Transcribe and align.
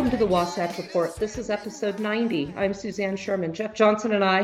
Welcome 0.00 0.18
to 0.18 0.24
the 0.24 0.32
Wasatch 0.32 0.78
Report. 0.78 1.14
This 1.16 1.36
is 1.36 1.50
episode 1.50 2.00
90. 2.00 2.54
I'm 2.56 2.72
Suzanne 2.72 3.18
Sherman. 3.18 3.52
Jeff 3.52 3.74
Johnson 3.74 4.14
and 4.14 4.24
I 4.24 4.40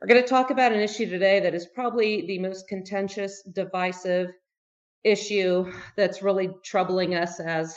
are 0.00 0.06
going 0.08 0.22
to 0.22 0.26
talk 0.26 0.50
about 0.50 0.72
an 0.72 0.80
issue 0.80 1.06
today 1.06 1.38
that 1.38 1.54
is 1.54 1.66
probably 1.74 2.26
the 2.26 2.38
most 2.38 2.66
contentious, 2.66 3.42
divisive 3.42 4.30
issue 5.04 5.70
that's 5.98 6.22
really 6.22 6.48
troubling 6.64 7.14
us 7.14 7.40
as 7.40 7.76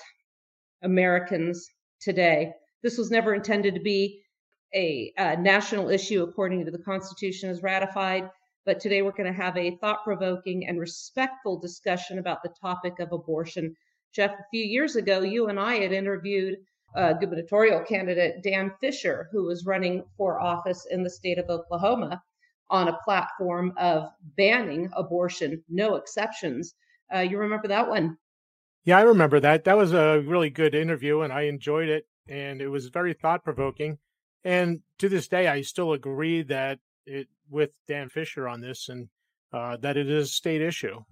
Americans 0.81 1.69
today. 1.99 2.53
This 2.83 2.97
was 2.97 3.11
never 3.11 3.33
intended 3.33 3.73
to 3.73 3.81
be 3.81 4.21
a, 4.73 5.11
a 5.17 5.35
national 5.35 5.89
issue 5.89 6.23
according 6.23 6.63
to 6.63 6.71
the 6.71 6.77
Constitution 6.77 7.49
as 7.49 7.61
ratified, 7.61 8.29
but 8.65 8.79
today 8.79 9.01
we're 9.01 9.11
going 9.11 9.25
to 9.25 9.43
have 9.43 9.57
a 9.57 9.75
thought 9.81 10.05
provoking 10.05 10.67
and 10.67 10.79
respectful 10.79 11.59
discussion 11.59 12.17
about 12.17 12.43
the 12.43 12.53
topic 12.61 12.97
of 12.99 13.11
abortion. 13.11 13.75
Jeff, 14.13 14.31
a 14.31 14.45
few 14.51 14.63
years 14.63 14.95
ago, 14.95 15.19
you 15.19 15.49
and 15.49 15.59
I 15.59 15.75
had 15.79 15.91
interviewed 15.91 16.55
uh, 16.95 17.13
gubernatorial 17.13 17.81
candidate 17.81 18.43
Dan 18.43 18.71
Fisher, 18.81 19.29
who 19.31 19.43
was 19.43 19.65
running 19.65 20.03
for 20.17 20.39
office 20.39 20.87
in 20.89 21.03
the 21.03 21.09
state 21.09 21.37
of 21.37 21.49
Oklahoma 21.49 22.21
on 22.69 22.87
a 22.87 22.97
platform 23.03 23.73
of 23.77 24.09
banning 24.37 24.89
abortion, 24.93 25.63
no 25.69 25.95
exceptions. 25.95 26.75
Uh, 27.13 27.19
you 27.19 27.37
remember 27.37 27.67
that 27.67 27.87
one? 27.87 28.17
Yeah, 28.85 28.97
I 28.97 29.01
remember 29.01 29.39
that. 29.39 29.63
That 29.65 29.77
was 29.77 29.93
a 29.93 30.21
really 30.25 30.49
good 30.49 30.75
interview, 30.75 31.21
and 31.21 31.33
I 31.33 31.43
enjoyed 31.43 31.89
it, 31.89 32.07
and 32.27 32.61
it 32.61 32.67
was 32.67 32.87
very 32.87 33.13
thought 33.13 33.43
provoking. 33.43 33.97
And 34.43 34.81
to 34.99 35.09
this 35.09 35.27
day, 35.27 35.47
I 35.47 35.61
still 35.61 35.93
agree 35.93 36.43
that 36.43 36.79
it 37.05 37.27
with 37.49 37.71
Dan 37.87 38.09
Fisher 38.09 38.47
on 38.47 38.61
this, 38.61 38.89
and 38.89 39.09
uh, 39.51 39.77
that 39.77 39.97
it 39.97 40.09
is 40.09 40.29
a 40.29 40.31
state 40.31 40.61
issue. 40.61 41.03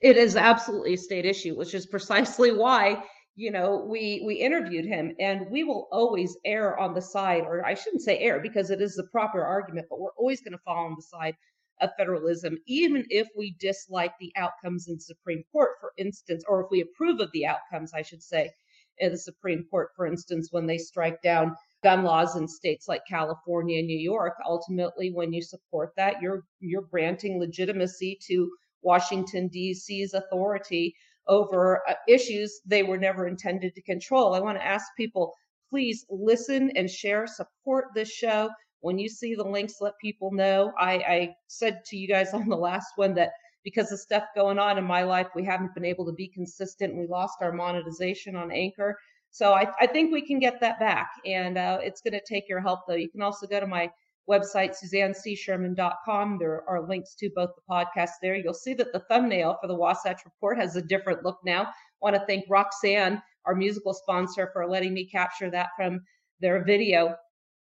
It 0.00 0.16
is 0.16 0.36
absolutely 0.36 0.94
a 0.94 0.98
state 0.98 1.26
issue, 1.26 1.56
which 1.56 1.74
is 1.74 1.86
precisely 1.86 2.52
why 2.52 3.02
you 3.38 3.52
know 3.52 3.86
we 3.88 4.20
we 4.26 4.34
interviewed 4.34 4.84
him 4.84 5.14
and 5.20 5.48
we 5.48 5.62
will 5.62 5.88
always 5.92 6.36
err 6.44 6.76
on 6.76 6.92
the 6.92 7.00
side 7.00 7.44
or 7.44 7.64
i 7.64 7.72
shouldn't 7.72 8.02
say 8.02 8.18
err 8.18 8.40
because 8.40 8.68
it 8.70 8.82
is 8.82 8.96
the 8.96 9.06
proper 9.12 9.44
argument 9.44 9.86
but 9.88 10.00
we're 10.00 10.10
always 10.18 10.40
going 10.40 10.52
to 10.52 10.58
fall 10.64 10.86
on 10.86 10.96
the 10.96 11.02
side 11.02 11.36
of 11.80 11.90
federalism 11.96 12.58
even 12.66 13.04
if 13.10 13.28
we 13.36 13.54
dislike 13.60 14.12
the 14.18 14.32
outcomes 14.34 14.88
in 14.88 14.98
supreme 14.98 15.44
court 15.52 15.70
for 15.80 15.92
instance 15.98 16.42
or 16.48 16.62
if 16.62 16.66
we 16.72 16.80
approve 16.80 17.20
of 17.20 17.30
the 17.32 17.46
outcomes 17.46 17.92
i 17.94 18.02
should 18.02 18.22
say 18.22 18.50
in 18.98 19.12
the 19.12 19.18
supreme 19.18 19.64
court 19.70 19.90
for 19.94 20.04
instance 20.04 20.48
when 20.50 20.66
they 20.66 20.76
strike 20.78 21.22
down 21.22 21.54
gun 21.84 22.02
laws 22.02 22.34
in 22.34 22.48
states 22.48 22.88
like 22.88 23.02
california 23.08 23.78
and 23.78 23.86
new 23.86 23.96
york 23.96 24.34
ultimately 24.44 25.12
when 25.12 25.32
you 25.32 25.40
support 25.40 25.92
that 25.96 26.20
you're 26.20 26.42
you're 26.58 26.82
granting 26.90 27.38
legitimacy 27.38 28.18
to 28.20 28.50
washington 28.82 29.46
d.c.'s 29.46 30.12
authority 30.12 30.92
over 31.28 31.82
uh, 31.88 31.94
issues 32.08 32.60
they 32.66 32.82
were 32.82 32.98
never 32.98 33.26
intended 33.26 33.74
to 33.74 33.82
control. 33.82 34.34
I 34.34 34.40
want 34.40 34.58
to 34.58 34.66
ask 34.66 34.86
people 34.96 35.34
please 35.70 36.06
listen 36.10 36.70
and 36.76 36.88
share, 36.90 37.26
support 37.26 37.86
this 37.94 38.10
show. 38.10 38.50
When 38.80 38.98
you 38.98 39.08
see 39.08 39.34
the 39.34 39.44
links, 39.44 39.80
let 39.80 39.98
people 40.00 40.32
know. 40.32 40.72
I, 40.78 40.92
I 40.94 41.34
said 41.48 41.84
to 41.86 41.96
you 41.96 42.08
guys 42.08 42.28
on 42.34 42.48
the 42.48 42.56
last 42.56 42.92
one 42.96 43.14
that 43.14 43.32
because 43.64 43.92
of 43.92 43.98
stuff 43.98 44.24
going 44.34 44.58
on 44.58 44.78
in 44.78 44.84
my 44.84 45.02
life, 45.02 45.28
we 45.34 45.44
haven't 45.44 45.74
been 45.74 45.84
able 45.84 46.06
to 46.06 46.12
be 46.12 46.28
consistent. 46.28 46.96
We 46.96 47.06
lost 47.06 47.38
our 47.42 47.52
monetization 47.52 48.34
on 48.36 48.50
Anchor. 48.50 48.98
So 49.30 49.52
I, 49.52 49.66
I 49.80 49.86
think 49.86 50.10
we 50.12 50.26
can 50.26 50.38
get 50.38 50.60
that 50.60 50.78
back. 50.78 51.10
And 51.26 51.58
uh, 51.58 51.78
it's 51.82 52.00
going 52.00 52.14
to 52.14 52.22
take 52.26 52.48
your 52.48 52.60
help, 52.60 52.80
though. 52.88 52.94
You 52.94 53.10
can 53.10 53.20
also 53.20 53.46
go 53.46 53.60
to 53.60 53.66
my 53.66 53.90
website, 54.28 54.74
suzannecsherman.com. 54.82 56.38
There 56.38 56.68
are 56.68 56.86
links 56.86 57.14
to 57.16 57.30
both 57.34 57.50
the 57.54 57.62
podcasts 57.70 58.20
there. 58.22 58.36
You'll 58.36 58.54
see 58.54 58.74
that 58.74 58.92
the 58.92 59.04
thumbnail 59.08 59.58
for 59.60 59.66
the 59.66 59.74
Wasatch 59.74 60.24
Report 60.24 60.58
has 60.58 60.76
a 60.76 60.82
different 60.82 61.24
look 61.24 61.38
now. 61.44 61.62
I 61.62 61.70
want 62.00 62.16
to 62.16 62.26
thank 62.26 62.44
Roxanne, 62.48 63.22
our 63.44 63.54
musical 63.54 63.94
sponsor, 63.94 64.50
for 64.52 64.68
letting 64.68 64.94
me 64.94 65.08
capture 65.08 65.50
that 65.50 65.68
from 65.76 66.00
their 66.40 66.64
video. 66.64 67.16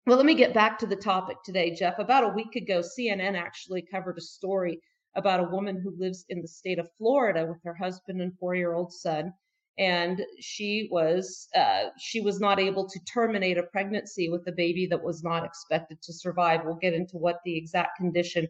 Well, 0.05 0.17
let 0.17 0.25
me 0.25 0.35
get 0.35 0.53
back 0.53 0.79
to 0.79 0.87
the 0.87 0.95
topic 0.95 1.37
today, 1.43 1.75
Jeff. 1.75 1.99
About 1.99 2.23
a 2.23 2.29
week 2.29 2.55
ago, 2.55 2.81
CNN 2.81 3.35
actually 3.35 3.81
covered 3.81 4.17
a 4.17 4.21
story 4.21 4.79
about 5.15 5.39
a 5.39 5.49
woman 5.49 5.81
who 5.81 5.95
lives 5.97 6.25
in 6.29 6.41
the 6.41 6.47
state 6.47 6.79
of 6.79 6.89
Florida 6.97 7.45
with 7.45 7.57
her 7.63 7.73
husband 7.73 8.21
and 8.21 8.37
four 8.39 8.55
year 8.55 8.73
old 8.73 8.93
son 8.93 9.33
and 9.77 10.25
she 10.39 10.87
was 10.91 11.47
uh, 11.55 11.85
she 11.99 12.19
was 12.21 12.39
not 12.39 12.59
able 12.59 12.87
to 12.89 12.99
terminate 13.05 13.57
a 13.57 13.63
pregnancy 13.63 14.29
with 14.29 14.47
a 14.47 14.51
baby 14.51 14.87
that 14.87 15.03
was 15.03 15.23
not 15.23 15.45
expected 15.45 16.01
to 16.01 16.13
survive. 16.13 16.61
We'll 16.63 16.75
get 16.75 16.93
into 16.93 17.17
what 17.17 17.39
the 17.45 17.55
exact 17.57 17.97
condition 17.97 18.47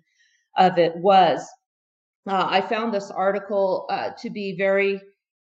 of 0.57 0.77
it 0.77 0.95
was. 0.95 1.47
Uh, 2.27 2.45
I 2.49 2.61
found 2.61 2.93
this 2.93 3.11
article 3.11 3.85
uh, 3.89 4.11
to 4.21 4.29
be 4.29 4.55
very 4.57 5.01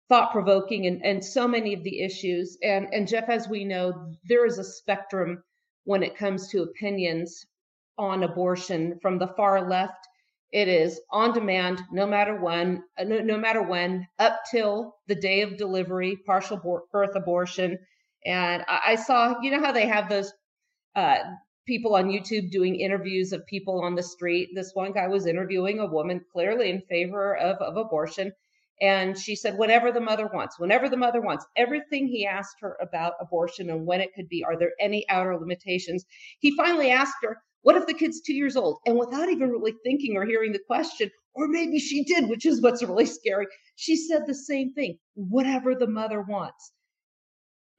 thought 0.10 0.32
provoking 0.32 0.88
and, 0.88 1.06
and 1.06 1.24
so 1.24 1.48
many 1.48 1.74
of 1.74 1.84
the 1.84 2.02
issues. 2.02 2.58
And, 2.64 2.88
and 2.94 3.08
Jeff, 3.08 3.30
as 3.30 3.48
we 3.48 3.64
know, 3.64 4.12
there 4.28 4.46
is 4.46 4.58
a 4.58 4.64
spectrum 4.64 5.44
when 5.84 6.04
it 6.04 6.18
comes 6.18 6.50
to 6.50 6.64
opinions 6.64 7.46
on 7.98 8.24
abortion 8.24 8.98
from 9.02 9.20
the 9.20 9.28
far 9.28 9.70
left 9.70 10.09
it 10.52 10.68
is 10.68 11.00
on 11.12 11.34
demand, 11.34 11.82
no 11.92 12.08
matter 12.08 12.36
when, 12.36 12.84
uh, 12.98 13.04
no, 13.04 13.20
no 13.20 13.38
matter 13.38 13.62
when, 13.62 14.08
up 14.18 14.42
till 14.50 14.96
the 15.08 15.16
day 15.16 15.42
of 15.42 15.58
delivery, 15.58 16.18
partial 16.26 16.84
birth 16.92 17.16
abortion. 17.16 17.78
And 18.26 18.64
I, 18.68 18.80
I 18.88 18.96
saw, 18.96 19.36
you 19.42 19.52
know 19.52 19.62
how 19.62 19.72
they 19.72 19.88
have 19.88 20.10
those 20.10 20.34
uh, 20.96 21.18
people 21.68 21.96
on 21.96 22.10
YouTube 22.10 22.50
doing 22.52 22.80
interviews 22.80 23.32
of 23.32 23.46
people 23.46 23.82
on 23.82 23.94
the 23.94 24.04
street. 24.04 24.50
This 24.56 24.72
one 24.74 24.92
guy 24.92 25.08
was 25.08 25.28
interviewing 25.28 25.80
a 25.80 25.86
woman 25.86 26.26
clearly 26.32 26.72
in 26.72 26.82
favor 26.90 27.38
of, 27.38 27.58
of 27.58 27.78
abortion. 27.78 28.32
And 28.82 29.18
she 29.18 29.36
said, 29.36 29.58
whatever 29.58 29.92
the 29.92 30.00
mother 30.02 30.30
wants, 30.34 30.58
whenever 30.58 30.90
the 30.90 30.98
mother 30.98 31.22
wants, 31.22 31.46
everything 31.56 32.08
he 32.08 32.26
asked 32.26 32.56
her 32.62 32.78
about 32.82 33.14
abortion 33.20 33.70
and 33.70 33.86
when 33.86 34.02
it 34.02 34.14
could 34.16 34.30
be, 34.30 34.44
are 34.44 34.58
there 34.58 34.72
any 34.80 35.08
outer 35.10 35.38
limitations? 35.38 36.06
He 36.40 36.56
finally 36.56 36.90
asked 36.90 37.18
her, 37.24 37.38
what 37.62 37.76
if 37.76 37.86
the 37.86 37.94
kid's 37.94 38.22
two 38.22 38.34
years 38.34 38.56
old? 38.56 38.80
And 38.86 38.98
without 38.98 39.30
even 39.30 39.50
really 39.50 39.76
thinking 39.84 40.16
or 40.16 40.26
hearing 40.26 40.52
the 40.52 40.60
question, 40.60 41.12
or 41.34 41.48
maybe 41.48 41.80
she 41.80 42.04
did, 42.04 42.30
which 42.30 42.46
is 42.46 42.62
what's 42.62 42.84
really 42.84 43.06
scary, 43.06 43.48
she 43.76 43.96
said 43.96 44.26
the 44.26 44.34
same 44.34 44.74
thing 44.74 44.98
whatever 45.16 45.76
the 45.76 45.88
mother 45.88 46.22
wants. 46.22 46.72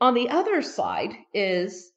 On 0.01 0.15
the 0.15 0.29
other 0.29 0.63
side 0.63 1.15
is 1.35 1.93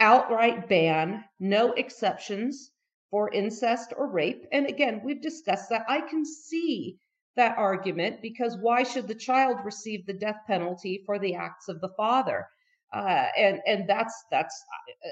outright 0.00 0.68
ban, 0.68 1.24
no 1.38 1.72
exceptions 1.72 2.72
for 3.10 3.30
incest 3.32 3.92
or 3.96 4.10
rape. 4.10 4.46
And 4.52 4.66
again, 4.66 5.02
we've 5.04 5.20
discussed 5.20 5.68
that. 5.68 5.84
I 5.88 6.00
can 6.00 6.24
see 6.24 6.98
that 7.36 7.58
argument 7.58 8.22
because 8.22 8.56
why 8.58 8.82
should 8.82 9.06
the 9.06 9.14
child 9.14 9.58
receive 9.64 10.06
the 10.06 10.14
death 10.14 10.40
penalty 10.46 11.02
for 11.04 11.18
the 11.18 11.34
acts 11.34 11.68
of 11.68 11.80
the 11.80 11.92
father? 11.96 12.46
Uh, 12.92 13.26
and 13.38 13.60
and 13.66 13.88
that's 13.88 14.24
that's 14.30 14.62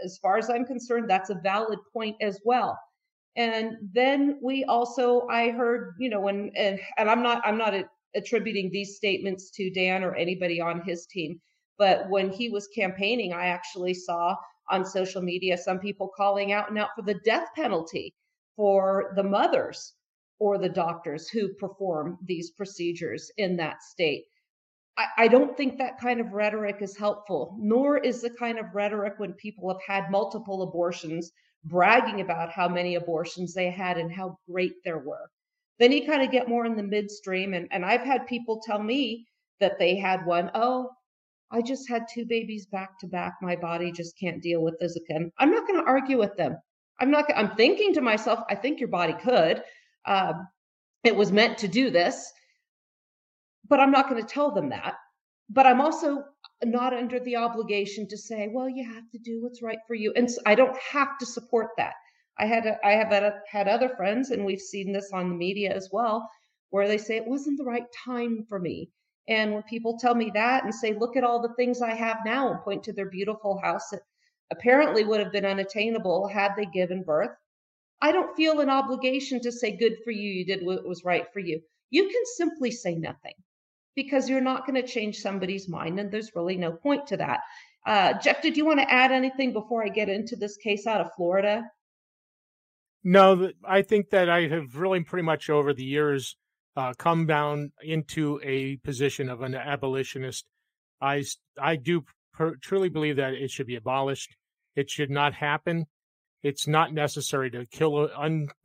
as 0.04 0.18
far 0.18 0.36
as 0.36 0.50
I'm 0.50 0.66
concerned, 0.66 1.08
that's 1.08 1.30
a 1.30 1.41
valid 1.42 1.78
point 1.92 2.16
as 2.20 2.38
well. 2.44 2.78
And 3.36 3.76
then 3.94 4.38
we 4.43 4.64
also, 4.64 5.26
I 5.28 5.50
heard, 5.50 5.94
you 5.99 6.10
know, 6.10 6.20
when 6.20 6.50
and, 6.56 6.78
and 6.99 7.08
I'm 7.08 7.22
not 7.22 7.40
I'm 7.44 7.56
not 7.56 7.75
attributing 8.14 8.70
these 8.70 8.96
statements 8.96 9.50
to 9.52 9.70
Dan 9.70 10.05
or 10.05 10.14
anybody 10.14 10.60
on 10.60 10.82
his 10.82 11.06
team, 11.06 11.40
but 11.78 12.08
when 12.10 12.31
he 12.31 12.50
was 12.50 12.69
campaigning, 12.69 13.32
I 13.32 13.46
actually 13.46 13.94
saw 13.94 14.37
on 14.69 14.84
social 14.84 15.22
media 15.22 15.56
some 15.56 15.78
people 15.78 16.10
calling 16.16 16.52
out 16.52 16.69
and 16.69 16.78
out 16.78 16.90
for 16.94 17.02
the 17.02 17.20
death 17.25 17.49
penalty 17.56 18.14
for 18.56 19.12
the 19.16 19.22
mothers 19.22 19.94
or 20.38 20.58
the 20.58 20.69
doctors 20.69 21.28
who 21.28 21.49
perform 21.55 22.19
these 22.25 22.50
procedures 22.50 23.31
in 23.37 23.56
that 23.56 23.82
state. 23.82 24.25
I, 25.17 25.29
don't 25.29 25.56
think 25.56 25.79
that 25.79 26.00
kind 26.00 26.20
of 26.20 26.32
rhetoric 26.32 26.76
is 26.81 26.97
helpful, 26.97 27.56
nor 27.58 27.99
is 27.99 28.23
the 28.23 28.31
kind 28.31 28.58
of 28.58 28.75
rhetoric 28.75 29.14
when 29.19 29.32
people 29.35 29.69
have 29.69 29.82
had 29.87 30.11
multiple 30.11 30.62
abortions 30.62 31.31
bragging 31.64 32.20
about 32.20 32.50
how 32.50 32.69
many 32.69 32.94
abortions 32.94 33.55
they 33.55 33.70
had 33.70 33.99
and 33.99 34.12
how 34.12 34.38
great 34.50 34.75
there 34.85 34.99
were. 34.99 35.31
Then 35.79 35.93
you 35.93 36.06
kind 36.06 36.23
of 36.23 36.31
get 36.31 36.49
more 36.49 36.67
in 36.67 36.76
the 36.76 36.82
midstream. 36.82 37.55
And, 37.55 37.69
and 37.70 37.85
I've 37.85 38.02
had 38.02 38.26
people 38.26 38.61
tell 38.64 38.82
me 38.82 39.26
that 39.61 39.79
they 39.79 39.97
had 39.97 40.26
one, 40.26 40.50
oh, 40.55 40.91
I 41.50 41.62
just 41.62 41.88
had 41.88 42.06
two 42.12 42.26
babies 42.26 42.67
back 42.67 42.99
to 43.00 43.06
back. 43.06 43.35
My 43.43 43.56
body 43.56 43.93
just 43.93 44.19
can't 44.19 44.43
deal 44.43 44.62
with 44.62 44.79
this 44.79 44.96
again. 44.96 45.32
I'm 45.38 45.50
not 45.50 45.67
going 45.67 45.81
to 45.81 45.87
argue 45.87 46.19
with 46.19 46.37
them. 46.37 46.56
I'm 47.00 47.11
not, 47.11 47.25
I'm 47.35 47.56
thinking 47.56 47.94
to 47.94 48.00
myself, 48.00 48.41
I 48.49 48.55
think 48.55 48.79
your 48.79 48.88
body 48.88 49.14
could. 49.14 49.62
Um, 50.06 50.46
it 51.03 51.17
was 51.17 51.32
meant 51.32 51.58
to 51.58 51.69
do 51.69 51.91
this 51.91 52.31
but 53.70 53.81
I'm 53.81 53.93
not 53.93 54.11
going 54.11 54.20
to 54.20 54.28
tell 54.28 54.50
them 54.50 54.69
that. 54.70 54.96
But 55.49 55.67
I'm 55.67 55.81
also 55.81 56.25
not 56.62 56.93
under 56.93 57.19
the 57.20 57.37
obligation 57.37 58.06
to 58.08 58.19
say, 58.19 58.49
well, 58.52 58.69
you 58.69 58.84
have 58.84 59.08
to 59.11 59.19
do 59.19 59.43
what's 59.43 59.62
right 59.62 59.78
for 59.87 59.94
you. 59.94 60.12
And 60.14 60.28
I 60.44 60.55
don't 60.55 60.76
have 60.76 61.17
to 61.19 61.26
support 61.26 61.70
that. 61.78 61.94
I 62.38 62.46
had 62.46 62.67
a, 62.67 62.78
I 62.87 62.93
have 62.93 63.12
a, 63.12 63.40
had 63.50 63.69
other 63.69 63.88
friends, 63.88 64.31
and 64.31 64.44
we've 64.44 64.61
seen 64.61 64.93
this 64.93 65.11
on 65.12 65.28
the 65.28 65.34
media 65.34 65.72
as 65.75 65.88
well, 65.93 66.28
where 66.70 66.88
they 66.88 66.99
say 66.99 67.17
it 67.17 67.26
wasn't 67.26 67.58
the 67.58 67.64
right 67.64 67.87
time 68.05 68.44
for 68.49 68.58
me. 68.58 68.90
And 69.28 69.52
when 69.52 69.62
people 69.64 69.99
tell 69.99 70.14
me 70.14 70.31
that 70.34 70.64
and 70.64 70.75
say, 70.75 70.93
look 70.93 71.17
at 71.17 71.25
all 71.25 71.40
the 71.40 71.55
things 71.55 71.81
I 71.81 71.94
have 71.94 72.19
now, 72.25 72.50
and 72.50 72.61
point 72.62 72.82
to 72.84 72.93
their 72.93 73.11
beautiful 73.11 73.61
house 73.62 73.90
that 73.90 74.02
apparently 74.50 75.05
would 75.05 75.20
have 75.20 75.32
been 75.32 75.46
unattainable 75.46 76.26
had 76.26 76.52
they 76.56 76.67
given 76.67 77.02
birth, 77.05 77.31
I 78.00 78.12
don't 78.12 78.34
feel 78.37 78.61
an 78.61 78.70
obligation 78.70 79.40
to 79.43 79.52
say, 79.52 79.76
good 79.76 79.99
for 80.05 80.11
you, 80.11 80.31
you 80.31 80.44
did 80.44 80.64
what 80.64 80.87
was 80.87 81.05
right 81.05 81.26
for 81.32 81.40
you. 81.40 81.61
You 81.90 82.05
can 82.05 82.22
simply 82.37 82.70
say 82.70 82.94
nothing. 82.94 83.34
Because 83.94 84.28
you're 84.28 84.40
not 84.40 84.66
going 84.66 84.81
to 84.81 84.87
change 84.87 85.19
somebody's 85.19 85.69
mind, 85.69 85.98
and 85.98 86.10
there's 86.10 86.32
really 86.34 86.56
no 86.56 86.72
point 86.72 87.06
to 87.08 87.16
that. 87.16 87.40
Uh, 87.87 88.14
Jeff, 88.14 88.42
did 88.42 88.56
you 88.56 88.64
want 88.64 88.81
to 88.81 88.90
add 88.90 89.10
anything 89.10 89.52
before 89.52 89.84
I 89.84 89.88
get 89.88 90.08
into 90.08 90.37
this 90.37 90.56
case 90.56 90.87
out 90.87 91.00
of 91.00 91.08
Florida? 91.16 91.62
No, 93.02 93.50
I 93.64 93.82
think 93.82 94.10
that 94.10 94.28
I 94.28 94.46
have 94.48 94.76
really 94.76 95.02
pretty 95.02 95.25
much 95.25 95.48
over 95.48 95.72
the 95.72 95.84
years 95.84 96.37
uh, 96.76 96.92
come 96.98 97.26
down 97.26 97.72
into 97.82 98.40
a 98.44 98.76
position 98.78 99.31
of 99.31 99.40
an 99.40 99.54
abolitionist. 99.54 100.44
I, 101.00 101.25
I 101.60 101.76
do 101.76 102.04
per- 102.34 102.56
truly 102.56 102.90
believe 102.90 103.16
that 103.16 103.32
it 103.32 103.50
should 103.50 103.66
be 103.66 103.76
abolished. 103.76 104.36
It 104.76 104.90
should 104.90 105.10
not 105.10 105.32
happen. 105.34 105.86
It's 106.43 106.69
not 106.69 106.93
necessary 106.93 107.50
to 107.50 107.66
kill 107.66 108.04
an 108.04 108.10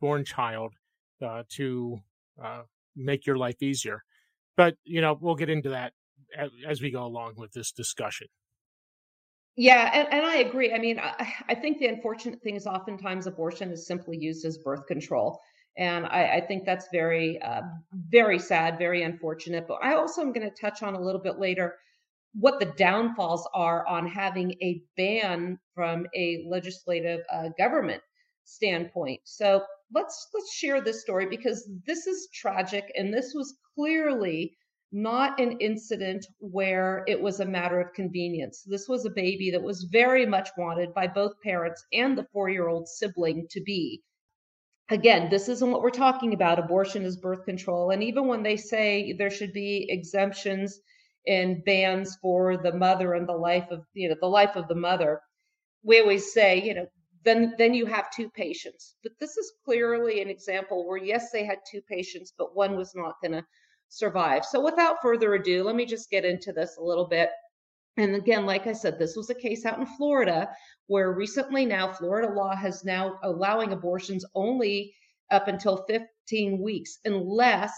unborn 0.00 0.24
child 0.24 0.74
uh, 1.22 1.42
to 1.56 1.98
uh, 2.42 2.62
make 2.94 3.26
your 3.26 3.36
life 3.36 3.62
easier. 3.62 4.02
But, 4.56 4.76
you 4.84 5.00
know, 5.00 5.18
we'll 5.20 5.34
get 5.34 5.50
into 5.50 5.70
that 5.70 5.92
as 6.66 6.80
we 6.80 6.90
go 6.90 7.04
along 7.04 7.34
with 7.36 7.52
this 7.52 7.72
discussion. 7.72 8.28
Yeah, 9.56 9.90
and, 9.94 10.08
and 10.12 10.26
I 10.26 10.36
agree. 10.36 10.72
I 10.74 10.78
mean, 10.78 10.98
I, 10.98 11.32
I 11.48 11.54
think 11.54 11.78
the 11.78 11.86
unfortunate 11.86 12.42
thing 12.42 12.56
is 12.56 12.66
oftentimes 12.66 13.26
abortion 13.26 13.70
is 13.70 13.86
simply 13.86 14.18
used 14.18 14.44
as 14.44 14.58
birth 14.58 14.86
control. 14.86 15.40
And 15.78 16.06
I, 16.06 16.36
I 16.36 16.40
think 16.46 16.64
that's 16.64 16.88
very, 16.92 17.40
uh, 17.40 17.62
very 18.10 18.38
sad, 18.38 18.78
very 18.78 19.02
unfortunate. 19.02 19.66
But 19.66 19.78
I 19.82 19.94
also 19.94 20.20
am 20.20 20.32
going 20.32 20.48
to 20.48 20.54
touch 20.60 20.82
on 20.82 20.94
a 20.94 21.00
little 21.00 21.20
bit 21.20 21.38
later 21.38 21.76
what 22.38 22.60
the 22.60 22.66
downfalls 22.66 23.48
are 23.54 23.86
on 23.86 24.06
having 24.06 24.52
a 24.62 24.82
ban 24.96 25.58
from 25.74 26.06
a 26.14 26.44
legislative 26.46 27.20
uh, 27.32 27.48
government 27.56 28.02
standpoint. 28.44 29.20
So 29.24 29.64
let's 29.94 30.28
let's 30.34 30.52
share 30.52 30.80
this 30.80 31.00
story 31.00 31.26
because 31.26 31.68
this 31.86 32.06
is 32.06 32.28
tragic 32.34 32.92
and 32.96 33.12
this 33.12 33.32
was 33.34 33.56
clearly 33.74 34.56
not 34.92 35.40
an 35.40 35.58
incident 35.58 36.24
where 36.38 37.04
it 37.06 37.20
was 37.20 37.40
a 37.40 37.44
matter 37.44 37.80
of 37.80 37.92
convenience. 37.92 38.62
This 38.66 38.88
was 38.88 39.04
a 39.04 39.10
baby 39.10 39.50
that 39.50 39.62
was 39.62 39.88
very 39.90 40.24
much 40.24 40.48
wanted 40.56 40.94
by 40.94 41.08
both 41.08 41.40
parents 41.42 41.84
and 41.92 42.16
the 42.16 42.26
4-year-old 42.34 42.88
sibling 42.88 43.46
to 43.50 43.60
be. 43.60 44.02
Again, 44.88 45.28
this 45.28 45.48
isn't 45.48 45.70
what 45.70 45.82
we're 45.82 45.90
talking 45.90 46.32
about. 46.34 46.60
Abortion 46.60 47.04
is 47.04 47.16
birth 47.16 47.44
control 47.44 47.90
and 47.90 48.02
even 48.02 48.26
when 48.26 48.42
they 48.42 48.56
say 48.56 49.12
there 49.18 49.30
should 49.30 49.52
be 49.52 49.86
exemptions 49.90 50.80
and 51.26 51.64
bans 51.64 52.16
for 52.22 52.56
the 52.56 52.72
mother 52.72 53.14
and 53.14 53.28
the 53.28 53.36
life 53.36 53.66
of, 53.70 53.82
you 53.94 54.08
know, 54.08 54.14
the 54.20 54.28
life 54.28 54.54
of 54.54 54.68
the 54.68 54.76
mother, 54.76 55.20
we 55.82 56.00
always 56.00 56.32
say, 56.32 56.62
you 56.62 56.74
know, 56.74 56.86
then 57.26 57.54
then 57.58 57.74
you 57.74 57.84
have 57.86 58.10
two 58.10 58.30
patients. 58.30 58.94
But 59.02 59.12
this 59.18 59.36
is 59.36 59.52
clearly 59.64 60.22
an 60.22 60.30
example 60.30 60.86
where 60.86 60.96
yes, 60.96 61.30
they 61.32 61.44
had 61.44 61.58
two 61.70 61.82
patients, 61.82 62.32
but 62.38 62.56
one 62.56 62.76
was 62.76 62.94
not 62.94 63.16
going 63.20 63.32
to 63.32 63.44
survive. 63.88 64.44
So 64.44 64.64
without 64.64 65.02
further 65.02 65.34
ado, 65.34 65.64
let 65.64 65.74
me 65.76 65.84
just 65.86 66.08
get 66.08 66.24
into 66.24 66.52
this 66.52 66.76
a 66.78 66.82
little 66.82 67.08
bit. 67.08 67.30
And 67.98 68.14
again, 68.14 68.46
like 68.46 68.66
I 68.66 68.72
said, 68.72 68.98
this 68.98 69.16
was 69.16 69.28
a 69.30 69.34
case 69.34 69.64
out 69.64 69.78
in 69.78 69.86
Florida 69.86 70.48
where 70.86 71.12
recently 71.12 71.66
now 71.66 71.92
Florida 71.92 72.32
law 72.32 72.54
has 72.54 72.84
now 72.84 73.18
allowing 73.22 73.72
abortions 73.72 74.24
only 74.34 74.94
up 75.30 75.48
until 75.48 75.84
15 75.88 76.62
weeks 76.62 76.98
unless 77.04 77.72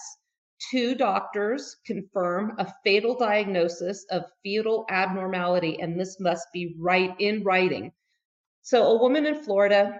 two 0.70 0.94
doctors 0.94 1.76
confirm 1.86 2.52
a 2.58 2.70
fatal 2.84 3.16
diagnosis 3.16 4.04
of 4.10 4.24
fetal 4.42 4.84
abnormality 4.90 5.80
and 5.80 5.98
this 5.98 6.18
must 6.20 6.46
be 6.52 6.74
right 6.78 7.14
in 7.20 7.42
writing 7.44 7.92
so 8.68 8.88
a 8.88 8.98
woman 8.98 9.24
in 9.24 9.42
Florida, 9.42 9.98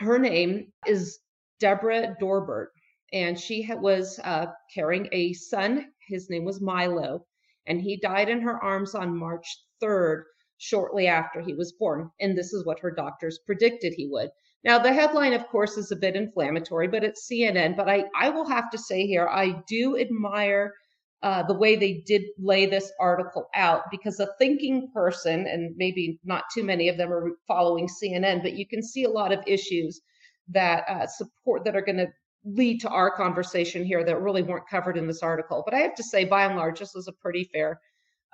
her 0.00 0.18
name 0.18 0.72
is 0.88 1.20
Deborah 1.60 2.16
Dorbert, 2.18 2.72
and 3.12 3.38
she 3.38 3.64
was 3.74 4.18
uh, 4.24 4.46
carrying 4.74 5.08
a 5.12 5.32
son. 5.34 5.86
His 6.08 6.28
name 6.28 6.44
was 6.44 6.60
Milo, 6.60 7.24
and 7.68 7.80
he 7.80 7.96
died 7.96 8.28
in 8.28 8.40
her 8.40 8.60
arms 8.60 8.96
on 8.96 9.16
March 9.16 9.46
3rd, 9.80 10.24
shortly 10.58 11.06
after 11.06 11.40
he 11.40 11.54
was 11.54 11.74
born. 11.78 12.10
And 12.20 12.36
this 12.36 12.52
is 12.52 12.66
what 12.66 12.80
her 12.80 12.90
doctors 12.90 13.38
predicted 13.46 13.94
he 13.96 14.08
would. 14.08 14.30
Now, 14.64 14.80
the 14.80 14.92
headline, 14.92 15.32
of 15.32 15.46
course, 15.46 15.76
is 15.76 15.92
a 15.92 15.96
bit 15.96 16.16
inflammatory, 16.16 16.88
but 16.88 17.04
it's 17.04 17.28
CNN. 17.30 17.76
But 17.76 17.88
I, 17.88 18.06
I 18.20 18.30
will 18.30 18.48
have 18.48 18.68
to 18.70 18.78
say 18.78 19.06
here, 19.06 19.28
I 19.28 19.62
do 19.68 19.96
admire 19.96 20.74
uh, 21.22 21.42
the 21.44 21.54
way 21.54 21.76
they 21.76 22.02
did 22.04 22.22
lay 22.38 22.66
this 22.66 22.90
article 22.98 23.48
out 23.54 23.82
because 23.90 24.18
a 24.18 24.28
thinking 24.38 24.90
person, 24.92 25.46
and 25.46 25.74
maybe 25.76 26.18
not 26.24 26.44
too 26.52 26.64
many 26.64 26.88
of 26.88 26.96
them 26.96 27.12
are 27.12 27.30
following 27.46 27.88
CNN, 27.88 28.42
but 28.42 28.54
you 28.54 28.66
can 28.66 28.82
see 28.82 29.04
a 29.04 29.10
lot 29.10 29.32
of 29.32 29.38
issues 29.46 30.00
that 30.48 30.84
uh, 30.88 31.06
support 31.06 31.64
that 31.64 31.76
are 31.76 31.82
going 31.82 31.98
to 31.98 32.08
lead 32.44 32.80
to 32.80 32.88
our 32.88 33.14
conversation 33.14 33.84
here 33.84 34.04
that 34.04 34.20
really 34.20 34.42
weren't 34.42 34.68
covered 34.68 34.96
in 34.96 35.06
this 35.06 35.22
article. 35.22 35.62
But 35.64 35.74
I 35.74 35.78
have 35.78 35.94
to 35.94 36.02
say, 36.02 36.24
by 36.24 36.44
and 36.44 36.56
large, 36.56 36.80
this 36.80 36.94
was 36.94 37.06
a 37.06 37.12
pretty 37.12 37.48
fair 37.52 37.80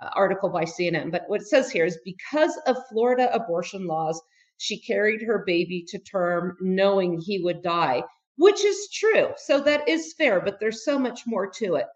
uh, 0.01 0.09
article 0.15 0.49
by 0.49 0.65
CNN. 0.65 1.11
But 1.11 1.25
what 1.27 1.43
it 1.43 1.47
says 1.47 1.71
here 1.71 1.85
is 1.85 1.99
because 2.07 2.59
of 2.67 2.77
Florida 2.91 3.31
abortion 3.35 3.87
laws, 3.87 4.21
she 4.57 4.81
carried 4.81 5.21
her 5.23 5.45
baby 5.47 5.85
to 5.89 5.99
term 5.99 6.57
knowing 6.61 7.21
he 7.21 7.41
would 7.43 7.63
die, 7.63 8.03
which 8.37 8.65
is 8.65 8.89
true. 8.93 9.29
So 9.37 9.61
that 9.61 9.87
is 9.87 10.15
fair, 10.17 10.41
but 10.41 10.59
there's 10.59 10.85
so 10.85 10.99
much 10.99 11.27
more 11.27 11.51
to 11.59 11.75
it. 11.75 11.87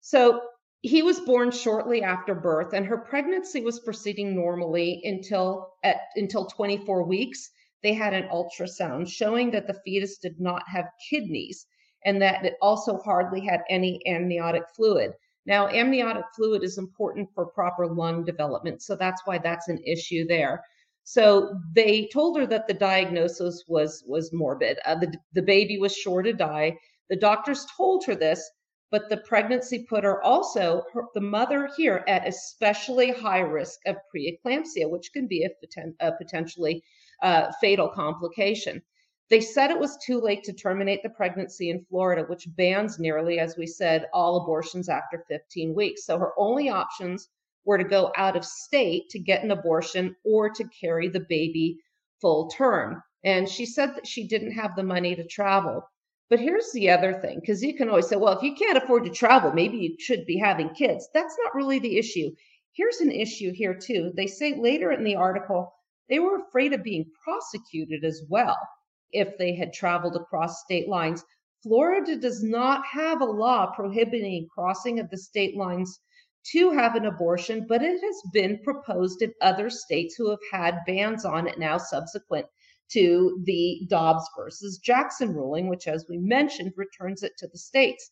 So 0.00 0.40
he 0.82 1.02
was 1.02 1.20
born 1.20 1.50
shortly 1.50 2.02
after 2.02 2.34
birth, 2.34 2.72
and 2.72 2.86
her 2.86 2.98
pregnancy 2.98 3.60
was 3.62 3.80
proceeding 3.80 4.34
normally 4.34 5.00
until 5.04 5.74
at 5.82 5.96
until 6.14 6.46
24 6.46 7.04
weeks. 7.04 7.50
They 7.82 7.92
had 7.92 8.14
an 8.14 8.28
ultrasound 8.28 9.08
showing 9.08 9.50
that 9.52 9.66
the 9.66 9.80
fetus 9.84 10.18
did 10.18 10.40
not 10.40 10.62
have 10.68 10.86
kidneys 11.10 11.66
and 12.04 12.22
that 12.22 12.44
it 12.44 12.54
also 12.62 12.98
hardly 12.98 13.40
had 13.40 13.62
any 13.68 14.00
amniotic 14.06 14.62
fluid. 14.74 15.12
Now, 15.44 15.68
amniotic 15.68 16.24
fluid 16.34 16.62
is 16.62 16.78
important 16.78 17.28
for 17.34 17.46
proper 17.46 17.86
lung 17.86 18.24
development, 18.24 18.82
so 18.82 18.96
that's 18.96 19.22
why 19.24 19.38
that's 19.38 19.68
an 19.68 19.78
issue 19.84 20.26
there. 20.26 20.64
So 21.04 21.54
they 21.74 22.08
told 22.12 22.36
her 22.38 22.46
that 22.46 22.66
the 22.66 22.74
diagnosis 22.74 23.64
was 23.68 24.02
was 24.06 24.32
morbid. 24.32 24.78
Uh, 24.84 24.96
the 24.96 25.12
the 25.32 25.42
baby 25.42 25.78
was 25.78 25.96
sure 25.96 26.22
to 26.22 26.32
die. 26.32 26.76
The 27.10 27.16
doctors 27.16 27.64
told 27.76 28.04
her 28.06 28.16
this, 28.16 28.42
but 28.90 29.08
the 29.08 29.16
pregnancy 29.16 29.84
put 29.88 30.04
her 30.04 30.22
also 30.22 30.84
her, 30.92 31.04
the 31.14 31.20
mother 31.20 31.68
here 31.76 32.04
at 32.06 32.26
especially 32.26 33.10
high 33.10 33.40
risk 33.40 33.80
of 33.86 33.96
preeclampsia 34.14 34.88
which 34.88 35.12
can 35.12 35.26
be 35.26 35.44
a, 35.44 35.50
a 36.00 36.12
potentially 36.12 36.82
uh, 37.22 37.50
fatal 37.60 37.88
complication. 37.88 38.82
They 39.28 39.40
said 39.40 39.70
it 39.70 39.78
was 39.78 39.98
too 40.06 40.20
late 40.20 40.44
to 40.44 40.52
terminate 40.52 41.02
the 41.02 41.10
pregnancy 41.10 41.70
in 41.70 41.84
florida 41.88 42.24
which 42.28 42.46
bans 42.56 42.98
nearly 42.98 43.38
as 43.40 43.56
we 43.56 43.66
said 43.66 44.06
all 44.12 44.42
abortions 44.42 44.88
after 44.88 45.24
15 45.28 45.74
weeks. 45.74 46.06
So 46.06 46.18
her 46.18 46.32
only 46.38 46.68
options 46.68 47.28
were 47.64 47.78
to 47.78 47.84
go 47.84 48.12
out 48.16 48.36
of 48.36 48.44
state 48.44 49.08
to 49.10 49.18
get 49.18 49.42
an 49.42 49.50
abortion 49.50 50.14
or 50.24 50.48
to 50.50 50.68
carry 50.80 51.08
the 51.08 51.26
baby 51.28 51.78
full 52.20 52.48
term. 52.48 53.02
And 53.24 53.48
she 53.48 53.66
said 53.66 53.96
that 53.96 54.06
she 54.06 54.28
didn't 54.28 54.52
have 54.52 54.76
the 54.76 54.84
money 54.84 55.16
to 55.16 55.26
travel 55.26 55.82
but 56.28 56.40
here's 56.40 56.72
the 56.72 56.90
other 56.90 57.20
thing 57.20 57.38
because 57.40 57.62
you 57.62 57.74
can 57.74 57.88
always 57.88 58.08
say, 58.08 58.16
well, 58.16 58.36
if 58.36 58.42
you 58.42 58.54
can't 58.54 58.78
afford 58.78 59.04
to 59.04 59.10
travel, 59.10 59.52
maybe 59.52 59.78
you 59.78 59.96
should 59.98 60.26
be 60.26 60.38
having 60.38 60.70
kids. 60.70 61.08
That's 61.14 61.36
not 61.44 61.54
really 61.54 61.78
the 61.78 61.98
issue. 61.98 62.30
Here's 62.72 63.00
an 63.00 63.12
issue 63.12 63.52
here, 63.52 63.74
too. 63.74 64.12
They 64.16 64.26
say 64.26 64.54
later 64.54 64.92
in 64.92 65.04
the 65.04 65.14
article, 65.14 65.72
they 66.08 66.18
were 66.18 66.36
afraid 66.36 66.72
of 66.72 66.82
being 66.82 67.10
prosecuted 67.24 68.04
as 68.04 68.22
well 68.28 68.58
if 69.12 69.38
they 69.38 69.54
had 69.54 69.72
traveled 69.72 70.16
across 70.16 70.62
state 70.62 70.88
lines. 70.88 71.24
Florida 71.62 72.16
does 72.16 72.42
not 72.42 72.84
have 72.86 73.20
a 73.20 73.24
law 73.24 73.72
prohibiting 73.74 74.48
crossing 74.52 75.00
of 75.00 75.08
the 75.10 75.18
state 75.18 75.56
lines 75.56 76.00
to 76.52 76.70
have 76.70 76.94
an 76.94 77.06
abortion, 77.06 77.66
but 77.68 77.82
it 77.82 78.00
has 78.00 78.22
been 78.32 78.60
proposed 78.62 79.22
in 79.22 79.32
other 79.40 79.70
states 79.70 80.14
who 80.14 80.30
have 80.30 80.38
had 80.52 80.78
bans 80.86 81.24
on 81.24 81.48
it 81.48 81.58
now 81.58 81.78
subsequent 81.78 82.46
to 82.90 83.40
the 83.44 83.86
Dobbs 83.88 84.28
versus 84.36 84.78
Jackson 84.78 85.34
ruling, 85.34 85.68
which, 85.68 85.88
as 85.88 86.06
we 86.08 86.18
mentioned, 86.18 86.72
returns 86.76 87.22
it 87.22 87.36
to 87.38 87.48
the 87.48 87.58
states. 87.58 88.10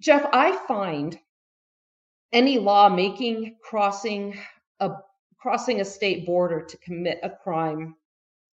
Jeff, 0.00 0.26
I 0.32 0.56
find 0.66 1.18
any 2.32 2.58
law 2.58 2.88
making 2.88 3.56
crossing 3.62 4.38
a 4.80 4.92
crossing 5.38 5.80
a 5.80 5.84
state 5.84 6.26
border 6.26 6.64
to 6.64 6.76
commit 6.78 7.18
a 7.22 7.30
crime 7.30 7.94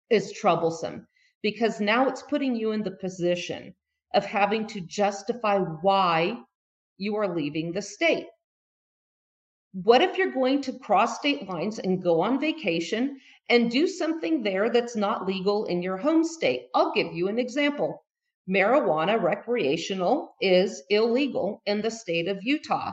is 0.09 0.33
troublesome 0.33 1.07
because 1.43 1.81
now 1.81 2.09
it's 2.09 2.23
putting 2.23 2.55
you 2.55 2.73
in 2.73 2.83
the 2.83 2.93
position 2.93 3.75
of 4.15 4.25
having 4.25 4.67
to 4.67 4.81
justify 4.81 5.59
why 5.59 6.39
you 6.97 7.17
are 7.17 7.35
leaving 7.35 7.73
the 7.73 7.83
state. 7.83 8.27
What 9.83 10.01
if 10.01 10.17
you're 10.17 10.33
going 10.33 10.63
to 10.63 10.79
cross 10.79 11.19
state 11.19 11.47
lines 11.51 11.79
and 11.79 12.03
go 12.03 12.23
on 12.23 12.41
vacation 12.41 13.21
and 13.51 13.71
do 13.71 13.87
something 13.87 14.43
there 14.43 14.71
that's 14.71 14.97
not 14.97 15.27
legal 15.27 15.67
in 15.67 15.83
your 15.83 15.99
home 15.99 16.25
state? 16.25 16.69
I'll 16.75 16.95
give 16.95 17.13
you 17.13 17.29
an 17.29 17.39
example. 17.39 18.03
Marijuana 18.49 19.23
recreational 19.23 20.35
is 20.41 20.83
illegal 20.89 21.61
in 21.67 21.83
the 21.83 21.91
state 21.91 22.27
of 22.27 22.43
Utah. 22.43 22.93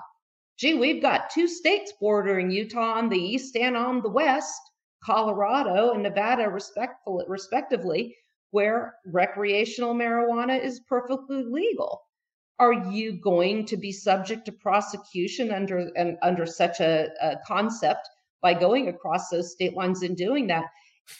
Gee, 0.57 0.73
we've 0.73 1.01
got 1.01 1.29
two 1.29 1.47
states 1.47 1.93
bordering 2.01 2.51
Utah 2.51 2.95
on 2.95 3.07
the 3.07 3.17
east 3.17 3.55
and 3.55 3.77
on 3.77 4.01
the 4.01 4.09
west, 4.09 4.59
Colorado 5.05 5.93
and 5.93 6.03
Nevada, 6.03 6.49
respectively, 6.49 8.13
where 8.51 8.95
recreational 9.05 9.95
marijuana 9.95 10.61
is 10.61 10.81
perfectly 10.81 11.45
legal. 11.45 12.01
Are 12.59 12.73
you 12.73 13.13
going 13.13 13.65
to 13.65 13.77
be 13.77 13.91
subject 13.91 14.45
to 14.45 14.51
prosecution 14.51 15.51
under 15.51 15.89
and 15.95 16.17
under 16.21 16.45
such 16.45 16.79
a, 16.79 17.09
a 17.21 17.37
concept 17.45 18.07
by 18.41 18.53
going 18.53 18.87
across 18.89 19.29
those 19.29 19.51
state 19.51 19.73
lines 19.75 20.03
and 20.03 20.15
doing 20.15 20.47
that? 20.47 20.65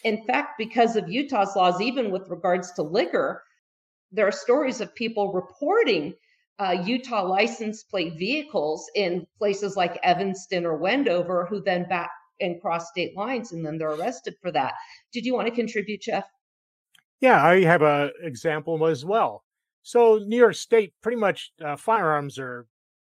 In 0.03 0.23
fact, 0.25 0.53
because 0.57 0.95
of 0.95 1.09
Utah's 1.09 1.55
laws, 1.55 1.81
even 1.81 2.11
with 2.11 2.29
regards 2.29 2.71
to 2.73 2.83
liquor, 2.83 3.43
there 4.11 4.27
are 4.27 4.31
stories 4.31 4.79
of 4.79 4.93
people 4.95 5.33
reporting 5.33 6.13
uh, 6.59 6.83
Utah 6.85 7.23
license 7.23 7.83
plate 7.83 8.13
vehicles 8.17 8.89
in 8.95 9.25
places 9.37 9.75
like 9.75 9.99
Evanston 10.03 10.65
or 10.65 10.77
Wendover, 10.77 11.45
who 11.45 11.61
then 11.61 11.87
back 11.89 12.11
and 12.39 12.61
cross 12.61 12.89
state 12.89 13.17
lines, 13.17 13.51
and 13.51 13.65
then 13.65 13.77
they're 13.77 13.91
arrested 13.91 14.35
for 14.41 14.51
that. 14.51 14.73
Did 15.11 15.25
you 15.25 15.33
want 15.33 15.47
to 15.47 15.53
contribute, 15.53 16.01
Jeff? 16.01 16.25
Yeah, 17.21 17.43
I 17.43 17.61
have 17.63 17.81
an 17.81 18.11
example 18.21 18.85
as 18.85 19.03
well. 19.03 19.43
So 19.83 20.17
New 20.25 20.37
York 20.37 20.55
State, 20.55 20.93
pretty 21.01 21.17
much 21.17 21.51
uh, 21.63 21.75
firearms 21.75 22.39
are 22.39 22.65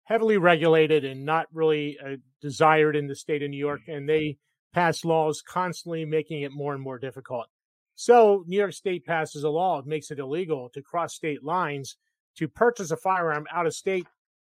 heavily 0.04 0.38
regulated 0.38 1.06
and 1.06 1.26
not 1.26 1.48
really 1.54 1.98
uh, 2.06 2.18
desired 2.42 2.96
in 2.96 3.08
the 3.08 3.16
state 3.16 3.42
of 3.42 3.50
New 3.50 3.58
York, 3.58 3.82
and 3.88 4.08
they 4.08 4.38
pass 4.74 5.04
laws 5.04 5.42
constantly 5.42 6.06
making 6.06 6.42
it 6.42 6.52
more 6.52 6.74
and 6.74 6.84
more 6.84 7.00
difficult. 7.00 7.48
So 7.96 8.44
New 8.48 8.58
York 8.58 8.74
State 8.74 9.06
passes 9.06 9.44
a 9.44 9.50
law 9.50 9.82
that 9.82 9.88
makes 9.88 10.12
it 10.12 10.20
illegal 10.20 10.70
to 10.74 10.82
cross 10.82 11.16
state 11.16 11.44
lines 11.44 11.98
to 12.38 12.48
purchase 12.48 12.92
a 12.92 12.98
firearm 12.98 13.48
out 13.52 13.66
of 13.66 13.74
state 13.74 14.06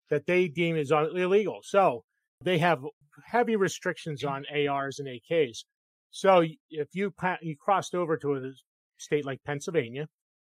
that 0.09 0.25
they 0.25 0.47
deem 0.47 0.77
is 0.77 0.91
illegal. 0.91 1.59
So 1.63 2.03
they 2.43 2.59
have 2.59 2.85
heavy 3.25 3.55
restrictions 3.55 4.23
on 4.23 4.45
ARs 4.55 4.99
and 4.99 5.07
AKs. 5.07 5.65
So 6.11 6.45
if 6.69 6.87
you 6.93 7.13
you 7.41 7.55
crossed 7.57 7.95
over 7.95 8.15
to 8.17 8.35
a 8.35 8.51
state 8.97 9.25
like 9.25 9.43
Pennsylvania, 9.43 10.07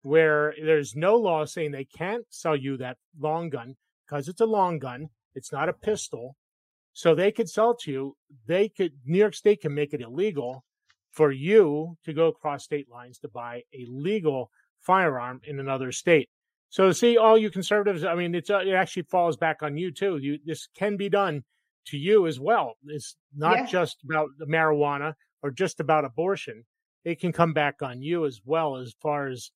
where 0.05 0.55
there's 0.63 0.95
no 0.95 1.17
law 1.17 1.47
saying 1.47 1.71
they 1.71 1.87
can't 1.87 2.27
sell 2.29 2.55
you 2.55 2.77
that 2.77 2.99
long 3.19 3.49
gun 3.49 3.75
because 4.07 4.29
it's 4.29 4.43
a 4.43 4.47
long 4.47 4.79
gun, 4.79 5.09
it's 5.35 5.51
not 5.51 5.71
a 5.71 5.73
pistol. 5.73 6.37
So 6.93 7.15
they 7.15 7.33
could 7.33 7.49
sell 7.49 7.75
to 7.77 7.91
you. 7.91 8.17
They 8.47 8.69
could 8.69 8.93
New 9.07 9.19
York 9.19 9.35
State 9.35 9.63
can 9.63 9.75
make 9.75 9.95
it 9.95 10.03
illegal 10.03 10.63
for 11.11 11.33
you 11.33 11.97
to 12.05 12.13
go 12.13 12.27
across 12.27 12.65
state 12.65 12.87
lines 12.91 13.19
to 13.21 13.29
buy 13.29 13.63
a 13.73 13.87
legal 13.89 14.51
firearm 14.83 15.41
in 15.45 15.59
another 15.59 15.91
state. 15.91 16.29
So 16.69 16.93
see, 16.93 17.17
all 17.17 17.39
you 17.39 17.51
conservatives, 17.51 18.05
I 18.05 18.15
mean, 18.15 18.35
it's 18.35 18.51
uh, 18.51 18.59
it 18.59 18.73
actually 18.73 19.05
falls 19.05 19.39
back 19.39 19.63
on 19.63 19.79
you 19.79 19.91
too. 19.91 20.19
You 20.19 20.39
this 20.45 20.69
can 20.77 20.99
be 20.99 21.09
done 21.09 21.43
to 21.87 21.97
you 21.97 22.27
as 22.27 22.39
well. 22.39 22.75
It's 22.89 23.17
not 23.35 23.57
yeah. 23.57 23.67
just 23.67 24.05
about 24.05 24.29
the 24.39 24.47
marijuana 24.47 25.15
or 25.43 25.51
just 25.51 25.81
about 25.81 26.05
abortion. 26.05 26.63
It 27.07 27.21
can 27.21 27.33
come 27.33 27.55
back 27.55 27.81
on 27.81 28.03
you 28.03 28.27
as 28.27 28.43
well 28.45 28.77
as 28.77 28.95
far 29.01 29.29
as 29.29 29.51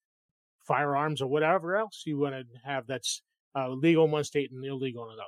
firearms 0.69 1.21
or 1.21 1.27
whatever 1.29 1.77
else 1.77 2.03
you 2.07 2.19
want 2.19 2.35
to 2.35 2.45
have 2.63 2.87
that's 2.87 3.23
uh, 3.57 3.71
legal 3.71 4.05
in 4.05 4.11
one 4.11 4.25
state 4.25 4.53
and 4.53 4.65
illegal 4.65 5.05
in 5.07 5.13
another. 5.13 5.25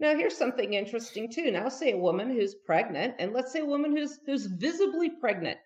Now 0.00 0.18
here's 0.18 0.36
something 0.36 0.74
interesting 0.74 1.30
too. 1.30 1.50
Now 1.50 1.68
say 1.68 1.92
a 1.92 1.96
woman 1.96 2.30
who's 2.30 2.56
pregnant, 2.66 3.14
and 3.18 3.32
let's 3.32 3.52
say 3.52 3.60
a 3.60 3.66
woman 3.66 3.96
who's 3.96 4.18
who's 4.26 4.46
visibly 4.46 5.10
pregnant. 5.10 5.58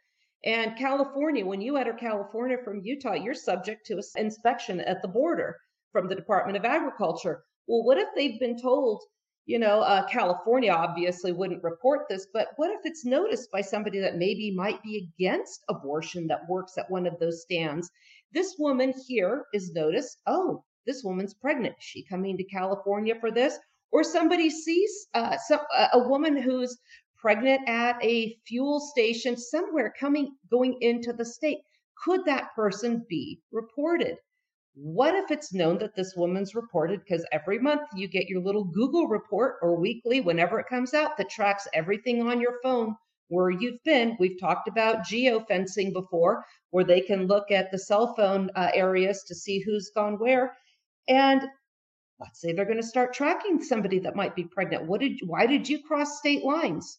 And 0.45 0.77
California, 0.77 1.47
when 1.47 1.63
you 1.63 1.77
enter 1.77 1.95
California 1.95 2.59
from 2.63 2.83
Utah, 2.85 3.15
you're 3.15 3.35
subject 3.35 3.87
to 3.87 4.03
inspection 4.17 4.81
at 4.81 5.01
the 5.01 5.09
border 5.09 5.57
from 5.91 6.07
the 6.07 6.15
Department 6.15 6.59
of 6.59 6.65
Agriculture. 6.67 7.45
Well, 7.67 7.85
what 7.85 7.97
if 7.97 8.09
they've 8.15 8.39
been 8.39 8.61
told 8.61 9.03
you 9.47 9.59
know, 9.59 9.81
uh, 9.81 10.07
California 10.09 10.73
obviously 10.73 11.33
wouldn't 11.33 11.63
report 11.63 12.07
this, 12.09 12.27
but 12.33 12.49
what 12.57 12.71
if 12.71 12.81
it's 12.85 13.05
noticed 13.05 13.51
by 13.51 13.61
somebody 13.61 13.99
that 14.01 14.17
maybe 14.17 14.51
might 14.51 14.83
be 14.83 15.13
against 15.19 15.65
abortion 15.69 16.27
that 16.29 16.49
works 16.49 16.79
at 16.79 16.91
one 16.91 17.07
of 17.07 17.19
those 17.19 17.43
stands? 17.43 17.91
This 18.35 18.57
woman 18.59 18.93
here 19.07 19.45
is 19.55 19.73
noticed, 19.73 20.19
oh, 20.27 20.65
this 20.87 21.05
woman's 21.05 21.35
pregnant. 21.35 21.77
Is 21.79 21.85
she 21.85 22.05
coming 22.05 22.37
to 22.37 22.45
California 22.45 23.15
for 23.21 23.31
this? 23.31 23.57
Or 23.93 24.03
somebody 24.03 24.51
sees 24.51 25.07
uh, 25.15 25.37
some, 25.39 25.61
a 25.93 26.01
woman 26.09 26.37
who's 26.37 26.77
pregnant 27.17 27.69
at 27.69 27.97
a 28.05 28.37
fuel 28.45 28.81
station 28.81 29.37
somewhere 29.37 29.95
coming, 30.01 30.35
going 30.51 30.77
into 30.81 31.13
the 31.13 31.25
state. 31.25 31.59
Could 32.05 32.25
that 32.25 32.53
person 32.57 33.07
be 33.09 33.41
reported? 33.53 34.17
What 34.75 35.15
if 35.15 35.31
it's 35.31 35.55
known 35.55 35.79
that 35.79 35.95
this 35.95 36.15
woman's 36.17 36.57
reported? 36.57 37.03
Because 37.05 37.25
every 37.31 37.61
month 37.61 37.83
you 37.95 38.09
get 38.09 38.27
your 38.27 38.43
little 38.43 38.65
Google 38.65 39.07
report 39.07 39.59
or 39.63 39.81
weekly, 39.81 40.21
whenever 40.21 40.59
it 40.59 40.67
comes 40.69 40.93
out, 40.93 41.17
that 41.19 41.31
tracks 41.31 41.69
everything 41.73 42.21
on 42.29 42.41
your 42.41 42.59
phone 42.65 42.97
where 43.29 43.51
you've 43.51 43.83
been. 43.85 44.17
We've 44.19 44.39
talked 44.41 44.69
about 44.69 45.07
geofencing 45.07 45.93
before, 45.93 46.45
where 46.71 46.85
they 46.85 47.01
can 47.01 47.27
look 47.27 47.51
at 47.51 47.71
the 47.71 47.79
cell 47.79 48.15
phone 48.15 48.51
uh, 48.55 48.71
areas 48.75 49.25
to 49.29 49.35
see 49.35 49.61
who's 49.61 49.91
gone 49.95 50.15
where. 50.15 50.57
And 51.09 51.43
let's 52.21 52.41
say 52.41 52.53
they're 52.53 52.65
going 52.65 52.81
to 52.81 52.87
start 52.87 53.15
tracking 53.15 53.63
somebody 53.63 53.99
that 54.01 54.17
might 54.17 54.37
be 54.37 54.45
pregnant. 54.45 54.87
What 54.87 55.01
did? 55.01 55.19
Why 55.27 55.47
did 55.47 55.69
you 55.69 55.83
cross 55.83 56.19
state 56.19 56.45
lines? 56.45 56.99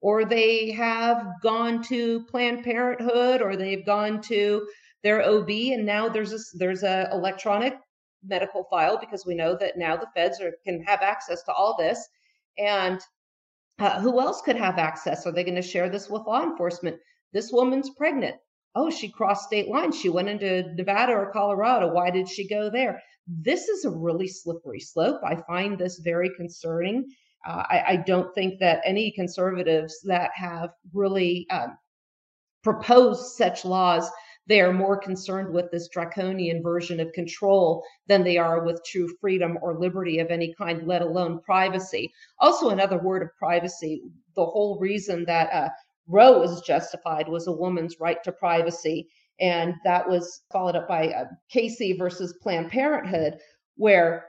Or 0.00 0.24
they 0.24 0.70
have 0.72 1.26
gone 1.42 1.82
to 1.84 2.24
Planned 2.26 2.64
Parenthood, 2.64 3.42
or 3.42 3.56
they've 3.56 3.84
gone 3.84 4.20
to 4.22 4.68
their 5.02 5.22
OB, 5.24 5.50
and 5.50 5.84
now 5.84 6.08
there's 6.08 6.32
a 6.32 6.38
there's 6.56 6.82
a 6.82 7.08
electronic 7.12 7.74
medical 8.24 8.64
file 8.64 8.98
because 8.98 9.24
we 9.24 9.34
know 9.34 9.56
that 9.56 9.78
now 9.78 9.96
the 9.96 10.08
feds 10.14 10.40
are, 10.40 10.52
can 10.64 10.82
have 10.82 11.02
access 11.02 11.42
to 11.44 11.52
all 11.52 11.76
this. 11.76 12.08
And 12.58 13.00
uh, 13.78 14.00
who 14.00 14.20
else 14.20 14.42
could 14.42 14.56
have 14.56 14.78
access? 14.78 15.26
Are 15.26 15.32
they 15.32 15.44
going 15.44 15.54
to 15.54 15.62
share 15.62 15.88
this 15.88 16.08
with 16.08 16.26
law 16.26 16.42
enforcement? 16.42 16.98
This 17.32 17.52
woman's 17.52 17.90
pregnant. 17.90 18.36
Oh, 18.74 18.90
she 18.90 19.08
crossed 19.08 19.46
state 19.46 19.68
lines. 19.68 19.98
She 19.98 20.08
went 20.08 20.28
into 20.28 20.74
Nevada 20.74 21.12
or 21.12 21.32
Colorado. 21.32 21.92
Why 21.92 22.10
did 22.10 22.28
she 22.28 22.48
go 22.48 22.70
there? 22.70 23.02
This 23.26 23.68
is 23.68 23.84
a 23.84 23.90
really 23.90 24.28
slippery 24.28 24.80
slope. 24.80 25.20
I 25.24 25.36
find 25.46 25.78
this 25.78 25.98
very 25.98 26.30
concerning. 26.36 27.06
Uh, 27.46 27.64
I, 27.68 27.84
I, 27.88 27.96
don't 27.96 28.34
think 28.34 28.58
that 28.58 28.80
any 28.84 29.12
conservatives 29.12 30.00
that 30.04 30.30
have 30.34 30.70
really 30.92 31.46
um, 31.50 31.76
proposed 32.64 33.36
such 33.36 33.64
laws 33.64 34.10
they 34.48 34.60
are 34.60 34.72
more 34.72 34.96
concerned 34.96 35.52
with 35.52 35.70
this 35.70 35.88
draconian 35.88 36.62
version 36.62 37.00
of 37.00 37.12
control 37.12 37.84
than 38.06 38.24
they 38.24 38.38
are 38.38 38.64
with 38.64 38.82
true 38.84 39.08
freedom 39.20 39.58
or 39.60 39.78
liberty 39.78 40.18
of 40.18 40.30
any 40.30 40.54
kind, 40.54 40.86
let 40.86 41.02
alone 41.02 41.40
privacy. 41.40 42.10
Also, 42.40 42.70
another 42.70 42.98
word 42.98 43.22
of 43.22 43.28
privacy 43.38 44.02
the 44.38 44.46
whole 44.46 44.78
reason 44.78 45.24
that 45.26 45.52
uh, 45.52 45.68
Roe 46.06 46.38
was 46.38 46.62
justified 46.62 47.28
was 47.28 47.48
a 47.48 47.52
woman's 47.52 47.98
right 47.98 48.22
to 48.22 48.32
privacy. 48.32 49.08
And 49.40 49.74
that 49.84 50.08
was 50.08 50.42
followed 50.52 50.76
up 50.76 50.88
by 50.88 51.08
uh, 51.08 51.24
Casey 51.50 51.92
versus 51.92 52.38
Planned 52.40 52.70
Parenthood, 52.70 53.38
where 53.76 54.26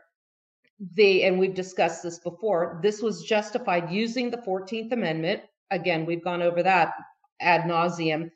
they, 0.95 1.23
and 1.23 1.39
we've 1.39 1.53
discussed 1.53 2.01
this 2.03 2.19
before, 2.19 2.79
this 2.81 3.01
was 3.01 3.23
justified 3.23 3.91
using 3.91 4.31
the 4.31 4.38
14th 4.38 4.91
Amendment. 4.91 5.41
Again, 5.71 6.05
we've 6.05 6.23
gone 6.23 6.41
over 6.41 6.63
that 6.63 6.93
ad 7.39 7.61
nauseum 7.61 8.31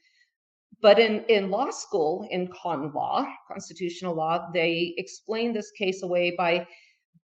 but 0.84 1.00
in, 1.00 1.24
in 1.30 1.50
law 1.50 1.72
school, 1.72 2.28
in 2.30 2.50
con 2.50 2.92
law, 2.94 3.26
constitutional 3.48 4.14
law, 4.14 4.50
they 4.54 4.94
explain 4.98 5.54
this 5.54 5.72
case 5.72 6.04
away 6.04 6.36
by 6.38 6.68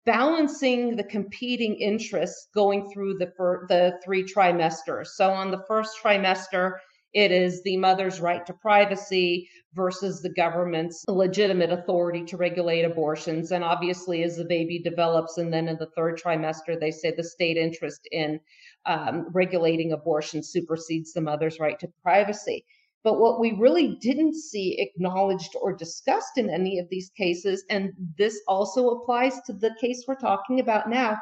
balancing 0.06 0.96
the 0.96 1.04
competing 1.04 1.76
interests 1.76 2.48
going 2.56 2.90
through 2.90 3.16
the, 3.16 3.30
the 3.68 4.00
three 4.04 4.24
trimesters. 4.24 5.08
So 5.08 5.30
on 5.30 5.52
the 5.52 5.62
first 5.68 5.92
trimester, 6.02 6.76
it 7.14 7.34
is 7.34 7.62
the 7.64 7.76
mother's 7.76 8.22
right 8.22 8.46
to 8.46 8.54
privacy 8.54 9.50
versus 9.74 10.22
the 10.22 10.34
government's 10.34 11.04
legitimate 11.10 11.72
authority 11.72 12.24
to 12.26 12.38
regulate 12.38 12.84
abortions. 12.84 13.52
And 13.52 13.64
obviously, 13.64 14.24
as 14.24 14.38
the 14.38 14.46
baby 14.46 14.80
develops, 14.80 15.38
and 15.38 15.52
then 15.52 15.68
in 15.68 15.76
the 15.78 15.90
third 15.98 16.18
trimester, 16.18 16.80
they 16.80 16.92
say 16.92 17.12
the 17.12 17.24
state 17.26 17.58
interest 17.58 18.08
in 18.14 18.40
um, 18.86 19.28
regulating 19.34 19.92
abortion 19.92 20.44
supersedes 20.44 21.12
the 21.12 21.22
mother's 21.22 21.60
right 21.60 21.78
to 21.80 21.90
privacy. 22.02 22.64
But 23.04 23.20
what 23.20 23.40
we 23.40 23.54
really 23.54 23.96
didn't 24.02 24.36
see 24.36 24.80
acknowledged 24.80 25.56
or 25.62 25.74
discussed 25.74 26.38
in 26.38 26.50
any 26.50 26.80
of 26.80 26.90
these 26.90 27.12
cases, 27.18 27.64
and 27.70 27.94
this 28.18 28.42
also 28.48 28.90
applies 28.90 29.40
to 29.42 29.54
the 29.54 29.76
case 29.80 30.04
we're 30.08 30.16
talking 30.16 30.60
about 30.60 30.90
now, 30.90 31.18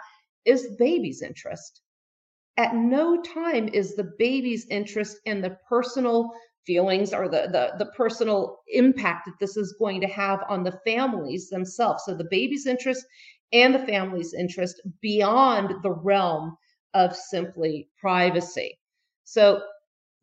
is 0.45 0.63
the 0.63 0.75
baby's 0.79 1.21
interest. 1.21 1.81
At 2.57 2.73
no 2.73 3.21
time 3.21 3.67
is 3.67 3.95
the 3.95 4.11
baby's 4.17 4.65
interest 4.69 5.17
in 5.25 5.41
the 5.41 5.57
personal 5.69 6.31
feelings 6.65 7.13
or 7.13 7.29
the, 7.29 7.47
the, 7.51 7.85
the 7.85 7.91
personal 7.91 8.59
impact 8.67 9.27
that 9.27 9.39
this 9.39 9.55
is 9.55 9.75
going 9.79 10.01
to 10.01 10.07
have 10.07 10.43
on 10.49 10.63
the 10.63 10.79
families 10.83 11.49
themselves. 11.49 12.03
So 12.05 12.15
the 12.15 12.27
baby's 12.31 12.65
interest 12.65 13.05
and 13.53 13.73
the 13.73 13.85
family's 13.85 14.33
interest 14.33 14.81
beyond 15.01 15.75
the 15.83 15.91
realm 15.91 16.57
of 16.93 17.15
simply 17.15 17.89
privacy. 17.99 18.79
So 19.23 19.61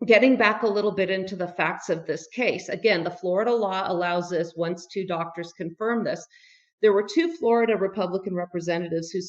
getting 0.06 0.36
back 0.36 0.62
a 0.62 0.68
little 0.68 0.92
bit 0.92 1.10
into 1.10 1.36
the 1.36 1.48
facts 1.48 1.88
of 1.88 2.06
this 2.06 2.26
case, 2.28 2.68
again, 2.68 3.04
the 3.04 3.10
Florida 3.10 3.52
law 3.52 3.84
allows 3.86 4.30
this 4.30 4.54
once 4.56 4.86
two 4.86 5.06
doctors 5.06 5.52
confirm 5.52 6.04
this. 6.04 6.26
There 6.82 6.92
were 6.92 7.06
two 7.08 7.36
Florida 7.36 7.76
Republican 7.76 8.34
representatives 8.34 9.10
who 9.10 9.20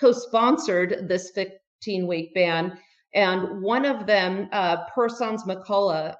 co 0.00 0.12
sponsored 0.12 1.08
this 1.08 1.30
15 1.30 2.06
week 2.06 2.34
ban. 2.34 2.78
And 3.14 3.62
one 3.62 3.84
of 3.84 4.06
them, 4.06 4.48
uh, 4.52 4.84
Persons-Mulicka, 4.94 6.16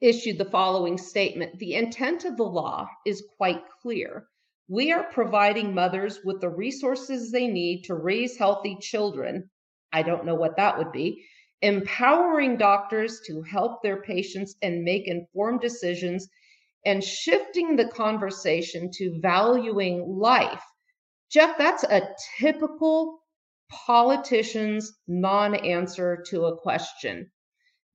issued 0.00 0.38
the 0.38 0.44
following 0.44 0.96
statement 0.96 1.58
The 1.58 1.74
intent 1.74 2.24
of 2.24 2.36
the 2.36 2.44
law 2.44 2.88
is 3.04 3.24
quite 3.36 3.62
clear. 3.82 4.28
We 4.68 4.92
are 4.92 5.04
providing 5.04 5.74
mothers 5.74 6.20
with 6.24 6.40
the 6.40 6.50
resources 6.50 7.32
they 7.32 7.48
need 7.48 7.84
to 7.84 7.94
raise 7.94 8.36
healthy 8.36 8.76
children. 8.80 9.50
I 9.92 10.02
don't 10.02 10.26
know 10.26 10.34
what 10.34 10.56
that 10.56 10.76
would 10.76 10.92
be. 10.92 11.24
Empowering 11.62 12.56
doctors 12.56 13.20
to 13.26 13.42
help 13.42 13.82
their 13.82 14.00
patients 14.02 14.54
and 14.62 14.84
make 14.84 15.08
informed 15.08 15.60
decisions 15.60 16.28
and 16.86 17.02
shifting 17.02 17.76
the 17.76 17.88
conversation 17.88 18.90
to 18.92 19.18
valuing 19.20 20.06
life. 20.08 20.62
Jeff, 21.30 21.58
that's 21.58 21.84
a 21.84 22.08
typical 22.38 23.18
politician's 23.70 24.92
non 25.06 25.54
answer 25.54 26.24
to 26.28 26.46
a 26.46 26.56
question. 26.56 27.30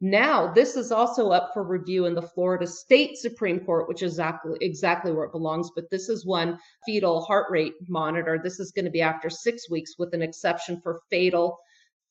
Now, 0.01 0.51
this 0.51 0.75
is 0.75 0.91
also 0.91 1.29
up 1.29 1.51
for 1.53 1.63
review 1.63 2.05
in 2.05 2.13
the 2.13 2.21
Florida 2.21 2.67
State 2.67 3.15
Supreme 3.17 3.61
Court, 3.61 3.87
which 3.87 4.03
is 4.03 4.13
exactly 4.13 4.57
exactly 4.59 5.13
where 5.13 5.25
it 5.25 5.31
belongs. 5.31 5.69
But 5.73 5.89
this 5.89 6.09
is 6.09 6.25
one 6.25 6.59
fetal 6.85 7.21
heart 7.21 7.49
rate 7.49 7.73
monitor. 7.87 8.37
This 8.43 8.59
is 8.59 8.73
going 8.73 8.85
to 8.85 8.91
be 8.91 9.01
after 9.01 9.29
six 9.29 9.69
weeks, 9.69 9.97
with 9.97 10.13
an 10.13 10.21
exception 10.21 10.81
for 10.81 11.01
fatal 11.09 11.57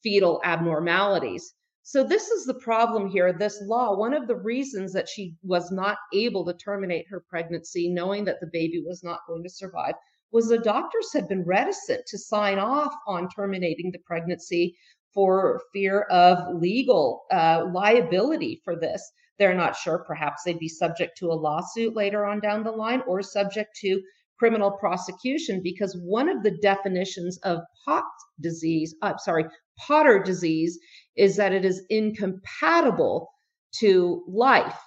fetal 0.02 0.40
abnormalities. 0.44 1.54
So 1.84 2.04
this 2.04 2.28
is 2.28 2.44
the 2.44 2.54
problem 2.54 3.08
here. 3.08 3.32
This 3.32 3.60
law, 3.62 3.96
one 3.96 4.14
of 4.14 4.28
the 4.28 4.36
reasons 4.36 4.92
that 4.92 5.08
she 5.08 5.34
was 5.42 5.72
not 5.72 5.98
able 6.14 6.44
to 6.44 6.54
terminate 6.54 7.08
her 7.08 7.24
pregnancy, 7.28 7.88
knowing 7.88 8.24
that 8.26 8.40
the 8.40 8.50
baby 8.52 8.82
was 8.86 9.02
not 9.02 9.26
going 9.26 9.42
to 9.42 9.50
survive, 9.50 9.94
was 10.30 10.48
the 10.48 10.58
doctors 10.58 11.12
had 11.12 11.28
been 11.28 11.44
reticent 11.44 12.06
to 12.06 12.18
sign 12.18 12.58
off 12.58 12.94
on 13.06 13.28
terminating 13.28 13.90
the 13.90 13.98
pregnancy 13.98 14.76
for 15.12 15.60
fear 15.72 16.02
of 16.02 16.38
legal 16.54 17.24
uh, 17.30 17.66
liability 17.72 18.62
for 18.64 18.76
this. 18.76 19.12
They're 19.38 19.54
not 19.54 19.76
sure. 19.76 20.04
Perhaps 20.06 20.44
they'd 20.44 20.58
be 20.58 20.68
subject 20.68 21.18
to 21.18 21.32
a 21.32 21.34
lawsuit 21.34 21.96
later 21.96 22.24
on 22.24 22.40
down 22.40 22.62
the 22.62 22.70
line 22.70 23.02
or 23.06 23.22
subject 23.22 23.76
to 23.80 24.00
criminal 24.38 24.70
prosecution 24.72 25.60
because 25.62 25.96
one 26.02 26.28
of 26.28 26.42
the 26.42 26.56
definitions 26.62 27.38
of 27.38 27.60
pot 27.84 28.04
disease, 28.40 28.94
uh, 29.02 29.16
sorry, 29.16 29.44
Potter 29.78 30.22
disease 30.22 30.78
is 31.16 31.36
that 31.36 31.52
it 31.52 31.64
is 31.64 31.82
incompatible 31.90 33.32
to 33.78 34.24
life. 34.28 34.78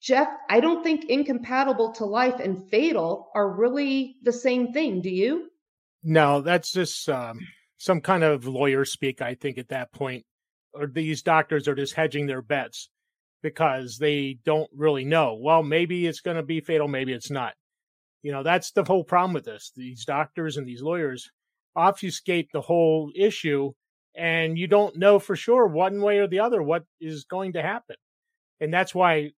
Jeff, 0.00 0.28
I 0.50 0.60
don't 0.60 0.82
think 0.82 1.06
incompatible 1.06 1.92
to 1.92 2.04
life 2.04 2.38
and 2.38 2.68
fatal 2.68 3.30
are 3.34 3.50
really 3.50 4.16
the 4.22 4.32
same 4.32 4.72
thing. 4.72 5.00
Do 5.00 5.10
you? 5.10 5.48
No, 6.02 6.42
that's 6.42 6.72
just 6.72 7.08
um, 7.08 7.40
some 7.78 8.02
kind 8.02 8.22
of 8.22 8.46
lawyer 8.46 8.84
speak, 8.84 9.22
I 9.22 9.34
think, 9.34 9.56
at 9.56 9.68
that 9.68 9.92
point. 9.92 10.26
Or 10.74 10.86
these 10.86 11.22
doctors 11.22 11.68
are 11.68 11.74
just 11.74 11.94
hedging 11.94 12.26
their 12.26 12.42
bets 12.42 12.90
because 13.42 13.96
they 13.96 14.38
don't 14.44 14.70
really 14.74 15.04
know. 15.04 15.38
Well, 15.40 15.62
maybe 15.62 16.06
it's 16.06 16.20
going 16.20 16.36
to 16.36 16.42
be 16.42 16.60
fatal, 16.60 16.88
maybe 16.88 17.12
it's 17.12 17.30
not. 17.30 17.54
You 18.22 18.32
know, 18.32 18.42
that's 18.42 18.72
the 18.72 18.84
whole 18.84 19.04
problem 19.04 19.32
with 19.32 19.44
this. 19.44 19.70
These 19.76 20.04
doctors 20.04 20.56
and 20.56 20.66
these 20.66 20.82
lawyers 20.82 21.30
obfuscate 21.76 22.50
the 22.52 22.60
whole 22.60 23.10
issue, 23.14 23.72
and 24.14 24.58
you 24.58 24.66
don't 24.66 24.96
know 24.96 25.18
for 25.18 25.36
sure 25.36 25.66
one 25.66 26.00
way 26.00 26.18
or 26.18 26.26
the 26.26 26.40
other 26.40 26.62
what 26.62 26.84
is 27.00 27.24
going 27.24 27.52
to 27.54 27.62
happen. 27.62 27.96
And 28.60 28.72
that's 28.72 28.94
why 28.94 29.32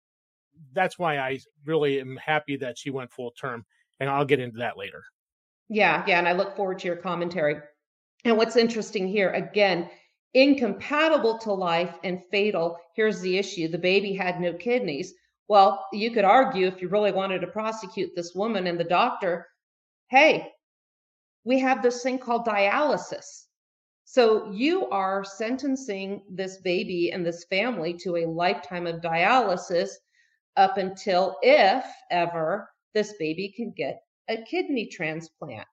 that's 0.73 0.99
why 0.99 1.19
I 1.19 1.41
really 1.65 2.01
am 2.01 2.17
happy 2.17 2.57
that 2.59 2.79
she 2.79 2.91
went 2.91 3.13
full 3.13 3.33
term. 3.33 3.65
And 4.01 4.11
I'll 4.11 4.25
get 4.25 4.41
into 4.41 4.59
that 4.59 4.77
later. 4.77 5.03
Yeah, 5.69 6.05
yeah. 6.07 6.19
And 6.19 6.29
I 6.29 6.33
look 6.33 6.55
forward 6.55 6.79
to 6.81 6.87
your 6.87 6.97
commentary. 6.97 7.57
And 8.25 8.37
what's 8.37 8.57
interesting 8.57 9.09
here, 9.09 9.31
again, 9.31 9.89
incompatible 10.35 11.39
to 11.39 11.53
life 11.53 11.95
and 12.05 12.21
fatal. 12.31 12.77
Here's 12.95 13.21
the 13.21 13.39
issue 13.39 13.69
the 13.69 13.79
baby 13.79 14.15
had 14.15 14.41
no 14.41 14.53
kidneys. 14.53 15.15
Well, 15.49 15.87
you 15.93 16.11
could 16.11 16.25
argue 16.25 16.67
if 16.67 16.83
you 16.83 16.89
really 16.89 17.13
wanted 17.13 17.41
to 17.41 17.47
prosecute 17.47 18.11
this 18.15 18.35
woman 18.35 18.67
and 18.67 18.79
the 18.79 18.85
doctor, 18.85 19.47
hey, 20.11 20.53
we 21.47 21.61
have 21.61 21.81
this 21.81 22.03
thing 22.03 22.19
called 22.19 22.45
dialysis. 22.45 23.45
So 24.05 24.51
you 24.51 24.89
are 24.91 25.25
sentencing 25.25 26.23
this 26.29 26.59
baby 26.59 27.13
and 27.13 27.25
this 27.25 27.45
family 27.45 27.95
to 27.99 28.17
a 28.17 28.27
lifetime 28.27 28.87
of 28.89 29.01
dialysis 29.01 29.91
up 30.57 30.77
until, 30.77 31.37
if 31.43 31.85
ever, 32.11 32.69
this 32.95 33.15
baby 33.21 33.55
can 33.57 33.73
get 33.77 34.01
a 34.29 34.43
kidney 34.43 34.87
transplant. 34.87 35.69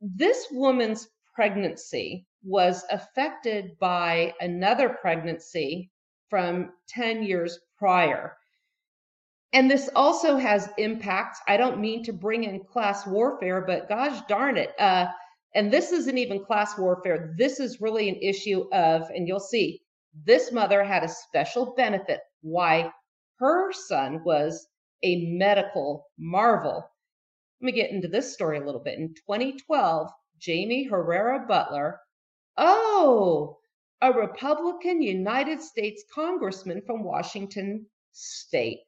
This 0.00 0.48
woman's 0.50 1.08
pregnancy 1.32 2.26
was 2.42 2.84
affected 2.90 3.78
by 3.78 4.34
another 4.40 4.88
pregnancy 4.88 5.92
from 6.28 6.72
10 6.88 7.22
years 7.22 7.60
prior. 7.78 8.36
And 9.52 9.70
this 9.70 9.90
also 9.94 10.36
has 10.36 10.70
impacts. 10.78 11.40
I 11.46 11.56
don't 11.58 11.80
mean 11.80 12.02
to 12.04 12.12
bring 12.12 12.44
in 12.44 12.64
class 12.64 13.06
warfare, 13.06 13.60
but 13.66 13.88
gosh 13.88 14.20
darn 14.28 14.56
it. 14.56 14.72
Uh, 14.78 15.06
and 15.54 15.70
this 15.70 15.92
isn't 15.92 16.16
even 16.16 16.44
class 16.44 16.78
warfare. 16.78 17.34
This 17.36 17.60
is 17.60 17.80
really 17.80 18.08
an 18.08 18.16
issue 18.22 18.64
of, 18.72 19.02
and 19.10 19.28
you'll 19.28 19.40
see, 19.40 19.82
this 20.24 20.52
mother 20.52 20.82
had 20.82 21.04
a 21.04 21.08
special 21.08 21.74
benefit. 21.74 22.20
Why? 22.40 22.90
Her 23.38 23.72
son 23.72 24.22
was 24.24 24.66
a 25.02 25.26
medical 25.26 26.06
marvel. 26.18 26.88
Let 27.60 27.66
me 27.66 27.72
get 27.72 27.90
into 27.90 28.08
this 28.08 28.32
story 28.32 28.58
a 28.58 28.64
little 28.64 28.80
bit. 28.80 28.98
In 28.98 29.14
2012, 29.14 30.08
Jaime 30.44 30.84
Herrera 30.84 31.46
Beutler, 31.48 31.96
Oh, 32.56 33.58
a 34.00 34.12
Republican 34.12 35.00
United 35.00 35.60
States 35.60 36.04
congressman 36.12 36.82
from 36.86 37.04
Washington 37.04 37.86
state. 38.12 38.80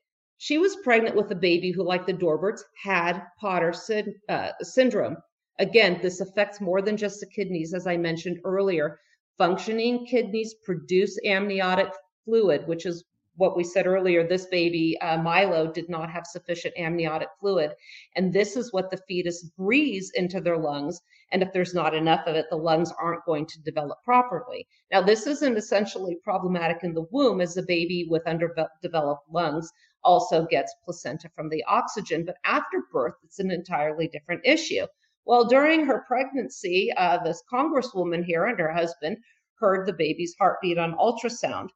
She 0.47 0.59
was 0.59 0.77
pregnant 0.77 1.17
with 1.17 1.31
a 1.31 1.35
baby 1.35 1.71
who, 1.71 1.83
like 1.83 2.05
the 2.05 2.13
Dorberts, 2.13 2.65
had 2.83 3.23
Potter 3.41 3.73
sy- 3.73 4.13
uh, 4.29 4.51
syndrome. 4.61 5.17
Again, 5.59 6.01
this 6.03 6.21
affects 6.21 6.61
more 6.61 6.83
than 6.83 6.99
just 6.99 7.19
the 7.21 7.27
kidneys, 7.27 7.73
as 7.73 7.87
I 7.87 7.97
mentioned 7.97 8.41
earlier. 8.45 9.01
Functioning 9.39 10.05
kidneys 10.05 10.53
produce 10.63 11.19
amniotic 11.25 11.89
fluid, 12.27 12.69
which 12.69 12.85
is 12.85 13.05
what 13.37 13.57
we 13.57 13.65
said 13.65 13.87
earlier, 13.87 14.23
this 14.23 14.45
baby, 14.45 15.01
uh, 15.01 15.17
Milo, 15.17 15.73
did 15.73 15.89
not 15.89 16.11
have 16.11 16.27
sufficient 16.27 16.75
amniotic 16.77 17.29
fluid. 17.41 17.73
And 18.15 18.31
this 18.31 18.55
is 18.55 18.71
what 18.71 18.91
the 18.91 19.01
fetus 19.09 19.45
breathes 19.57 20.11
into 20.15 20.43
their 20.43 20.59
lungs. 20.59 21.01
And 21.33 21.43
if 21.43 21.55
there's 21.55 21.73
not 21.73 21.95
enough 21.95 22.27
of 22.27 22.37
it, 22.37 22.51
the 22.51 22.57
lungs 22.57 22.93
aren't 23.01 23.25
going 23.25 23.47
to 23.47 23.63
develop 23.63 24.03
properly. 24.05 24.69
Now, 24.93 25.01
this 25.01 25.27
isn't 25.27 25.57
essentially 25.57 26.19
problematic 26.23 26.85
in 26.85 26.93
the 26.93 27.07
womb, 27.11 27.41
as 27.41 27.57
a 27.57 27.63
baby 27.63 28.07
with 28.11 28.27
underdeveloped 28.27 29.31
lungs 29.33 29.73
also 30.05 30.47
gets 30.47 30.75
placenta 30.85 31.29
from 31.35 31.49
the 31.49 31.65
oxygen. 31.65 32.25
But 32.25 32.37
after 32.45 32.85
birth, 32.93 33.15
it's 33.25 33.39
an 33.39 33.51
entirely 33.51 34.09
different 34.09 34.43
issue. 34.45 34.87
Well, 35.27 35.45
during 35.45 35.87
her 35.87 36.05
pregnancy, 36.07 36.93
uh, 36.97 37.19
this 37.23 37.43
congresswoman 37.51 38.25
here 38.25 38.47
and 38.47 38.59
her 38.59 38.73
husband 38.73 39.17
heard 39.59 39.87
the 39.87 39.93
baby's 39.93 40.35
heartbeat 40.39 40.79
on 40.79 40.95
ultrasound. 40.95 41.69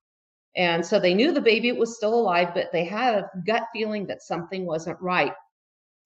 And 0.56 0.84
so 0.84 0.98
they 0.98 1.14
knew 1.14 1.32
the 1.32 1.40
baby 1.40 1.72
was 1.72 1.96
still 1.96 2.14
alive, 2.14 2.52
but 2.54 2.72
they 2.72 2.84
had 2.84 3.14
a 3.14 3.30
gut 3.46 3.64
feeling 3.72 4.06
that 4.06 4.22
something 4.22 4.66
wasn't 4.66 5.00
right. 5.00 5.32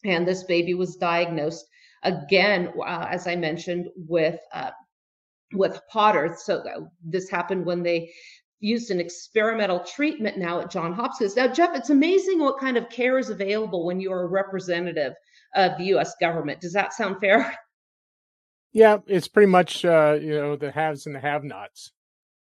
And 0.05 0.27
this 0.27 0.45
baby 0.45 0.75
was 0.75 0.97
diagnosed 0.97 1.65
again, 2.03 2.73
uh, 2.85 3.07
as 3.11 3.27
I 3.27 3.37
mentioned, 3.37 3.89
with 3.97 4.39
uh, 4.53 4.71
with 5.55 5.81
Potter. 5.91 6.37
So 6.39 6.59
uh, 6.59 6.81
this 7.05 7.31
happened 7.31 7.65
when 7.65 7.83
they 7.83 8.13
used 8.62 8.90
an 8.90 9.01
experimental 9.01 9.81
treatment 9.81 10.38
now 10.38 10.61
at 10.61 10.70
John 10.70 10.92
Hopkins. 10.92 11.37
Now, 11.37 11.48
Jeff, 11.48 11.75
it's 11.75 11.90
amazing 11.90 12.38
what 12.38 12.61
kind 12.61 12.77
of 12.77 12.88
care 12.88 13.18
is 13.18 13.29
available 13.29 13.85
when 13.85 14.01
you're 14.01 14.22
a 14.22 14.29
representative 14.29 15.14
of 15.55 15.77
the 15.77 15.85
U.S. 15.87 16.14
government. 16.20 16.61
Does 16.61 16.72
that 16.72 16.94
sound 16.94 17.18
fair? 17.20 17.55
Yeah, 18.75 19.01
it's 19.07 19.29
pretty 19.29 19.51
much 19.51 19.85
uh, 19.85 20.16
you 20.18 20.31
know 20.31 20.57
the 20.57 20.70
haves 20.70 21.05
and 21.05 21.14
the 21.14 21.20
have-nots. 21.20 21.92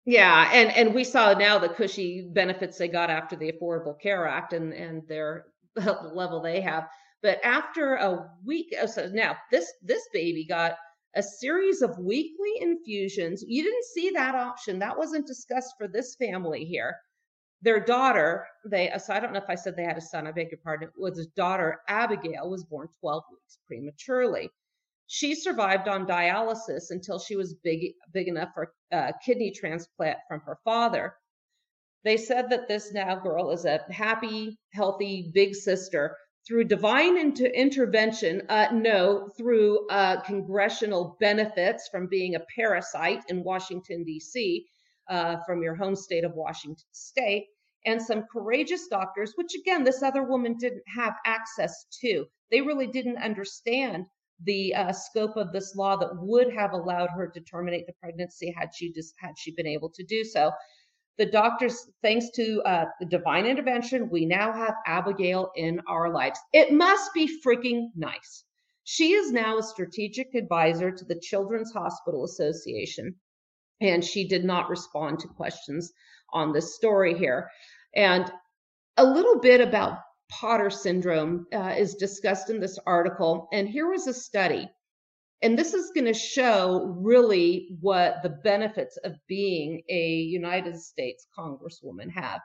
Yeah, 0.07 0.49
and 0.51 0.73
and 0.73 0.95
we 0.95 1.05
saw 1.05 1.35
now 1.35 1.59
the 1.59 1.69
cushy 1.69 2.31
benefits 2.33 2.79
they 2.79 2.89
got 2.89 3.11
after 3.11 3.37
the 3.37 3.53
Affordable 3.53 4.01
Care 4.01 4.27
Act 4.27 4.55
and 4.55 4.73
and 4.73 5.07
their 5.09 5.45
the 5.75 5.93
level 6.15 6.41
they 6.41 6.63
have. 6.63 6.89
But 7.23 7.39
after 7.45 7.97
a 7.97 8.31
week, 8.47 8.75
oh, 8.81 8.87
so 8.87 9.11
now 9.13 9.37
this 9.51 9.71
this 9.83 10.09
baby 10.11 10.47
got 10.47 10.77
a 11.17 11.23
series 11.23 11.81
of 11.83 11.99
weekly 11.99 12.53
infusions. 12.61 13.43
You 13.47 13.65
didn't 13.65 13.85
see 13.85 14.11
that 14.11 14.35
option. 14.35 14.79
That 14.79 14.99
wasn't 14.99 15.27
discussed 15.27 15.75
for 15.79 15.89
this 15.89 16.15
family 16.17 16.65
here. 16.65 16.97
Their 17.63 17.81
daughter, 17.81 18.47
they 18.67 18.91
uh, 18.91 18.99
so 18.99 19.15
I 19.15 19.21
don't 19.21 19.33
know 19.33 19.41
if 19.41 19.49
I 19.49 19.55
said 19.55 19.77
they 19.77 19.85
had 19.85 19.97
a 19.97 20.03
son, 20.03 20.27
I 20.27 20.33
beg 20.33 20.51
your 20.51 20.61
pardon, 20.63 20.91
was 20.97 21.17
his 21.17 21.29
daughter 21.29 21.81
Abigail 21.89 22.51
was 22.51 22.65
born 22.65 22.89
12 23.01 23.25
weeks 23.33 23.59
prematurely. 23.67 24.51
She 25.07 25.35
survived 25.35 25.89
on 25.89 26.07
dialysis 26.07 26.91
until 26.91 27.19
she 27.19 27.35
was 27.35 27.55
big 27.55 27.95
big 28.13 28.29
enough 28.29 28.51
for 28.55 28.73
a 28.93 29.15
kidney 29.25 29.53
transplant 29.53 30.19
from 30.29 30.41
her 30.41 30.59
father. 30.65 31.15
They 32.05 32.19
said 32.19 32.51
that 32.51 32.69
this 32.69 32.93
now 32.93 33.19
girl 33.19 33.51
is 33.51 33.65
a 33.65 33.85
happy, 33.91 34.59
healthy 34.73 35.31
big 35.33 35.55
sister 35.55 36.17
through 36.47 36.65
divine 36.65 37.19
inter- 37.19 37.47
intervention. 37.47 38.43
Uh, 38.49 38.69
no, 38.73 39.29
through 39.37 39.87
uh, 39.89 40.21
congressional 40.23 41.17
benefits 41.21 41.89
from 41.91 42.07
being 42.09 42.35
a 42.37 42.41
parasite 42.55 43.23
in 43.29 43.43
Washington 43.45 44.05
D.C. 44.05 44.67
Uh, 45.09 45.37
from 45.47 45.63
your 45.63 45.75
home 45.75 45.97
state 45.97 46.25
of 46.25 46.33
Washington 46.35 46.87
State. 46.93 47.47
and 47.87 48.03
some 48.03 48.25
courageous 48.33 48.89
doctors, 48.89 49.33
which 49.37 49.55
again, 49.55 49.85
this 49.85 50.03
other 50.03 50.25
woman 50.25 50.57
didn't 50.59 50.83
have 50.89 51.15
access 51.25 51.87
to. 52.01 52.25
They 52.51 52.61
really 52.61 52.87
didn't 52.89 53.19
understand 53.19 54.07
the 54.45 54.75
uh, 54.75 54.93
scope 54.93 55.37
of 55.37 55.53
this 55.53 55.75
law 55.77 55.97
that 55.97 56.11
would 56.17 56.53
have 56.53 56.73
allowed 56.73 57.11
her 57.11 57.29
to 57.29 57.41
terminate 57.41 57.87
the 57.87 57.93
pregnancy 57.95 58.53
had 58.57 58.71
she 58.75 58.93
just 58.93 59.15
had 59.19 59.39
she 59.39 59.53
been 59.55 59.67
able 59.67 59.91
to 59.91 60.05
do 60.05 60.25
so. 60.25 60.51
The 61.19 61.27
doctors, 61.27 61.89
thanks 62.03 62.31
to 62.35 62.63
uh, 62.63 62.85
the 63.01 63.07
divine 63.07 63.47
intervention, 63.47 64.11
we 64.11 64.27
now 64.27 64.53
have 64.53 64.75
Abigail 64.87 65.51
in 65.57 65.81
our 65.89 66.13
lives. 66.13 66.39
It 66.53 66.73
must 66.73 67.15
be 67.15 67.41
freaking 67.45 67.89
nice. 67.97 68.45
She 68.85 69.13
is 69.13 69.33
now 69.33 69.59
a 69.59 69.63
strategic 69.63 70.35
advisor 70.35 70.91
to 70.91 71.05
the 71.05 71.19
Children's 71.21 71.73
Hospital 71.73 72.25
Association, 72.25 73.15
and 73.81 74.05
she 74.05 74.29
did 74.29 74.45
not 74.45 74.69
respond 74.69 75.19
to 75.21 75.29
questions 75.29 75.93
on 76.33 76.53
this 76.53 76.77
story 76.77 77.17
here. 77.19 77.51
And 77.95 78.31
a 78.99 79.05
little 79.05 79.41
bit 79.41 79.61
about 79.61 79.99
Potter 80.29 80.71
syndrome 80.71 81.47
uh, 81.53 81.75
is 81.79 81.95
discussed 81.95 82.51
in 82.51 82.61
this 82.61 82.79
article. 82.87 83.49
And 83.53 83.69
here 83.69 83.89
was 83.89 84.07
a 84.07 84.15
study. 84.15 84.69
And 85.43 85.59
this 85.59 85.75
is 85.75 85.91
going 85.95 86.07
to 86.07 86.15
show 86.15 86.97
really 86.99 87.77
what 87.81 88.23
the 88.23 88.31
benefits 88.31 88.97
of 89.05 89.15
being 89.29 89.83
a 89.89 90.17
United 90.17 90.81
States 90.81 91.27
Congresswoman 91.39 92.11
have. 92.11 92.41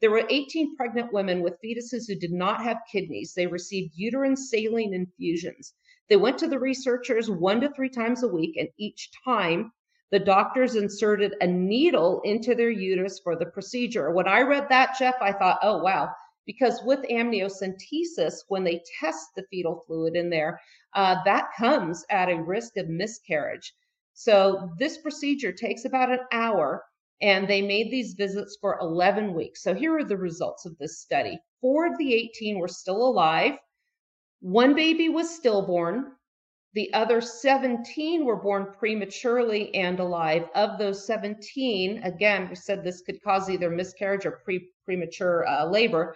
There 0.00 0.10
were 0.10 0.26
18 0.28 0.76
pregnant 0.76 1.12
women 1.12 1.42
with 1.42 1.58
fetuses 1.64 2.06
who 2.06 2.14
did 2.14 2.32
not 2.32 2.62
have 2.62 2.76
kidneys. 2.90 3.34
They 3.34 3.46
received 3.46 3.94
uterine 3.96 4.36
saline 4.36 4.94
infusions. 4.94 5.72
They 6.08 6.16
went 6.16 6.38
to 6.38 6.46
the 6.46 6.60
researchers 6.60 7.28
one 7.28 7.60
to 7.62 7.72
three 7.72 7.88
times 7.88 8.22
a 8.22 8.28
week, 8.28 8.56
and 8.56 8.68
each 8.78 9.10
time 9.24 9.72
the 10.12 10.20
doctors 10.20 10.76
inserted 10.76 11.34
a 11.40 11.46
needle 11.46 12.20
into 12.24 12.54
their 12.54 12.70
uterus 12.70 13.18
for 13.24 13.36
the 13.36 13.46
procedure. 13.46 14.12
When 14.12 14.28
I 14.28 14.42
read 14.42 14.68
that, 14.68 14.96
Jeff, 14.98 15.16
I 15.20 15.32
thought, 15.32 15.58
oh, 15.62 15.78
wow. 15.78 16.10
Because 16.46 16.80
with 16.84 17.00
amniocentesis, 17.10 18.44
when 18.48 18.64
they 18.64 18.82
test 19.00 19.34
the 19.34 19.44
fetal 19.50 19.82
fluid 19.86 20.16
in 20.16 20.30
there, 20.30 20.60
uh, 20.94 21.16
that 21.24 21.50
comes 21.58 22.04
at 22.08 22.30
a 22.30 22.42
risk 22.42 22.76
of 22.76 22.88
miscarriage. 22.88 23.74
So 24.14 24.70
this 24.78 24.98
procedure 24.98 25.52
takes 25.52 25.84
about 25.84 26.10
an 26.10 26.20
hour, 26.32 26.84
and 27.20 27.46
they 27.46 27.60
made 27.60 27.90
these 27.90 28.14
visits 28.14 28.56
for 28.60 28.78
11 28.80 29.34
weeks. 29.34 29.62
So 29.62 29.74
here 29.74 29.96
are 29.98 30.04
the 30.04 30.16
results 30.16 30.64
of 30.64 30.76
this 30.78 31.00
study. 31.00 31.38
Four 31.60 31.86
of 31.86 31.98
the 31.98 32.14
18 32.14 32.58
were 32.58 32.68
still 32.68 33.06
alive. 33.06 33.58
One 34.40 34.74
baby 34.74 35.08
was 35.08 35.34
stillborn. 35.34 36.15
The 36.76 36.92
other 36.92 37.22
17 37.22 38.26
were 38.26 38.36
born 38.36 38.74
prematurely 38.78 39.74
and 39.74 39.98
alive. 39.98 40.46
Of 40.54 40.78
those 40.78 41.06
17, 41.06 42.02
again, 42.02 42.50
we 42.50 42.54
said 42.54 42.84
this 42.84 43.00
could 43.00 43.22
cause 43.22 43.48
either 43.48 43.70
miscarriage 43.70 44.26
or 44.26 44.42
pre- 44.44 44.68
premature 44.84 45.46
uh, 45.48 45.64
labor. 45.64 46.14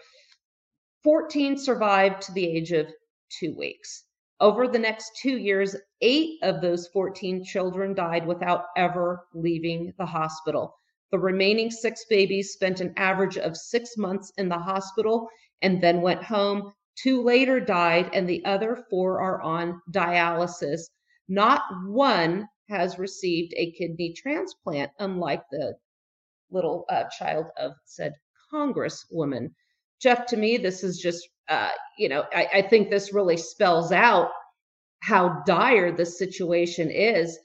14 1.03 1.57
survived 1.57 2.21
to 2.21 2.33
the 2.33 2.47
age 2.47 2.73
of 2.73 2.89
two 3.31 3.57
weeks. 3.57 4.05
Over 4.39 4.69
the 4.69 4.79
next 4.79 5.13
two 5.23 5.39
years, 5.39 5.77
eight 6.03 6.39
of 6.43 6.61
those 6.61 6.89
14 6.89 7.43
children 7.43 7.95
died 7.95 8.27
without 8.27 8.67
ever 8.77 9.27
leaving 9.33 9.95
the 9.97 10.05
hospital. 10.05 10.75
The 11.11 11.19
remaining 11.19 11.71
six 11.71 12.05
babies 12.11 12.53
spent 12.53 12.83
an 12.83 12.93
average 12.99 13.39
of 13.39 13.57
six 13.57 13.97
months 13.97 14.31
in 14.37 14.51
the 14.51 14.59
hospital 14.59 15.31
and 15.63 15.83
then 15.83 16.03
went 16.03 16.23
home. 16.23 16.75
Two 16.97 17.23
later 17.23 17.61
died, 17.61 18.11
and 18.13 18.29
the 18.29 18.45
other 18.45 18.85
four 18.91 19.21
are 19.21 19.41
on 19.41 19.81
dialysis. 19.91 20.83
Not 21.29 21.63
one 21.87 22.49
has 22.69 22.99
received 22.99 23.53
a 23.57 23.73
kidney 23.73 24.13
transplant, 24.13 24.91
unlike 24.99 25.43
the 25.51 25.75
little 26.51 26.85
uh, 26.89 27.05
child 27.19 27.47
of 27.57 27.73
said 27.85 28.15
congresswoman. 28.53 29.51
Jeff, 30.01 30.27
to 30.27 30.37
me, 30.37 30.57
this 30.57 30.83
is 30.83 30.99
just, 30.99 31.29
uh, 31.49 31.71
you 31.99 32.09
know, 32.09 32.25
I, 32.33 32.49
I 32.55 32.63
think 32.63 32.91
this 32.91 33.13
really 33.13 33.37
spells 33.37 33.93
out 33.93 34.31
how 35.01 35.43
dire 35.47 35.93
the 35.93 36.07
situation 36.07 36.91
is. 36.91 37.39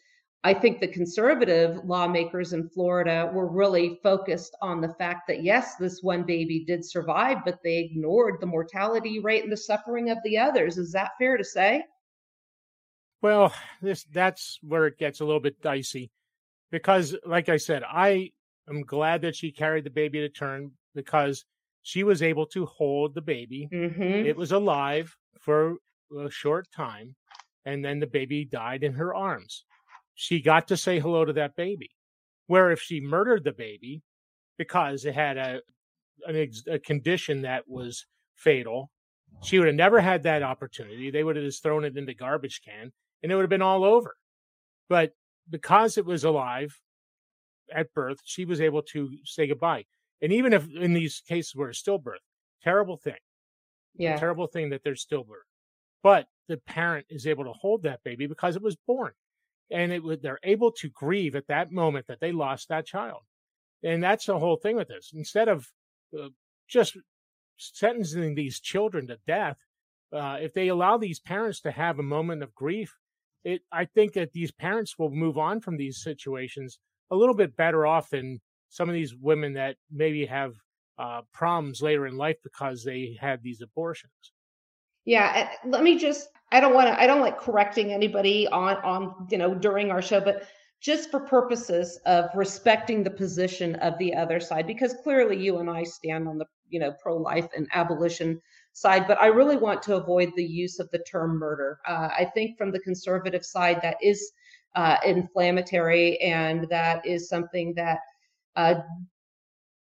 I 0.46 0.54
think 0.54 0.80
the 0.80 0.88
conservative 0.88 1.84
lawmakers 1.86 2.54
in 2.54 2.70
Florida 2.70 3.32
were 3.34 3.48
really 3.48 4.00
focused 4.04 4.56
on 4.62 4.80
the 4.80 4.94
fact 4.94 5.28
that, 5.28 5.42
yes, 5.42 5.76
this 5.78 6.04
one 6.04 6.22
baby 6.22 6.64
did 6.64 6.86
survive, 6.86 7.40
but 7.44 7.64
they 7.64 7.80
ignored 7.80 8.36
the 8.40 8.46
mortality 8.46 9.18
rate 9.18 9.42
and 9.42 9.52
the 9.52 9.58
suffering 9.58 10.12
of 10.12 10.20
the 10.24 10.38
others. 10.38 10.78
Is 10.78 10.92
that 10.92 11.14
fair 11.18 11.36
to 11.36 11.44
say? 11.44 11.84
Well, 13.24 13.52
this 13.82 14.04
that's 14.14 14.60
where 14.62 14.86
it 14.86 15.00
gets 15.00 15.20
a 15.20 15.26
little 15.26 15.40
bit 15.40 15.60
dicey 15.64 16.12
because 16.70 17.16
like 17.26 17.50
I 17.50 17.58
said, 17.58 17.82
I 17.84 18.30
am 18.70 18.84
glad 18.84 19.24
that 19.24 19.36
she 19.36 19.52
carried 19.52 19.84
the 19.84 19.90
baby 19.90 20.20
to 20.20 20.30
term 20.30 20.74
because 20.94 21.44
she 21.82 22.04
was 22.04 22.22
able 22.22 22.46
to 22.48 22.68
hold 22.68 23.16
the 23.16 23.22
baby. 23.22 23.68
Mm-hmm. 23.74 24.28
It 24.28 24.38
was 24.38 24.52
alive 24.52 25.18
for 25.40 25.78
a 26.16 26.30
short 26.30 26.68
time 26.72 27.16
and 27.66 27.84
then 27.84 28.00
the 28.00 28.06
baby 28.06 28.46
died 28.46 28.84
in 28.84 28.94
her 28.94 29.16
arms 29.16 29.66
she 30.16 30.42
got 30.42 30.70
to 30.70 30.78
say 30.78 31.00
hello 31.00 31.26
to 31.26 31.34
that 31.34 31.56
baby. 31.56 31.92
Where 32.48 32.72
if 32.72 32.82
she 32.82 33.02
murdered 33.02 33.44
the 33.44 33.52
baby 33.52 34.02
because 34.58 35.06
it 35.06 35.14
had 35.14 35.38
a, 35.38 35.62
ex, 36.28 36.64
a 36.70 36.80
condition 36.80 37.42
that 37.42 37.68
was 37.68 38.06
fatal, 38.36 38.92
she 39.44 39.60
would 39.60 39.68
have 39.68 39.76
never 39.76 40.00
had 40.00 40.24
that 40.24 40.44
opportunity. 40.44 41.12
They 41.12 41.24
would 41.24 41.36
have 41.36 41.46
just 41.46 41.62
thrown 41.62 41.84
it 41.84 41.98
in 41.98 42.06
the 42.06 42.14
garbage 42.14 42.62
can 42.64 42.92
and 43.22 43.32
it 43.32 43.36
would 43.36 43.42
have 43.42 43.50
been 43.50 43.62
all 43.62 43.84
over. 43.84 44.16
But 44.88 45.12
because 45.50 45.98
it 45.98 46.06
was 46.06 46.24
alive 46.24 46.80
at 47.74 47.94
birth, 47.94 48.20
she 48.24 48.46
was 48.46 48.62
able 48.62 48.84
to 48.84 49.10
say 49.26 49.48
goodbye. 49.48 49.86
And 50.22 50.32
even 50.32 50.54
if 50.54 50.68
in 50.74 50.94
these 50.94 51.22
cases 51.28 51.56
where 51.56 51.70
it's 51.70 51.82
stillbirth, 51.82 52.24
terrible 52.64 52.98
thing. 52.98 53.16
Yeah. 53.98 54.18
Terrible 54.18 54.48
thing 54.48 54.70
that 54.70 54.84
there's 54.84 55.06
stillbirth. 55.06 55.50
But 56.04 56.28
the 56.48 56.58
parent 56.58 57.08
is 57.10 57.26
able 57.26 57.46
to 57.46 57.54
hold 57.54 57.84
that 57.84 58.04
baby 58.04 58.28
because 58.28 58.56
it 58.56 58.62
was 58.62 58.78
born 58.88 59.14
and 59.72 59.92
it 59.92 60.04
would 60.04 60.22
they're 60.22 60.40
able 60.44 60.72
to 60.72 60.90
grieve 60.90 61.36
at 61.36 61.48
that 61.48 61.72
moment 61.72 62.08
that 62.08 62.20
they 62.20 62.32
lost 62.32 62.70
that 62.70 62.86
child. 62.86 63.22
And 63.84 64.04
that's 64.04 64.26
the 64.26 64.40
whole 64.40 64.58
thing 64.58 64.76
with 64.76 64.88
this. 64.88 65.12
Instead 65.14 65.48
of 65.48 65.68
uh, 66.18 66.30
just 66.68 66.98
sentencing 67.58 68.36
these 68.36 68.60
children 68.60 69.08
to 69.08 69.18
death 69.28 69.58
uh, 70.14 70.38
if 70.42 70.54
they 70.54 70.68
allow 70.68 70.98
these 70.98 71.20
parents 71.20 71.62
to 71.62 71.72
have 71.72 72.00
a 72.00 72.04
moment 72.04 72.44
of 72.44 72.54
grief 72.54 72.98
it 73.44 73.62
i 73.72 73.86
think 73.86 74.14
that 74.14 74.34
these 74.34 74.52
parents 74.52 74.98
will 74.98 75.10
move 75.10 75.38
on 75.38 75.60
from 75.60 75.78
these 75.78 76.02
situations 76.02 76.80
a 77.12 77.16
little 77.16 77.36
bit 77.36 77.56
better 77.56 77.86
off 77.86 78.10
than 78.10 78.40
some 78.70 78.90
of 78.90 78.94
these 78.94 79.16
women 79.16 79.54
that 79.54 79.78
maybe 79.92 80.26
have 80.26 80.54
uh, 80.98 81.22
problems 81.34 81.82
later 81.82 82.08
in 82.08 82.18
life 82.18 82.38
because 82.44 82.84
they 82.84 83.18
had 83.20 83.42
these 83.42 83.62
abortions 83.62 84.32
yeah, 85.06 85.50
let 85.66 85.84
me 85.84 85.98
just 85.98 86.30
I 86.52 86.60
don't 86.60 86.74
want 86.74 86.88
to 86.88 87.00
I 87.00 87.08
don't 87.08 87.22
like 87.22 87.40
correcting 87.40 87.94
anybody 87.94 88.48
on 88.48 88.78
on 88.78 89.28
you 89.30 89.38
know 89.38 89.54
during 89.54 89.92
our 89.92 90.02
show, 90.02 90.20
but 90.20 90.44
just 90.82 91.10
for 91.10 91.20
purposes 91.22 92.00
of 92.06 92.30
respecting 92.36 93.04
the 93.04 93.10
position 93.10 93.76
of 93.76 93.98
the 93.98 94.14
other 94.14 94.40
side 94.40 94.68
because 94.68 94.96
clearly 95.04 95.38
you 95.38 95.58
and 95.58 95.70
I 95.70 95.84
stand 95.84 96.28
on 96.28 96.38
the 96.38 96.46
you 96.70 96.80
know 96.80 96.94
pro-life 97.02 97.48
and 97.56 97.68
abolition 97.74 98.42
side, 98.74 99.08
but 99.08 99.20
I 99.22 99.28
really 99.28 99.56
want 99.56 99.82
to 99.84 99.96
avoid 99.96 100.32
the 100.36 100.44
use 100.44 100.80
of 100.80 100.90
the 100.92 101.00
term 101.00 101.40
murder. 101.40 101.80
Uh, 101.88 102.10
I 102.12 102.26
think 102.34 102.58
from 102.58 102.72
the 102.72 102.80
conservative 102.80 103.46
side 103.46 103.80
that 103.82 103.98
is 104.02 104.32
uh, 104.76 104.98
inflammatory 105.06 106.20
and 106.20 106.68
that 106.70 107.06
is 107.06 107.30
something 107.30 107.74
that 107.76 108.00
uh, 108.58 108.76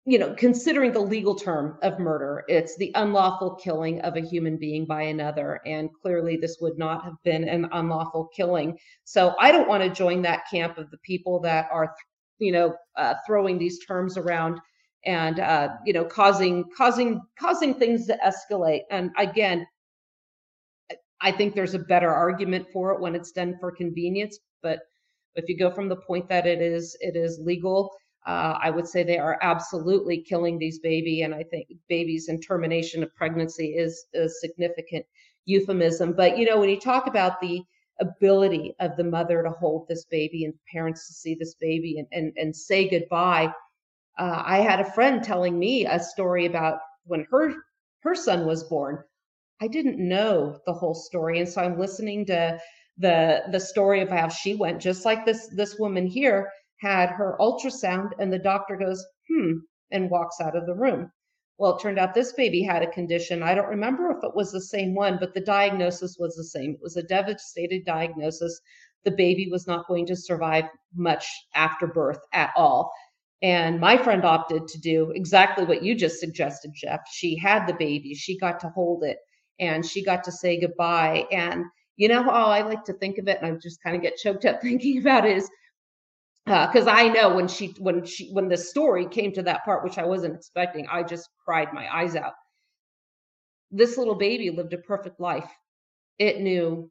you 0.05 0.17
know, 0.17 0.33
considering 0.35 0.91
the 0.91 0.99
legal 0.99 1.35
term 1.35 1.77
of 1.81 1.99
murder, 1.99 2.43
it's 2.47 2.75
the 2.77 2.91
unlawful 2.95 3.55
killing 3.55 4.01
of 4.01 4.15
a 4.15 4.21
human 4.21 4.57
being 4.57 4.85
by 4.85 5.03
another. 5.03 5.59
And 5.65 5.89
clearly, 6.01 6.37
this 6.37 6.57
would 6.61 6.77
not 6.77 7.03
have 7.03 7.15
been 7.23 7.47
an 7.47 7.67
unlawful 7.73 8.29
killing. 8.35 8.77
So 9.03 9.35
I 9.39 9.51
don't 9.51 9.67
want 9.67 9.83
to 9.83 9.89
join 9.89 10.21
that 10.23 10.49
camp 10.49 10.77
of 10.77 10.89
the 10.89 10.97
people 10.99 11.39
that 11.41 11.67
are, 11.71 11.93
you 12.39 12.51
know, 12.51 12.75
uh, 12.95 13.15
throwing 13.27 13.57
these 13.57 13.85
terms 13.85 14.17
around 14.17 14.59
and 15.05 15.39
uh, 15.39 15.69
you 15.85 15.93
know 15.93 16.03
causing 16.03 16.65
causing 16.75 17.21
causing 17.39 17.73
things 17.73 18.07
to 18.07 18.17
escalate. 18.25 18.81
And 18.91 19.11
again, 19.17 19.65
I 21.21 21.31
think 21.31 21.55
there's 21.55 21.73
a 21.73 21.79
better 21.79 22.13
argument 22.13 22.67
for 22.71 22.93
it 22.93 22.99
when 22.99 23.15
it's 23.15 23.31
done 23.31 23.55
for 23.59 23.71
convenience. 23.71 24.39
But 24.61 24.79
if 25.35 25.47
you 25.47 25.57
go 25.57 25.71
from 25.71 25.89
the 25.89 25.95
point 25.95 26.27
that 26.29 26.47
it 26.47 26.61
is 26.61 26.97
it 26.99 27.15
is 27.15 27.39
legal 27.41 27.91
uh, 28.25 28.57
I 28.61 28.69
would 28.69 28.87
say 28.87 29.03
they 29.03 29.17
are 29.17 29.39
absolutely 29.41 30.21
killing 30.21 30.57
these 30.59 30.79
baby, 30.79 31.21
and 31.21 31.33
I 31.33 31.43
think 31.43 31.67
babies 31.87 32.27
and 32.27 32.43
termination 32.43 33.01
of 33.01 33.15
pregnancy 33.15 33.69
is 33.69 34.05
a 34.13 34.27
significant 34.27 35.05
euphemism. 35.45 36.13
But 36.13 36.37
you 36.37 36.45
know, 36.45 36.59
when 36.59 36.69
you 36.69 36.79
talk 36.79 37.07
about 37.07 37.39
the 37.39 37.61
ability 38.01 38.75
of 38.79 38.95
the 38.95 39.03
mother 39.03 39.43
to 39.43 39.49
hold 39.49 39.87
this 39.87 40.05
baby 40.05 40.45
and 40.45 40.53
parents 40.71 41.07
to 41.07 41.13
see 41.13 41.35
this 41.35 41.55
baby 41.55 41.99
and 41.99 42.07
and, 42.11 42.33
and 42.37 42.55
say 42.55 42.89
goodbye, 42.89 43.53
uh, 44.17 44.43
I 44.45 44.59
had 44.59 44.81
a 44.81 44.91
friend 44.91 45.23
telling 45.23 45.57
me 45.57 45.85
a 45.85 45.99
story 45.99 46.45
about 46.45 46.79
when 47.05 47.25
her 47.31 47.53
her 48.01 48.15
son 48.15 48.45
was 48.45 48.63
born. 48.65 49.03
I 49.61 49.67
didn't 49.67 49.97
know 49.97 50.59
the 50.65 50.73
whole 50.73 50.95
story, 50.95 51.39
and 51.39 51.47
so 51.47 51.61
I'm 51.61 51.79
listening 51.79 52.25
to 52.27 52.59
the 52.97 53.43
the 53.51 53.59
story 53.59 54.01
of 54.01 54.09
how 54.09 54.27
she 54.27 54.55
went, 54.55 54.81
just 54.81 55.05
like 55.05 55.25
this 55.25 55.47
this 55.55 55.79
woman 55.79 56.05
here 56.05 56.49
had 56.79 57.09
her 57.09 57.37
ultrasound, 57.39 58.11
and 58.19 58.31
the 58.31 58.39
doctor 58.39 58.75
goes, 58.75 59.05
hmm, 59.29 59.53
and 59.91 60.09
walks 60.09 60.39
out 60.41 60.55
of 60.55 60.65
the 60.65 60.75
room. 60.75 61.11
Well, 61.57 61.75
it 61.75 61.81
turned 61.81 61.99
out 61.99 62.13
this 62.13 62.31
baby 62.33 62.63
had 62.63 62.83
a 62.83 62.91
condition. 62.91 63.43
I 63.43 63.53
don't 63.53 63.67
remember 63.67 64.11
if 64.11 64.23
it 64.23 64.33
was 64.33 64.51
the 64.51 64.61
same 64.61 64.95
one, 64.95 65.17
but 65.19 65.33
the 65.33 65.41
diagnosis 65.41 66.15
was 66.17 66.35
the 66.35 66.43
same. 66.43 66.71
It 66.71 66.81
was 66.81 66.95
a 66.95 67.03
devastated 67.03 67.83
diagnosis. 67.85 68.61
The 69.03 69.11
baby 69.11 69.49
was 69.51 69.67
not 69.67 69.87
going 69.87 70.05
to 70.07 70.15
survive 70.15 70.65
much 70.95 71.27
after 71.55 71.85
birth 71.85 72.19
at 72.33 72.51
all. 72.55 72.91
And 73.41 73.79
my 73.79 73.97
friend 73.97 74.23
opted 74.23 74.67
to 74.67 74.79
do 74.79 75.11
exactly 75.11 75.65
what 75.65 75.83
you 75.83 75.95
just 75.95 76.19
suggested, 76.19 76.71
Jeff. 76.75 77.01
She 77.11 77.37
had 77.37 77.67
the 77.67 77.73
baby, 77.73 78.13
she 78.13 78.37
got 78.37 78.59
to 78.61 78.69
hold 78.69 79.03
it, 79.03 79.17
and 79.59 79.85
she 79.85 80.03
got 80.03 80.23
to 80.25 80.31
say 80.31 80.59
goodbye. 80.59 81.25
And 81.31 81.65
you 81.97 82.07
know 82.07 82.23
how 82.23 82.47
I 82.47 82.61
like 82.61 82.85
to 82.85 82.93
think 82.93 83.17
of 83.17 83.27
it, 83.27 83.39
and 83.41 83.53
I 83.55 83.57
just 83.61 83.83
kind 83.83 83.95
of 83.95 84.01
get 84.01 84.17
choked 84.17 84.45
up 84.45 84.61
thinking 84.61 84.99
about 84.99 85.25
it 85.25 85.37
is 85.37 85.49
because 86.45 86.87
uh, 86.87 86.91
I 86.91 87.09
know 87.09 87.35
when 87.35 87.47
she 87.47 87.75
when 87.79 88.03
she 88.05 88.31
when 88.31 88.47
the 88.47 88.57
story 88.57 89.07
came 89.07 89.31
to 89.33 89.43
that 89.43 89.63
part, 89.65 89.83
which 89.83 89.97
I 89.97 90.05
wasn't 90.05 90.35
expecting, 90.35 90.87
I 90.87 91.03
just 91.03 91.29
cried 91.45 91.73
my 91.73 91.87
eyes 91.93 92.15
out. 92.15 92.33
This 93.71 93.97
little 93.97 94.15
baby 94.15 94.49
lived 94.49 94.73
a 94.73 94.77
perfect 94.79 95.19
life. 95.19 95.49
It 96.17 96.41
knew 96.41 96.89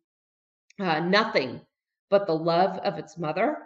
uh, 0.78 1.00
nothing 1.00 1.60
but 2.08 2.26
the 2.26 2.34
love 2.34 2.78
of 2.78 2.98
its 2.98 3.18
mother. 3.18 3.58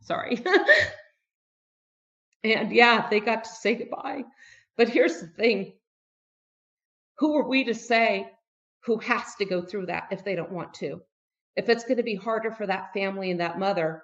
Sorry. 0.00 0.42
and 2.44 2.72
yeah, 2.72 3.08
they 3.08 3.20
got 3.20 3.44
to 3.44 3.50
say 3.50 3.74
goodbye. 3.74 4.24
But 4.76 4.88
here's 4.88 5.20
the 5.20 5.26
thing 5.26 5.74
who 7.18 7.36
are 7.36 7.48
we 7.48 7.64
to 7.64 7.74
say 7.74 8.30
who 8.84 8.98
has 8.98 9.34
to 9.36 9.44
go 9.44 9.62
through 9.62 9.86
that 9.86 10.08
if 10.10 10.24
they 10.24 10.34
don't 10.34 10.50
want 10.50 10.74
to? 10.74 11.00
If 11.56 11.68
it's 11.68 11.84
going 11.84 11.98
to 11.98 12.02
be 12.02 12.14
harder 12.14 12.50
for 12.50 12.66
that 12.66 12.92
family 12.92 13.30
and 13.30 13.40
that 13.40 13.58
mother, 13.58 14.02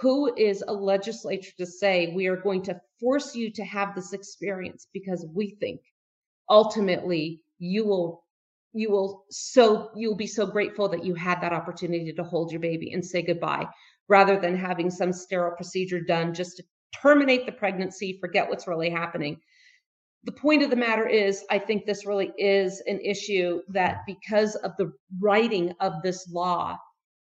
who 0.00 0.32
is 0.36 0.62
a 0.66 0.72
legislature 0.72 1.52
to 1.58 1.66
say 1.66 2.12
we 2.14 2.26
are 2.26 2.36
going 2.36 2.62
to 2.62 2.80
force 3.00 3.34
you 3.34 3.50
to 3.50 3.64
have 3.64 3.94
this 3.94 4.12
experience 4.12 4.86
because 4.92 5.26
we 5.34 5.56
think 5.60 5.80
ultimately 6.48 7.40
you 7.58 7.84
will 7.84 8.24
you 8.72 8.90
will 8.90 9.24
so 9.30 9.90
you'll 9.96 10.16
be 10.16 10.26
so 10.26 10.46
grateful 10.46 10.88
that 10.88 11.04
you 11.04 11.14
had 11.14 11.40
that 11.40 11.52
opportunity 11.52 12.12
to 12.12 12.22
hold 12.22 12.52
your 12.52 12.60
baby 12.60 12.92
and 12.92 13.04
say 13.04 13.22
goodbye 13.22 13.66
rather 14.08 14.38
than 14.38 14.56
having 14.56 14.90
some 14.90 15.12
sterile 15.12 15.56
procedure 15.56 16.00
done 16.00 16.32
just 16.32 16.56
to 16.56 16.62
terminate 16.94 17.44
the 17.44 17.52
pregnancy 17.52 18.18
forget 18.20 18.48
what's 18.48 18.66
really 18.66 18.90
happening. 18.90 19.38
The 20.24 20.32
point 20.32 20.62
of 20.62 20.70
the 20.70 20.76
matter 20.76 21.06
is 21.08 21.44
i 21.50 21.58
think 21.58 21.86
this 21.86 22.06
really 22.06 22.32
is 22.36 22.82
an 22.86 23.00
issue 23.00 23.62
that 23.68 24.02
because 24.06 24.54
of 24.56 24.72
the 24.78 24.92
writing 25.20 25.72
of 25.80 25.94
this 26.02 26.28
law 26.30 26.76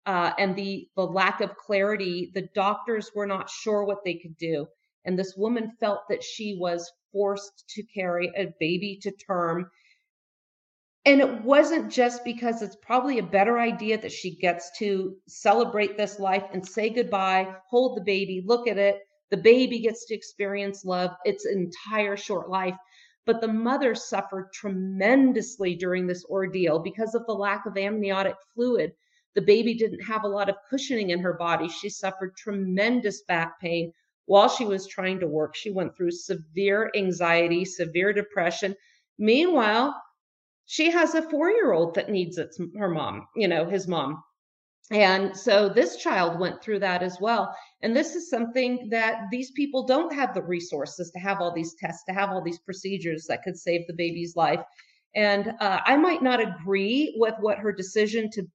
uh, 0.06 0.32
and 0.38 0.56
the 0.56 0.88
the 0.96 1.06
lack 1.06 1.42
of 1.42 1.56
clarity 1.56 2.32
the 2.34 2.48
doctors 2.56 3.12
were 3.14 3.28
not 3.28 3.50
sure 3.50 3.84
what 3.84 4.04
they 4.04 4.16
could 4.16 4.38
do. 4.38 4.68
And 5.06 5.18
this 5.18 5.36
woman 5.36 5.72
felt 5.80 6.02
that 6.10 6.24
she 6.24 6.58
was 6.60 6.92
forced 7.12 7.66
to 7.70 7.84
carry 7.84 8.32
a 8.36 8.54
baby 8.60 9.00
to 9.02 9.12
term. 9.12 9.70
And 11.06 11.20
it 11.20 11.42
wasn't 11.42 11.92
just 11.92 12.24
because 12.24 12.62
it's 12.62 12.76
probably 12.76 13.18
a 13.18 13.24
better 13.24 13.58
idea 13.60 14.00
that 14.00 14.12
she 14.12 14.36
gets 14.36 14.70
to 14.78 15.16
celebrate 15.28 15.98
this 15.98 16.20
life 16.20 16.44
and 16.54 16.66
say 16.66 16.92
goodbye 16.92 17.56
hold 17.70 17.98
the 17.98 18.04
baby 18.04 18.44
look 18.46 18.68
at 18.68 18.78
it. 18.78 19.00
The 19.32 19.38
baby 19.38 19.80
gets 19.80 20.06
to 20.08 20.16
experience 20.16 20.86
love. 20.86 21.12
Its 21.26 21.46
entire 21.46 22.18
short 22.18 22.50
life. 22.50 22.76
But 23.26 23.40
the 23.40 23.48
mother 23.48 23.96
suffered 23.96 24.52
tremendously 24.54 25.76
during 25.76 26.08
this 26.08 26.26
ordeal 26.26 26.80
because 26.80 27.14
of 27.16 27.26
the 27.28 27.34
lack 27.34 27.66
of 27.66 27.78
amniotic 27.78 28.36
fluid 28.54 28.94
the 29.36 29.42
baby 29.42 29.74
didn't 29.74 30.02
have 30.02 30.24
a 30.24 30.30
lot 30.30 30.50
of 30.50 30.56
cushioning 30.70 31.12
in 31.12 31.20
her 31.20 31.34
body. 31.34 31.70
She 31.70 31.90
suffered 31.90 32.36
tremendous 32.36 33.24
back 33.24 33.60
pain 33.60 33.94
while 34.26 34.50
she 34.50 34.66
was 34.66 34.88
trying 34.88 35.20
to 35.20 35.28
work. 35.28 35.56
She 35.56 35.72
went 35.72 35.96
through 35.96 36.12
severe 36.12 36.92
anxiety, 36.96 37.66
severe 37.66 38.14
depression. 38.14 38.76
Meanwhile, 39.18 39.96
she 40.66 40.90
has 40.92 41.16
a 41.16 41.30
four 41.30 41.50
year 41.50 41.74
old 41.74 41.96
that 41.96 42.10
needs 42.10 42.38
its, 42.38 42.60
her 42.78 42.90
mom, 42.90 43.28
you 43.36 43.48
know, 43.48 43.66
his 43.66 43.88
mom. 43.88 44.24
And 44.90 45.36
so 45.38 45.70
this 45.70 45.96
child 45.98 46.40
went 46.40 46.62
through 46.62 46.80
that 46.80 47.02
as 47.02 47.18
well. 47.22 47.56
And 47.82 47.96
this 47.96 48.16
is 48.16 48.30
something 48.30 48.90
that 48.90 49.22
these 49.32 49.52
people 49.52 49.86
don't 49.86 50.14
have 50.14 50.34
the 50.34 50.44
resources 50.44 51.12
to 51.12 51.20
have 51.20 51.40
all 51.40 51.54
these 51.54 51.76
tests, 51.76 52.04
to 52.10 52.14
have 52.14 52.30
all 52.30 52.42
these 52.42 52.60
procedures 52.60 53.26
that 53.28 53.44
could 53.44 53.58
save 53.58 53.88
the 53.88 53.94
baby's 53.94 54.36
life. 54.36 54.60
And 55.16 55.54
uh, 55.60 55.80
I 55.86 55.96
might 55.96 56.22
not 56.22 56.42
agree 56.42 57.16
with 57.18 57.36
what 57.40 57.60
her 57.60 57.72
decision 57.72 58.30
to 58.32 58.46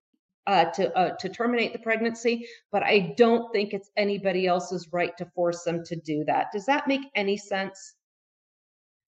uh, 0.46 0.66
to 0.66 0.96
uh, 0.96 1.16
to 1.16 1.28
terminate 1.28 1.72
the 1.72 1.78
pregnancy, 1.78 2.46
but 2.70 2.82
I 2.82 3.14
don't 3.16 3.52
think 3.52 3.72
it's 3.72 3.90
anybody 3.96 4.46
else's 4.46 4.88
right 4.92 5.16
to 5.18 5.26
force 5.34 5.64
them 5.64 5.84
to 5.84 5.96
do 5.96 6.24
that. 6.24 6.52
Does 6.52 6.66
that 6.66 6.86
make 6.86 7.02
any 7.14 7.36
sense? 7.36 7.94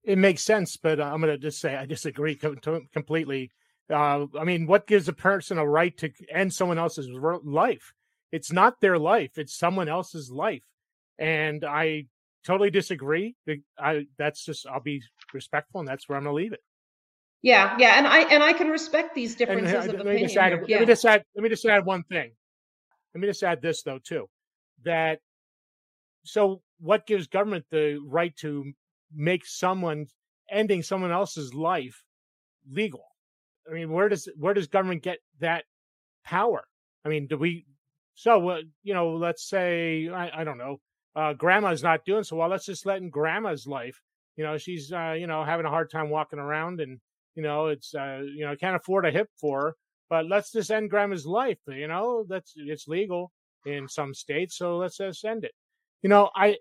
It 0.04 0.18
makes 0.18 0.42
sense, 0.42 0.76
but 0.76 1.00
I'm 1.00 1.20
going 1.20 1.32
to 1.32 1.38
just 1.38 1.60
say 1.60 1.76
I 1.76 1.86
disagree 1.86 2.36
completely. 2.36 3.50
Uh, 3.90 4.26
I 4.38 4.44
mean, 4.44 4.66
what 4.66 4.86
gives 4.86 5.08
a 5.08 5.12
person 5.12 5.58
a 5.58 5.66
right 5.66 5.96
to 5.98 6.10
end 6.30 6.52
someone 6.52 6.78
else's 6.78 7.08
life? 7.10 7.92
It's 8.30 8.52
not 8.52 8.80
their 8.80 8.98
life; 8.98 9.38
it's 9.38 9.56
someone 9.56 9.88
else's 9.88 10.30
life, 10.30 10.64
and 11.18 11.64
I 11.64 12.06
totally 12.44 12.70
disagree. 12.70 13.34
I 13.78 14.06
that's 14.18 14.44
just 14.44 14.66
I'll 14.66 14.80
be 14.80 15.02
respectful, 15.32 15.80
and 15.80 15.88
that's 15.88 16.08
where 16.08 16.16
I'm 16.16 16.24
going 16.24 16.32
to 16.32 16.42
leave 16.42 16.52
it. 16.52 16.62
Yeah, 17.44 17.76
yeah, 17.78 17.98
and 17.98 18.06
I 18.06 18.20
and 18.20 18.42
I 18.42 18.54
can 18.54 18.70
respect 18.70 19.14
these 19.14 19.34
differences 19.34 19.84
and, 19.84 19.90
uh, 19.90 19.94
of 19.96 20.00
opinion. 20.00 20.38
Add, 20.38 20.64
yeah. 20.66 20.78
Let 20.78 20.80
me 20.80 20.86
just 20.86 21.04
add. 21.04 21.24
Let 21.36 21.42
me 21.42 21.50
just 21.50 21.66
add 21.66 21.84
one 21.84 22.02
thing. 22.04 22.32
Let 23.14 23.20
me 23.20 23.26
just 23.26 23.42
add 23.42 23.60
this 23.60 23.82
though 23.82 23.98
too, 24.02 24.30
that 24.86 25.20
so 26.22 26.62
what 26.80 27.06
gives 27.06 27.26
government 27.26 27.66
the 27.70 28.02
right 28.02 28.34
to 28.36 28.72
make 29.14 29.44
someone 29.44 30.06
ending 30.50 30.82
someone 30.82 31.12
else's 31.12 31.52
life 31.52 32.02
legal? 32.66 33.04
I 33.70 33.74
mean, 33.74 33.92
where 33.92 34.08
does 34.08 34.26
where 34.38 34.54
does 34.54 34.66
government 34.66 35.02
get 35.02 35.18
that 35.40 35.64
power? 36.24 36.64
I 37.04 37.10
mean, 37.10 37.26
do 37.26 37.36
we? 37.36 37.66
So 38.14 38.48
uh, 38.48 38.60
you 38.84 38.94
know, 38.94 39.16
let's 39.16 39.46
say 39.46 40.08
I, 40.08 40.40
I 40.40 40.44
don't 40.44 40.56
know, 40.56 40.80
uh, 41.14 41.34
grandma's 41.34 41.82
not 41.82 42.06
doing 42.06 42.24
so 42.24 42.36
well. 42.36 42.48
Let's 42.48 42.64
just 42.64 42.86
let 42.86 43.02
in 43.02 43.10
grandma's 43.10 43.66
life. 43.66 44.00
You 44.38 44.44
know, 44.44 44.56
she's 44.56 44.90
uh, 44.90 45.14
you 45.18 45.26
know 45.26 45.44
having 45.44 45.66
a 45.66 45.70
hard 45.70 45.90
time 45.90 46.08
walking 46.08 46.38
around 46.38 46.80
and 46.80 47.00
you 47.34 47.42
know, 47.42 47.66
it's 47.66 47.94
uh, 47.94 48.20
you 48.24 48.44
know, 48.44 48.56
can't 48.56 48.76
afford 48.76 49.06
a 49.06 49.10
hip 49.10 49.28
for 49.40 49.76
but 50.14 50.26
let's 50.26 50.52
just 50.52 50.70
end 50.70 50.90
grandma's 50.90 51.26
life. 51.26 51.58
You 51.66 51.88
know, 51.88 52.24
that's 52.28 52.52
it's 52.56 52.88
legal 52.88 53.32
in 53.66 53.88
some 53.88 54.14
states, 54.14 54.56
so 54.56 54.76
let's 54.76 54.98
just 54.98 55.24
end 55.24 55.44
it. 55.44 55.52
You 56.02 56.10
know, 56.10 56.30
I 56.36 56.58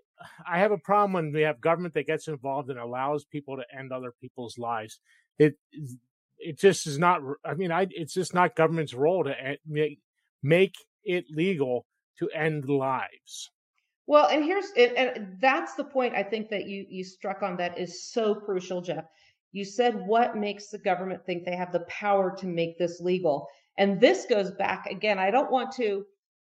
I 0.50 0.58
have 0.58 0.72
a 0.72 0.78
problem 0.78 1.12
when 1.12 1.32
we 1.32 1.42
have 1.42 1.60
government 1.60 1.94
that 1.94 2.06
gets 2.06 2.28
involved 2.28 2.70
and 2.70 2.78
allows 2.78 3.24
people 3.24 3.56
to 3.56 3.78
end 3.78 3.92
other 3.92 4.12
people's 4.20 4.56
lives. 4.58 4.98
It 5.38 5.56
it 6.38 6.58
just 6.58 6.86
is 6.86 6.98
not. 6.98 7.20
I 7.44 7.54
mean, 7.54 7.70
I 7.70 7.86
it's 7.90 8.14
just 8.14 8.34
not 8.34 8.56
government's 8.56 8.94
role 8.94 9.24
to 9.24 9.56
make 10.42 10.74
it 11.04 11.26
legal 11.30 11.86
to 12.18 12.30
end 12.30 12.68
lives. 12.68 13.50
Well, 14.06 14.28
and 14.28 14.44
here's 14.44 14.70
and 14.76 15.36
that's 15.40 15.74
the 15.74 15.84
point 15.84 16.14
I 16.14 16.22
think 16.22 16.48
that 16.50 16.66
you 16.66 16.86
you 16.88 17.04
struck 17.04 17.42
on 17.42 17.58
that 17.58 17.78
is 17.78 18.02
so 18.10 18.34
crucial, 18.34 18.80
Jeff. 18.80 19.04
You 19.54 19.64
said 19.64 20.06
what 20.06 20.36
makes 20.36 20.66
the 20.66 20.78
government 20.78 21.24
think 21.24 21.44
they 21.44 21.54
have 21.54 21.70
the 21.70 21.86
power 21.88 22.34
to 22.38 22.46
make 22.46 22.76
this 22.76 23.00
legal? 23.00 23.46
And 23.78 24.00
this 24.00 24.26
goes 24.26 24.50
back 24.50 24.86
again. 24.90 25.20
I 25.20 25.30
don't 25.30 25.52
want 25.52 25.72
to 25.76 26.04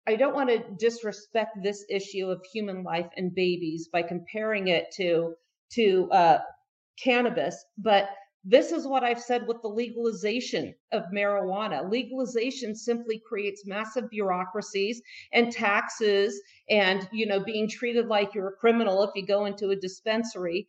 I 0.08 0.16
don't 0.16 0.34
want 0.34 0.50
to 0.50 0.64
disrespect 0.76 1.62
this 1.62 1.84
issue 1.88 2.26
of 2.28 2.44
human 2.52 2.82
life 2.82 3.08
and 3.16 3.32
babies 3.32 3.88
by 3.92 4.02
comparing 4.02 4.68
it 4.68 4.90
to 4.96 5.36
to 5.74 6.10
uh, 6.10 6.38
cannabis, 6.98 7.64
but 7.78 8.10
this 8.42 8.72
is 8.72 8.88
what 8.88 9.04
I've 9.04 9.20
said 9.20 9.46
with 9.46 9.62
the 9.62 9.68
legalization 9.68 10.74
of 10.92 11.04
marijuana. 11.14 11.88
Legalization 11.88 12.74
simply 12.74 13.20
creates 13.24 13.66
massive 13.66 14.10
bureaucracies 14.10 15.00
and 15.32 15.52
taxes 15.52 16.40
and, 16.70 17.08
you 17.12 17.26
know, 17.26 17.38
being 17.38 17.68
treated 17.68 18.06
like 18.08 18.34
you're 18.34 18.48
a 18.48 18.56
criminal 18.56 19.04
if 19.04 19.10
you 19.14 19.24
go 19.24 19.46
into 19.46 19.70
a 19.70 19.76
dispensary. 19.76 20.68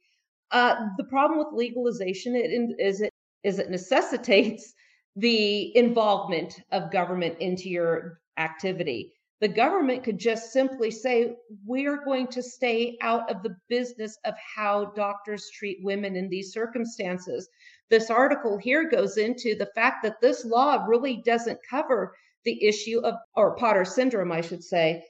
Uh, 0.51 0.75
the 0.97 1.03
problem 1.03 1.39
with 1.39 1.47
legalization 1.53 2.35
is 2.79 3.01
it 3.01 3.13
is 3.43 3.59
it 3.59 3.69
necessitates 3.69 4.73
the 5.15 5.75
involvement 5.75 6.61
of 6.71 6.91
government 6.91 7.37
into 7.39 7.69
your 7.69 8.19
activity. 8.37 9.13
The 9.39 9.47
government 9.47 10.03
could 10.03 10.17
just 10.17 10.51
simply 10.51 10.89
say, 10.89 11.35
we're 11.65 12.03
going 12.03 12.27
to 12.27 12.41
stay 12.41 12.97
out 13.01 13.29
of 13.29 13.43
the 13.43 13.55
business 13.69 14.17
of 14.25 14.33
how 14.55 14.85
doctors 14.95 15.49
treat 15.51 15.77
women 15.83 16.15
in 16.15 16.27
these 16.27 16.53
circumstances. 16.53 17.47
This 17.89 18.09
article 18.09 18.57
here 18.57 18.89
goes 18.89 19.17
into 19.17 19.55
the 19.55 19.69
fact 19.75 20.03
that 20.03 20.21
this 20.21 20.43
law 20.43 20.85
really 20.87 21.21
doesn't 21.23 21.59
cover 21.69 22.15
the 22.45 22.65
issue 22.65 22.99
of, 23.01 23.15
or 23.35 23.55
Potter 23.55 23.85
syndrome, 23.85 24.31
I 24.31 24.41
should 24.41 24.63
say, 24.63 25.03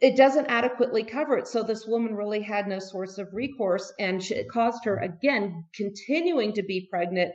it 0.00 0.16
doesn't 0.16 0.46
adequately 0.46 1.04
cover 1.04 1.36
it. 1.36 1.46
So 1.46 1.62
this 1.62 1.86
woman 1.86 2.14
really 2.16 2.40
had 2.40 2.66
no 2.66 2.78
source 2.78 3.18
of 3.18 3.28
recourse, 3.34 3.92
and 3.98 4.22
it 4.30 4.48
caused 4.48 4.84
her 4.84 4.98
again 4.98 5.64
continuing 5.74 6.54
to 6.54 6.62
be 6.62 6.88
pregnant. 6.90 7.34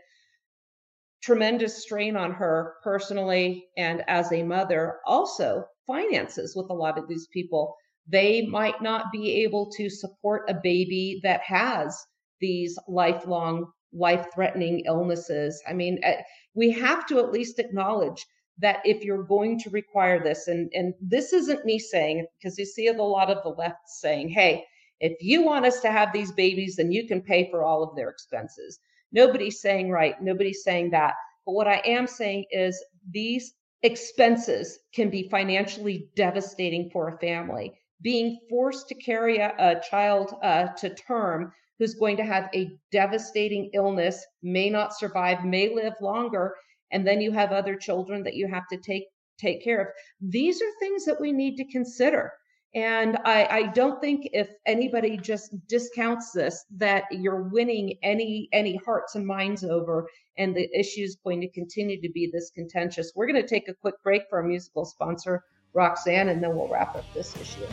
Tremendous 1.21 1.83
strain 1.83 2.15
on 2.15 2.31
her 2.31 2.75
personally 2.83 3.67
and 3.77 4.03
as 4.07 4.31
a 4.31 4.43
mother. 4.43 4.99
Also, 5.05 5.65
finances 5.85 6.55
with 6.55 6.69
a 6.69 6.73
lot 6.73 6.97
of 6.97 7.07
these 7.07 7.27
people. 7.27 7.75
They 8.07 8.45
might 8.45 8.81
not 8.81 9.11
be 9.11 9.43
able 9.43 9.71
to 9.77 9.89
support 9.89 10.49
a 10.49 10.59
baby 10.61 11.19
that 11.23 11.41
has 11.41 11.99
these 12.39 12.77
lifelong 12.87 13.71
life 13.93 14.27
threatening 14.33 14.83
illnesses. 14.85 15.61
I 15.67 15.73
mean, 15.73 15.99
eh, 16.03 16.21
we 16.53 16.71
have 16.71 17.05
to 17.07 17.19
at 17.19 17.31
least 17.31 17.59
acknowledge 17.59 18.25
that 18.57 18.79
if 18.85 19.03
you're 19.03 19.23
going 19.23 19.59
to 19.59 19.69
require 19.69 20.23
this, 20.23 20.47
and, 20.47 20.71
and 20.73 20.93
this 21.01 21.33
isn't 21.33 21.65
me 21.65 21.77
saying, 21.77 22.25
because 22.37 22.57
you 22.57 22.65
see 22.65 22.87
a 22.87 22.93
lot 22.93 23.29
of 23.29 23.43
the 23.43 23.49
left 23.49 23.87
saying, 23.87 24.29
hey, 24.29 24.63
if 24.99 25.17
you 25.19 25.43
want 25.43 25.65
us 25.65 25.81
to 25.81 25.91
have 25.91 26.13
these 26.13 26.31
babies, 26.31 26.77
then 26.77 26.91
you 26.91 27.07
can 27.07 27.21
pay 27.21 27.49
for 27.51 27.63
all 27.63 27.83
of 27.83 27.95
their 27.95 28.09
expenses. 28.09 28.79
Nobody's 29.11 29.61
saying 29.61 29.89
right, 29.89 30.21
nobody's 30.21 30.63
saying 30.63 30.91
that. 30.91 31.15
But 31.45 31.53
what 31.53 31.67
I 31.67 31.81
am 31.85 32.07
saying 32.07 32.45
is 32.51 32.81
these 33.11 33.53
expenses 33.83 34.79
can 34.93 35.09
be 35.09 35.29
financially 35.29 36.07
devastating 36.15 36.89
for 36.91 37.09
a 37.09 37.19
family. 37.19 37.73
Being 38.01 38.39
forced 38.49 38.87
to 38.89 38.95
carry 38.95 39.37
a, 39.37 39.53
a 39.59 39.81
child 39.89 40.35
uh, 40.41 40.67
to 40.77 40.95
term 40.95 41.51
who's 41.77 41.93
going 41.93 42.17
to 42.17 42.23
have 42.23 42.49
a 42.53 42.71
devastating 42.91 43.69
illness, 43.73 44.25
may 44.41 44.69
not 44.69 44.97
survive, 44.97 45.43
may 45.43 45.73
live 45.73 45.93
longer, 46.01 46.55
and 46.95 47.05
then 47.05 47.19
you 47.19 47.33
have 47.33 47.51
other 47.51 47.75
children 47.75 48.23
that 48.23 48.35
you 48.35 48.47
have 48.47 48.67
to 48.71 48.77
take 48.77 49.03
take 49.37 49.61
care 49.61 49.81
of. 49.81 49.87
These 50.21 50.61
are 50.61 50.79
things 50.79 51.03
that 51.03 51.19
we 51.19 51.33
need 51.33 51.57
to 51.57 51.65
consider. 51.65 52.31
And 52.73 53.17
I, 53.25 53.47
I, 53.51 53.63
don't 53.67 54.01
think 54.01 54.29
if 54.31 54.49
anybody 54.65 55.17
just 55.17 55.53
discounts 55.67 56.31
this, 56.31 56.65
that 56.77 57.03
you're 57.11 57.49
winning 57.49 57.97
any 58.01 58.47
any 58.53 58.79
hearts 58.85 59.15
and 59.15 59.27
minds 59.27 59.63
over, 59.65 60.07
and 60.37 60.55
the 60.55 60.69
issue 60.77 61.01
is 61.01 61.17
going 61.23 61.41
to 61.41 61.49
continue 61.49 62.01
to 62.01 62.09
be 62.13 62.29
this 62.31 62.49
contentious. 62.51 63.11
We're 63.13 63.27
going 63.27 63.41
to 63.41 63.47
take 63.47 63.67
a 63.67 63.73
quick 63.73 63.95
break 64.01 64.23
for 64.29 64.39
our 64.39 64.47
musical 64.47 64.85
sponsor, 64.85 65.43
Roxanne, 65.73 66.29
and 66.29 66.41
then 66.41 66.55
we'll 66.55 66.69
wrap 66.69 66.95
up 66.95 67.05
this 67.13 67.35
issue. 67.35 67.67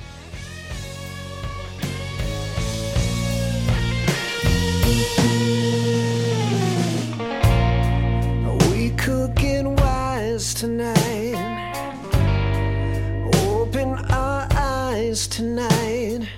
Tonight. 10.62 11.34
Open 13.48 13.94
our 14.12 14.46
eyes 14.52 15.26
tonight. 15.26 16.28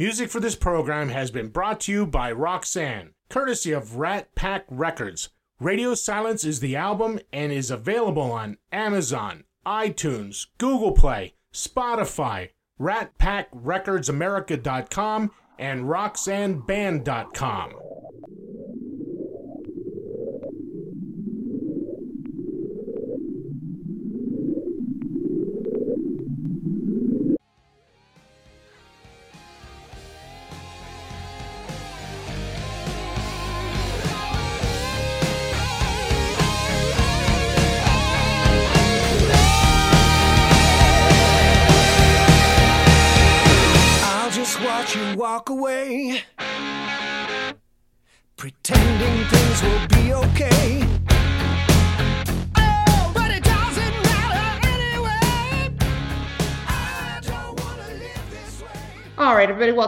Music 0.00 0.28
for 0.30 0.40
this 0.40 0.56
program 0.56 1.10
has 1.10 1.30
been 1.30 1.48
brought 1.48 1.78
to 1.78 1.92
you 1.92 2.06
by 2.06 2.32
Roxanne, 2.32 3.10
courtesy 3.28 3.70
of 3.70 3.96
Rat 3.96 4.34
Pack 4.34 4.64
Records. 4.70 5.28
Radio 5.60 5.94
Silence 5.94 6.42
is 6.42 6.60
the 6.60 6.74
album 6.74 7.20
and 7.34 7.52
is 7.52 7.70
available 7.70 8.32
on 8.32 8.56
Amazon, 8.72 9.44
iTunes, 9.66 10.46
Google 10.56 10.92
Play, 10.92 11.34
Spotify, 11.52 12.48
RatPackRecordsAmerica.com, 12.80 15.30
and 15.58 15.84
RoxanneBand.com. 15.84 17.74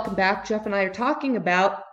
welcome 0.02 0.16
back. 0.16 0.44
Jeff 0.44 0.66
and 0.66 0.74
I 0.74 0.82
are 0.82 0.92
talking 0.92 1.36
about 1.36 1.84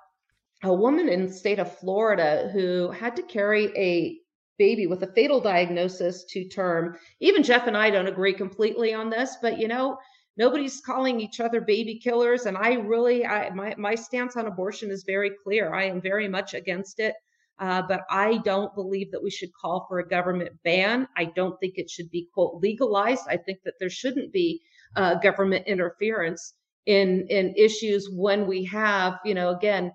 a 0.64 0.74
woman 0.74 1.10
in 1.10 1.28
the 1.28 1.32
state 1.32 1.60
of 1.60 1.78
Florida 1.78 2.50
who 2.52 2.90
had 2.90 3.16
to 3.18 3.22
carry 3.22 3.66
a 3.78 4.18
baby 4.58 4.88
with 4.88 5.04
a 5.04 5.14
fatal 5.14 5.40
diagnosis 5.40 6.24
to 6.32 6.50
term. 6.50 6.98
Even 7.20 7.44
Jeff 7.44 7.68
and 7.68 7.78
I 7.78 7.92
don't 7.92 8.08
agree 8.08 8.34
completely 8.34 8.96
on 8.96 9.12
this, 9.12 9.38
but 9.44 9.60
you 9.60 9.68
know, 9.68 10.00
nobody's 10.38 10.82
calling 10.82 11.20
each 11.20 11.40
other 11.40 11.62
baby 11.62 12.00
killers. 12.00 12.48
And 12.48 12.58
I 12.58 12.74
really, 12.74 13.28
I 13.28 13.52
my 13.52 13.76
my 13.78 13.94
stance 13.94 14.36
on 14.36 14.48
abortion 14.48 14.90
is 14.90 15.04
very 15.04 15.34
clear. 15.44 15.72
I 15.76 15.84
am 15.84 16.02
very 16.02 16.28
much 16.28 16.56
against 16.56 17.00
it. 17.00 17.14
Uh, 17.60 17.84
but 17.84 18.06
I 18.10 18.38
don't 18.38 18.74
believe 18.74 19.12
that 19.12 19.22
we 19.22 19.30
should 19.30 19.54
call 19.54 19.86
for 19.88 20.00
a 20.00 20.08
government 20.08 20.54
ban. 20.64 21.08
I 21.16 21.26
don't 21.26 21.60
think 21.60 21.76
it 21.78 21.92
should 21.92 22.10
be 22.10 22.28
quote 22.34 22.60
legalized. 22.60 23.28
I 23.30 23.38
think 23.38 23.60
that 23.66 23.76
there 23.80 23.92
shouldn't 23.92 24.34
be 24.34 24.64
uh, 24.96 25.20
government 25.20 25.68
interference 25.68 26.56
in 26.86 27.28
in 27.30 27.54
issues 27.56 28.10
when 28.12 28.48
we 28.48 28.64
have, 28.66 29.20
you 29.26 29.34
know, 29.34 29.50
again, 29.50 29.92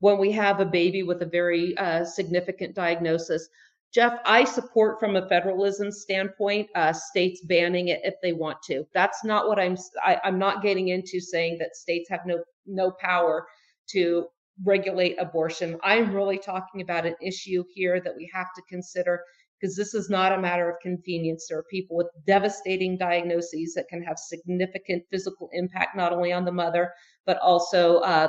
when 0.00 0.18
we 0.18 0.32
have 0.32 0.60
a 0.60 0.64
baby 0.64 1.02
with 1.02 1.22
a 1.22 1.26
very 1.26 1.76
uh, 1.76 2.04
significant 2.04 2.74
diagnosis. 2.74 3.48
Jeff, 3.92 4.20
I 4.24 4.44
support 4.44 5.00
from 5.00 5.16
a 5.16 5.28
federalism 5.28 5.90
standpoint 5.90 6.68
uh, 6.76 6.92
states 6.92 7.40
banning 7.44 7.88
it 7.88 8.00
if 8.04 8.14
they 8.22 8.32
want 8.32 8.58
to. 8.66 8.86
That's 8.94 9.24
not 9.24 9.48
what 9.48 9.58
I'm. 9.58 9.76
I, 10.04 10.18
I'm 10.22 10.38
not 10.38 10.62
getting 10.62 10.88
into 10.88 11.20
saying 11.20 11.58
that 11.58 11.74
states 11.76 12.08
have 12.10 12.20
no 12.24 12.42
no 12.66 12.92
power 12.92 13.46
to 13.90 14.26
regulate 14.64 15.16
abortion. 15.18 15.78
I'm 15.82 16.14
really 16.14 16.38
talking 16.38 16.82
about 16.82 17.06
an 17.06 17.16
issue 17.20 17.64
here 17.74 18.00
that 18.00 18.14
we 18.16 18.30
have 18.32 18.48
to 18.54 18.62
consider 18.68 19.22
because 19.60 19.76
this 19.76 19.94
is 19.94 20.08
not 20.08 20.32
a 20.32 20.40
matter 20.40 20.70
of 20.70 20.76
convenience. 20.80 21.46
There 21.48 21.58
are 21.58 21.64
people 21.70 21.96
with 21.96 22.06
devastating 22.26 22.96
diagnoses 22.96 23.74
that 23.74 23.88
can 23.88 24.02
have 24.02 24.18
significant 24.18 25.04
physical 25.10 25.50
impact 25.52 25.96
not 25.96 26.12
only 26.12 26.32
on 26.32 26.44
the 26.44 26.52
mother 26.52 26.92
but 27.26 27.38
also 27.38 27.98
uh, 27.98 28.28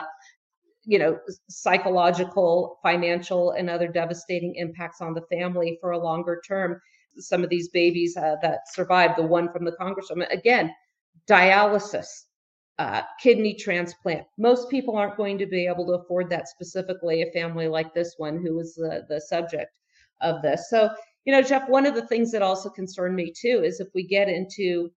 you 0.83 0.97
know 0.99 1.17
psychological 1.49 2.79
financial 2.83 3.51
and 3.51 3.69
other 3.69 3.87
devastating 3.87 4.55
impacts 4.55 5.01
on 5.01 5.13
the 5.13 5.21
family 5.31 5.77
for 5.79 5.91
a 5.91 5.97
longer 5.97 6.41
term 6.47 6.79
some 7.17 7.43
of 7.43 7.49
these 7.49 7.69
babies 7.69 8.15
uh, 8.17 8.35
that 8.41 8.59
survived 8.71 9.17
the 9.17 9.23
one 9.23 9.51
from 9.51 9.65
the 9.65 9.75
congresswoman 9.79 10.31
again 10.31 10.73
dialysis 11.27 12.07
uh, 12.79 13.01
kidney 13.21 13.53
transplant 13.53 14.25
most 14.37 14.69
people 14.69 14.95
aren't 14.95 15.17
going 15.17 15.37
to 15.37 15.45
be 15.45 15.67
able 15.67 15.85
to 15.85 15.93
afford 15.93 16.29
that 16.29 16.47
specifically 16.47 17.21
a 17.21 17.31
family 17.31 17.67
like 17.67 17.93
this 17.93 18.15
one 18.17 18.41
who 18.43 18.55
was 18.55 18.73
the, 18.75 19.05
the 19.07 19.21
subject 19.21 19.77
of 20.21 20.41
this 20.41 20.69
so 20.69 20.89
you 21.25 21.33
know 21.33 21.41
jeff 21.41 21.67
one 21.69 21.85
of 21.85 21.95
the 21.95 22.07
things 22.07 22.31
that 22.31 22.41
also 22.41 22.69
concerned 22.69 23.15
me 23.15 23.31
too 23.35 23.61
is 23.63 23.79
if 23.79 23.87
we 23.93 24.05
get 24.05 24.29
into 24.29 24.91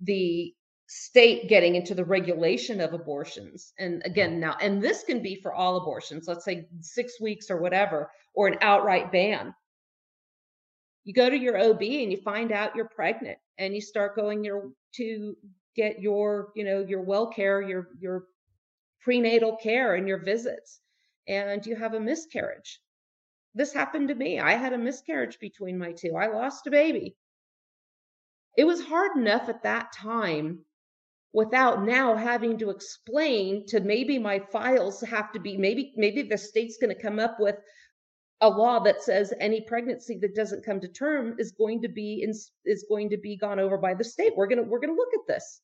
the 0.00 0.54
state 0.92 1.48
getting 1.48 1.76
into 1.76 1.94
the 1.94 2.04
regulation 2.04 2.80
of 2.80 2.94
abortions. 2.94 3.72
And 3.78 4.02
again, 4.04 4.40
now, 4.40 4.56
and 4.60 4.82
this 4.82 5.04
can 5.04 5.22
be 5.22 5.36
for 5.40 5.52
all 5.52 5.76
abortions, 5.76 6.26
let's 6.26 6.44
say 6.44 6.66
six 6.80 7.20
weeks 7.20 7.48
or 7.48 7.58
whatever, 7.58 8.10
or 8.34 8.48
an 8.48 8.58
outright 8.60 9.12
ban. 9.12 9.54
You 11.04 11.14
go 11.14 11.30
to 11.30 11.38
your 11.38 11.56
OB 11.56 11.80
and 11.80 12.10
you 12.10 12.20
find 12.24 12.50
out 12.50 12.74
you're 12.74 12.88
pregnant 12.88 13.38
and 13.56 13.72
you 13.72 13.80
start 13.80 14.16
going 14.16 14.42
your 14.42 14.72
to 14.96 15.36
get 15.76 16.00
your, 16.00 16.48
you 16.56 16.64
know, 16.64 16.84
your 16.86 17.02
well 17.02 17.28
care, 17.28 17.62
your 17.62 17.90
your 18.00 18.24
prenatal 19.00 19.56
care 19.58 19.94
and 19.94 20.08
your 20.08 20.18
visits, 20.18 20.80
and 21.28 21.64
you 21.64 21.76
have 21.76 21.94
a 21.94 22.00
miscarriage. 22.00 22.80
This 23.54 23.72
happened 23.72 24.08
to 24.08 24.14
me. 24.14 24.38
I 24.38 24.52
had 24.52 24.72
a 24.72 24.78
miscarriage 24.78 25.38
between 25.40 25.78
my 25.78 25.92
two. 25.92 26.14
I 26.16 26.28
lost 26.28 26.66
a 26.66 26.70
baby. 26.70 27.16
It 28.56 28.64
was 28.64 28.84
hard 28.84 29.16
enough 29.16 29.48
at 29.48 29.62
that 29.62 29.92
time 29.92 30.64
without 31.32 31.84
now 31.84 32.16
having 32.16 32.58
to 32.58 32.70
explain 32.70 33.64
to 33.66 33.80
maybe 33.80 34.18
my 34.18 34.40
files 34.52 35.00
have 35.02 35.32
to 35.32 35.38
be 35.38 35.56
maybe 35.56 35.92
maybe 35.96 36.22
the 36.22 36.36
state's 36.36 36.76
going 36.78 36.94
to 36.94 37.02
come 37.02 37.18
up 37.18 37.36
with 37.38 37.56
a 38.40 38.48
law 38.48 38.80
that 38.80 39.02
says 39.02 39.32
any 39.38 39.60
pregnancy 39.60 40.18
that 40.18 40.34
doesn't 40.34 40.64
come 40.64 40.80
to 40.80 40.88
term 40.88 41.36
is 41.38 41.52
going 41.52 41.82
to 41.82 41.88
be 41.88 42.22
in, 42.22 42.30
is 42.64 42.86
going 42.88 43.10
to 43.10 43.18
be 43.18 43.36
gone 43.36 43.60
over 43.60 43.78
by 43.78 43.94
the 43.94 44.02
state 44.02 44.32
we're 44.36 44.48
going 44.48 44.62
to 44.62 44.68
we're 44.68 44.80
going 44.80 44.94
to 44.94 45.00
look 45.00 45.14
at 45.14 45.26
this 45.32 45.60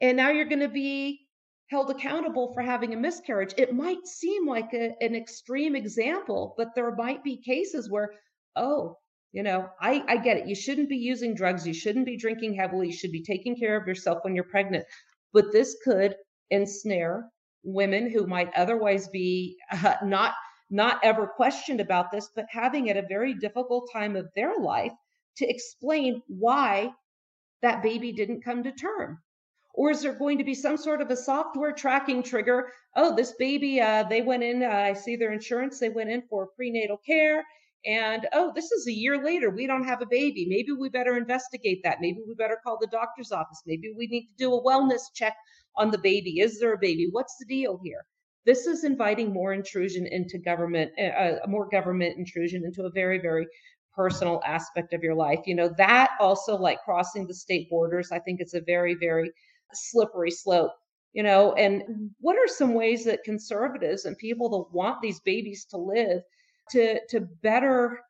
and 0.00 0.16
now 0.16 0.30
you're 0.30 0.44
going 0.44 0.60
to 0.60 0.68
be 0.68 1.27
held 1.70 1.90
accountable 1.90 2.52
for 2.54 2.62
having 2.62 2.94
a 2.94 2.96
miscarriage 2.96 3.54
it 3.56 3.74
might 3.74 4.06
seem 4.06 4.46
like 4.46 4.72
a, 4.74 4.94
an 5.00 5.14
extreme 5.14 5.76
example 5.76 6.54
but 6.56 6.74
there 6.74 6.94
might 6.94 7.22
be 7.24 7.36
cases 7.36 7.90
where 7.90 8.10
oh 8.56 8.96
You 9.32 9.42
know, 9.42 9.68
I, 9.80 10.02
I 10.08 10.16
get 10.16 10.38
it. 10.38 10.48
You 10.48 10.54
shouldn't 10.54 10.88
be 10.88 10.96
using 10.96 11.34
drugs. 11.34 11.66
You 11.66 11.74
shouldn't 11.74 12.06
be 12.06 12.16
drinking 12.16 12.54
heavily. 12.54 12.86
You 12.88 12.92
should 12.94 13.12
be 13.12 13.22
taking 13.22 13.56
care 13.56 13.76
of 13.76 13.86
yourself 13.86 14.18
when 14.22 14.34
you're 14.34 14.44
pregnant. 14.44 14.86
But 15.34 15.52
this 15.52 15.76
could 15.84 16.16
ensnare 16.50 17.28
women 17.62 18.10
who 18.10 18.26
might 18.26 18.50
otherwise 18.54 19.08
be 19.08 19.56
uh, 19.70 19.96
not 20.02 20.34
not 20.70 21.00
ever 21.02 21.26
questioned 21.26 21.80
about 21.80 22.10
this, 22.10 22.30
but 22.34 22.46
having 22.50 22.88
at 22.90 22.96
a 22.96 23.06
very 23.08 23.34
difficult 23.34 23.90
time 23.92 24.16
of 24.16 24.28
their 24.34 24.58
life 24.58 24.92
to 25.36 25.46
explain 25.48 26.22
why 26.28 26.90
that 27.62 27.82
baby 27.82 28.12
didn't 28.12 28.44
come 28.44 28.62
to 28.64 28.72
term. 28.72 29.18
Or 29.78 29.92
is 29.92 30.02
there 30.02 30.12
going 30.12 30.38
to 30.38 30.44
be 30.44 30.54
some 30.54 30.76
sort 30.76 31.00
of 31.00 31.08
a 31.08 31.16
software 31.16 31.70
tracking 31.70 32.24
trigger? 32.24 32.72
Oh, 32.96 33.14
this 33.14 33.34
baby, 33.38 33.80
uh, 33.80 34.02
they 34.02 34.22
went 34.22 34.42
in, 34.42 34.64
uh, 34.64 34.66
I 34.66 34.92
see 34.92 35.14
their 35.14 35.32
insurance, 35.32 35.78
they 35.78 35.88
went 35.88 36.10
in 36.10 36.22
for 36.28 36.48
prenatal 36.56 36.96
care. 36.96 37.44
And 37.86 38.26
oh, 38.32 38.50
this 38.56 38.72
is 38.72 38.88
a 38.88 38.92
year 38.92 39.22
later. 39.22 39.50
We 39.50 39.68
don't 39.68 39.84
have 39.84 40.02
a 40.02 40.06
baby. 40.10 40.46
Maybe 40.48 40.72
we 40.72 40.88
better 40.88 41.16
investigate 41.16 41.80
that. 41.84 41.98
Maybe 42.00 42.18
we 42.26 42.34
better 42.34 42.58
call 42.64 42.76
the 42.80 42.88
doctor's 42.88 43.30
office. 43.30 43.62
Maybe 43.66 43.94
we 43.96 44.08
need 44.08 44.26
to 44.26 44.34
do 44.36 44.52
a 44.52 44.64
wellness 44.64 45.02
check 45.14 45.36
on 45.76 45.92
the 45.92 45.98
baby. 45.98 46.40
Is 46.40 46.58
there 46.58 46.72
a 46.72 46.78
baby? 46.78 47.06
What's 47.12 47.36
the 47.38 47.46
deal 47.46 47.78
here? 47.84 48.04
This 48.46 48.66
is 48.66 48.82
inviting 48.82 49.32
more 49.32 49.52
intrusion 49.52 50.08
into 50.08 50.38
government, 50.38 50.90
uh, 50.98 51.46
more 51.46 51.68
government 51.68 52.18
intrusion 52.18 52.64
into 52.64 52.82
a 52.82 52.90
very, 52.90 53.20
very 53.20 53.46
personal 53.94 54.42
aspect 54.44 54.92
of 54.92 55.04
your 55.04 55.14
life. 55.14 55.38
You 55.46 55.54
know, 55.54 55.72
that 55.78 56.10
also 56.18 56.56
like 56.56 56.82
crossing 56.84 57.28
the 57.28 57.34
state 57.34 57.70
borders, 57.70 58.10
I 58.10 58.18
think 58.18 58.40
it's 58.40 58.54
a 58.54 58.60
very, 58.60 58.96
very 58.96 59.30
slippery 59.72 60.30
slope. 60.30 60.72
You 61.14 61.22
know, 61.22 61.54
and 61.54 62.10
what 62.20 62.36
are 62.36 62.46
some 62.46 62.74
ways 62.74 63.04
that 63.04 63.24
conservatives 63.24 64.04
and 64.04 64.16
people 64.18 64.48
that 64.50 64.76
want 64.76 65.00
these 65.00 65.20
babies 65.20 65.64
to 65.70 65.76
live 65.78 66.22
to 66.70 67.00
to 67.08 67.20
better 67.42 68.00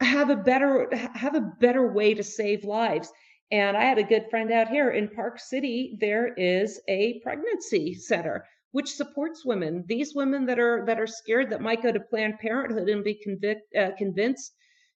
have 0.00 0.30
a 0.30 0.36
better 0.36 0.88
have 1.14 1.34
a 1.34 1.52
better 1.60 1.92
way 1.92 2.14
to 2.14 2.22
save 2.22 2.64
lives? 2.64 3.12
And 3.50 3.76
I 3.76 3.82
had 3.82 3.98
a 3.98 4.04
good 4.04 4.26
friend 4.30 4.50
out 4.50 4.68
here 4.68 4.90
in 4.90 5.08
Park 5.08 5.38
City. 5.38 5.96
There 6.00 6.32
is 6.34 6.80
a 6.88 7.20
pregnancy 7.22 7.94
center 7.94 8.46
which 8.74 8.94
supports 8.94 9.44
women. 9.44 9.84
These 9.86 10.16
women 10.16 10.46
that 10.46 10.58
are 10.58 10.84
that 10.86 10.98
are 10.98 11.06
scared 11.06 11.50
that 11.50 11.60
might 11.60 11.82
go 11.82 11.92
to 11.92 12.00
Planned 12.00 12.40
Parenthood 12.40 12.88
and 12.88 13.04
be 13.04 13.14
convict, 13.14 13.62
uh, 13.76 13.90
convinced 13.96 14.52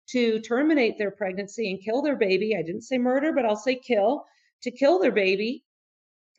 to 0.09 0.41
terminate 0.41 0.99
their 0.99 1.12
pregnancy 1.12 1.71
and 1.71 1.81
kill 1.81 2.03
their 2.03 2.16
baby. 2.16 2.57
I 2.57 2.62
didn't 2.62 2.83
say 2.83 2.99
murder, 2.99 3.33
but 3.33 3.45
I'll 3.45 3.55
say 3.55 3.77
kill 3.77 4.25
to 4.62 4.73
kill 4.73 4.99
their 4.99 5.12
baby. 5.12 5.64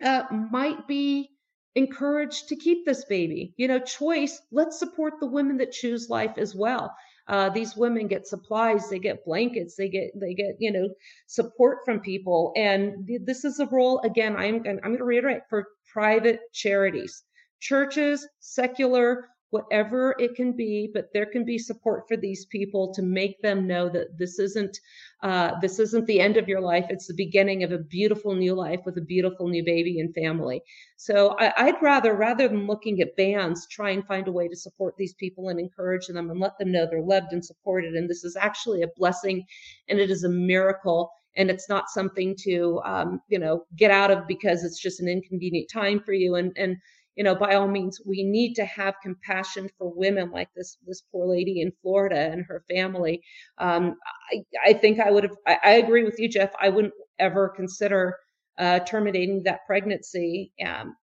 Uh, 0.03 0.23
might 0.51 0.87
be 0.87 1.29
encouraged 1.75 2.47
to 2.49 2.55
keep 2.55 2.85
this 2.85 3.05
baby. 3.05 3.53
You 3.57 3.67
know, 3.67 3.79
choice. 3.79 4.41
Let's 4.51 4.79
support 4.79 5.13
the 5.19 5.27
women 5.27 5.57
that 5.57 5.71
choose 5.71 6.09
life 6.09 6.37
as 6.37 6.55
well. 6.55 6.93
Uh, 7.27 7.49
these 7.49 7.77
women 7.77 8.07
get 8.07 8.27
supplies, 8.27 8.89
they 8.89 8.97
get 8.97 9.23
blankets, 9.23 9.75
they 9.75 9.87
get 9.87 10.11
they 10.19 10.33
get 10.33 10.55
you 10.59 10.71
know 10.71 10.89
support 11.27 11.79
from 11.85 11.99
people, 11.99 12.51
and 12.55 13.05
th- 13.07 13.21
this 13.25 13.45
is 13.45 13.59
a 13.59 13.67
role 13.67 13.99
again. 13.99 14.35
I'm 14.35 14.55
I'm 14.65 14.79
going 14.79 14.97
to 14.97 15.03
reiterate 15.03 15.43
for 15.49 15.67
private 15.93 16.39
charities 16.53 17.23
churches, 17.59 18.27
secular, 18.39 19.27
whatever 19.51 20.15
it 20.19 20.35
can 20.35 20.51
be, 20.51 20.89
but 20.93 21.09
there 21.13 21.25
can 21.25 21.43
be 21.43 21.57
support 21.57 22.07
for 22.07 22.15
these 22.15 22.45
people 22.45 22.93
to 22.93 23.01
make 23.01 23.41
them 23.41 23.65
know 23.67 23.89
that 23.89 24.17
this 24.17 24.39
isn't 24.39 24.77
uh, 25.21 25.59
this 25.59 25.79
isn't 25.79 26.05
the 26.05 26.21
end 26.21 26.37
of 26.37 26.47
your 26.47 26.61
life. 26.61 26.85
It's 26.89 27.07
the 27.07 27.13
beginning 27.13 27.63
of 27.63 27.71
a 27.71 27.77
beautiful 27.77 28.35
new 28.35 28.53
life 28.53 28.79
with 28.85 28.97
a 28.97 29.01
beautiful 29.01 29.47
new 29.49 29.63
baby 29.63 29.99
and 29.99 30.13
family. 30.13 30.61
So 30.95 31.35
I, 31.39 31.65
would 31.65 31.81
rather 31.81 32.13
rather 32.13 32.47
than 32.47 32.67
looking 32.67 33.01
at 33.01 33.15
bans, 33.17 33.67
try 33.67 33.89
and 33.91 34.05
find 34.05 34.27
a 34.27 34.31
way 34.31 34.47
to 34.47 34.55
support 34.55 34.95
these 34.97 35.13
people 35.15 35.49
and 35.49 35.59
encourage 35.59 36.07
them 36.07 36.29
and 36.29 36.39
let 36.39 36.57
them 36.57 36.71
know 36.71 36.85
they're 36.85 37.01
loved 37.01 37.33
and 37.33 37.43
supported. 37.43 37.95
And 37.95 38.09
this 38.09 38.23
is 38.23 38.35
actually 38.35 38.83
a 38.83 38.89
blessing, 38.95 39.45
and 39.87 39.99
it 39.99 40.09
is 40.09 40.23
a 40.23 40.29
miracle 40.29 41.11
and 41.35 41.49
it's 41.49 41.69
not 41.69 41.89
something 41.89 42.35
to 42.35 42.81
um, 42.85 43.21
you 43.29 43.39
know 43.39 43.63
get 43.75 43.91
out 43.91 44.11
of 44.11 44.27
because 44.27 44.63
it's 44.63 44.79
just 44.81 44.99
an 44.99 45.07
inconvenient 45.07 45.69
time 45.71 45.99
for 45.99 46.13
you 46.13 46.35
and 46.35 46.51
and 46.57 46.77
you 47.19 47.25
know, 47.25 47.35
by 47.35 47.55
all 47.55 47.67
means, 47.67 47.99
we 48.05 48.23
need 48.23 48.53
to 48.53 48.63
have 48.63 48.95
compassion 49.03 49.69
for 49.77 49.91
women 49.93 50.31
like 50.31 50.47
this 50.55 50.77
this 50.87 51.01
poor 51.11 51.27
lady 51.27 51.59
in 51.59 51.73
Florida 51.81 52.17
and 52.17 52.45
her 52.45 52.63
family. 52.69 53.21
Um, 53.57 53.97
I, 54.31 54.69
I, 54.69 54.73
think 54.73 55.01
I 55.01 55.11
would 55.11 55.25
have. 55.25 55.35
I, 55.45 55.57
I, 55.61 55.71
agree 55.71 56.05
with 56.05 56.17
you, 56.17 56.29
Jeff. 56.29 56.53
I 56.61 56.69
wouldn't 56.69 56.93
ever 57.19 57.49
consider 57.49 58.15
uh, 58.57 58.79
terminating 58.79 59.43
that 59.43 59.65
pregnancy. 59.67 60.53
Um, 60.65 60.95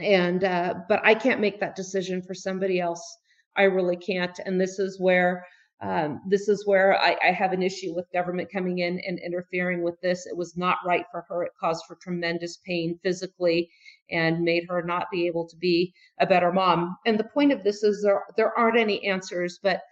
and 0.00 0.42
uh, 0.42 0.74
but 0.88 1.02
I 1.04 1.14
can't 1.14 1.40
make 1.40 1.60
that 1.60 1.76
decision 1.76 2.20
for 2.20 2.34
somebody 2.34 2.80
else. 2.80 3.18
I 3.56 3.62
really 3.62 3.96
can't. 3.96 4.36
And 4.44 4.60
this 4.60 4.80
is 4.80 4.98
where 4.98 5.46
um, 5.80 6.20
this 6.26 6.48
is 6.48 6.66
where 6.66 6.98
I, 7.00 7.16
I, 7.22 7.30
have 7.30 7.52
an 7.52 7.62
issue 7.62 7.94
with 7.94 8.10
government 8.12 8.50
coming 8.52 8.80
in 8.80 8.98
and 9.06 9.20
interfering 9.20 9.82
with 9.82 10.00
this. 10.00 10.26
It 10.26 10.36
was 10.36 10.56
not 10.56 10.78
right 10.84 11.04
for 11.12 11.24
her. 11.28 11.44
It 11.44 11.52
caused 11.60 11.84
her 11.88 11.96
tremendous 12.02 12.58
pain 12.66 12.98
physically 13.00 13.70
and 14.10 14.40
made 14.40 14.66
her 14.68 14.82
not 14.82 15.06
be 15.12 15.28
able 15.28 15.46
to 15.48 15.56
be 15.56 15.94
a 16.18 16.26
better 16.26 16.52
mom. 16.52 16.96
And 17.06 17.16
the 17.16 17.24
point 17.24 17.52
of 17.52 17.62
this 17.62 17.84
is 17.84 18.02
there 18.02 18.24
there 18.36 18.58
aren't 18.58 18.78
any 18.78 19.06
answers, 19.06 19.60
but 19.62 19.82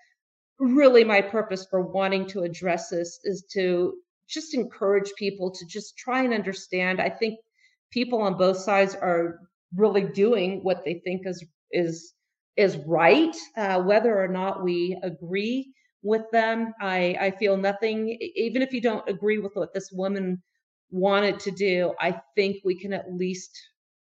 really 0.58 1.04
my 1.04 1.20
purpose 1.20 1.66
for 1.70 1.80
wanting 1.80 2.26
to 2.28 2.42
address 2.42 2.88
this 2.88 3.20
is 3.22 3.44
to 3.52 3.94
just 4.28 4.54
encourage 4.54 5.12
people 5.16 5.52
to 5.52 5.66
just 5.66 5.96
try 5.96 6.22
and 6.22 6.34
understand. 6.34 7.00
I 7.00 7.10
think 7.10 7.38
people 7.92 8.22
on 8.22 8.36
both 8.36 8.56
sides 8.56 8.96
are 8.96 9.38
really 9.76 10.02
doing 10.02 10.64
what 10.64 10.84
they 10.84 10.94
think 11.04 11.26
is 11.26 11.44
is 11.70 12.14
is 12.56 12.78
right, 12.86 13.36
uh, 13.56 13.82
whether 13.82 14.16
or 14.22 14.28
not 14.28 14.64
we 14.64 14.98
agree 15.02 15.72
with 16.02 16.22
them. 16.32 16.72
I, 16.80 17.16
I 17.20 17.30
feel 17.32 17.56
nothing, 17.56 18.16
even 18.34 18.62
if 18.62 18.72
you 18.72 18.80
don't 18.80 19.08
agree 19.08 19.38
with 19.38 19.52
what 19.54 19.74
this 19.74 19.90
woman 19.92 20.42
wanted 20.90 21.40
to 21.40 21.50
do, 21.50 21.92
I 22.00 22.20
think 22.34 22.58
we 22.64 22.78
can 22.78 22.92
at 22.92 23.12
least 23.12 23.50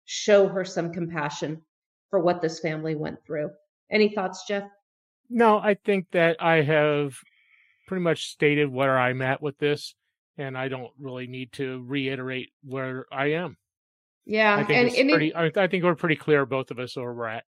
show 0.05 0.47
her 0.47 0.63
some 0.63 0.93
compassion 0.93 1.61
for 2.09 2.19
what 2.19 2.41
this 2.41 2.59
family 2.59 2.95
went 2.95 3.17
through. 3.25 3.49
Any 3.91 4.09
thoughts, 4.09 4.45
Jeff? 4.47 4.63
No, 5.29 5.57
I 5.57 5.73
think 5.73 6.07
that 6.11 6.41
I 6.41 6.61
have 6.61 7.15
pretty 7.87 8.03
much 8.03 8.29
stated 8.29 8.71
where 8.71 8.97
I'm 8.97 9.21
at 9.21 9.41
with 9.41 9.57
this, 9.57 9.95
and 10.37 10.57
I 10.57 10.67
don't 10.67 10.91
really 10.99 11.27
need 11.27 11.51
to 11.53 11.83
reiterate 11.87 12.51
where 12.63 13.05
I 13.11 13.31
am. 13.31 13.57
Yeah, 14.25 14.55
I 14.55 14.63
think 14.63 14.91
and, 14.91 14.97
and 14.97 15.09
pretty. 15.09 15.27
it, 15.29 15.35
I 15.35 15.63
I 15.63 15.67
think 15.67 15.83
we're 15.83 15.95
pretty 15.95 16.15
clear, 16.15 16.45
both 16.45 16.71
of 16.71 16.79
us, 16.79 16.95
where 16.95 17.13
we're 17.13 17.27
at. 17.27 17.43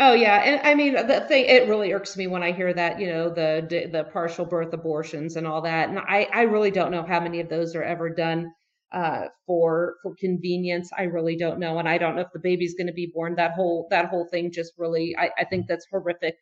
Oh 0.00 0.12
yeah, 0.12 0.42
and 0.44 0.60
I 0.66 0.74
mean 0.74 0.94
the 0.94 1.20
thing 1.28 1.44
it 1.46 1.68
really 1.68 1.92
irks 1.92 2.16
me 2.16 2.26
when 2.26 2.42
I 2.42 2.52
hear 2.52 2.72
that 2.74 3.00
you 3.00 3.08
know 3.08 3.28
the 3.30 3.88
the 3.92 4.04
partial 4.04 4.44
birth 4.44 4.72
abortions 4.72 5.36
and 5.36 5.46
all 5.46 5.62
that, 5.62 5.88
and 5.88 5.98
I 5.98 6.28
I 6.32 6.42
really 6.42 6.70
don't 6.70 6.90
know 6.90 7.02
how 7.04 7.20
many 7.20 7.40
of 7.40 7.48
those 7.48 7.74
are 7.74 7.82
ever 7.82 8.10
done 8.10 8.52
uh, 8.92 9.26
for 9.46 9.96
for 10.02 10.14
convenience. 10.18 10.90
I 10.96 11.04
really 11.04 11.36
don't 11.36 11.58
know, 11.58 11.78
and 11.78 11.88
I 11.88 11.98
don't 11.98 12.14
know 12.16 12.22
if 12.22 12.32
the 12.32 12.40
baby's 12.40 12.74
going 12.74 12.86
to 12.88 12.92
be 12.92 13.10
born. 13.14 13.34
That 13.36 13.52
whole 13.52 13.88
that 13.90 14.06
whole 14.08 14.26
thing 14.30 14.52
just 14.52 14.72
really, 14.78 15.16
I, 15.18 15.30
I 15.38 15.44
think 15.44 15.66
that's 15.66 15.86
horrific. 15.90 16.36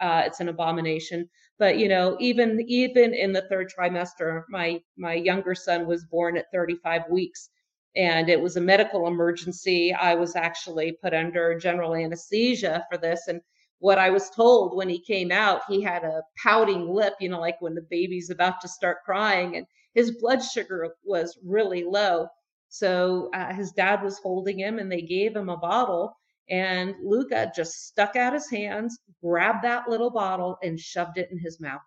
Uh, 0.00 0.22
it's 0.26 0.40
an 0.40 0.48
abomination. 0.48 1.28
But 1.58 1.78
you 1.78 1.88
know, 1.88 2.16
even 2.20 2.60
even 2.68 3.14
in 3.14 3.32
the 3.32 3.46
third 3.50 3.70
trimester, 3.76 4.44
my 4.48 4.80
my 4.96 5.14
younger 5.14 5.54
son 5.54 5.86
was 5.86 6.04
born 6.04 6.36
at 6.36 6.46
35 6.52 7.02
weeks, 7.10 7.50
and 7.96 8.28
it 8.28 8.40
was 8.40 8.56
a 8.56 8.60
medical 8.60 9.06
emergency. 9.06 9.92
I 9.92 10.14
was 10.14 10.36
actually 10.36 10.92
put 11.02 11.14
under 11.14 11.58
general 11.58 11.94
anesthesia 11.94 12.84
for 12.90 12.98
this, 12.98 13.28
and 13.28 13.40
what 13.80 13.98
I 13.98 14.10
was 14.10 14.30
told 14.30 14.76
when 14.76 14.88
he 14.88 15.00
came 15.00 15.30
out, 15.30 15.62
he 15.68 15.80
had 15.80 16.04
a 16.04 16.22
pouting 16.42 16.92
lip, 16.92 17.14
you 17.20 17.28
know, 17.28 17.40
like 17.40 17.60
when 17.60 17.74
the 17.74 17.86
baby's 17.88 18.30
about 18.30 18.60
to 18.62 18.68
start 18.68 19.04
crying, 19.04 19.56
and 19.56 19.66
his 19.94 20.18
blood 20.20 20.42
sugar 20.42 20.90
was 21.04 21.38
really 21.44 21.84
low. 21.84 22.28
So 22.68 23.30
uh, 23.34 23.52
his 23.54 23.72
dad 23.72 24.02
was 24.02 24.18
holding 24.18 24.58
him 24.58 24.78
and 24.78 24.90
they 24.92 25.02
gave 25.02 25.34
him 25.34 25.48
a 25.48 25.56
bottle. 25.56 26.14
And 26.50 26.94
Luca 27.02 27.52
just 27.54 27.86
stuck 27.86 28.16
out 28.16 28.32
his 28.32 28.50
hands, 28.50 28.98
grabbed 29.22 29.64
that 29.64 29.88
little 29.88 30.10
bottle, 30.10 30.58
and 30.62 30.78
shoved 30.78 31.18
it 31.18 31.30
in 31.30 31.38
his 31.38 31.60
mouth. 31.60 31.80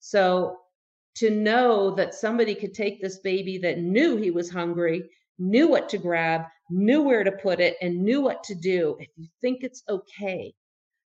So 0.00 0.58
to 1.16 1.30
know 1.30 1.90
that 1.94 2.14
somebody 2.14 2.54
could 2.54 2.74
take 2.74 3.00
this 3.00 3.18
baby 3.18 3.58
that 3.58 3.78
knew 3.78 4.16
he 4.16 4.30
was 4.30 4.50
hungry, 4.50 5.08
knew 5.42 5.68
what 5.68 5.88
to 5.88 5.98
grab, 5.98 6.42
knew 6.70 7.02
where 7.02 7.24
to 7.24 7.32
put 7.32 7.60
it, 7.60 7.76
and 7.82 8.02
knew 8.02 8.20
what 8.20 8.44
to 8.44 8.54
do, 8.54 8.96
if 9.00 9.08
you 9.16 9.26
think 9.40 9.62
it's 9.62 9.82
okay 9.88 10.54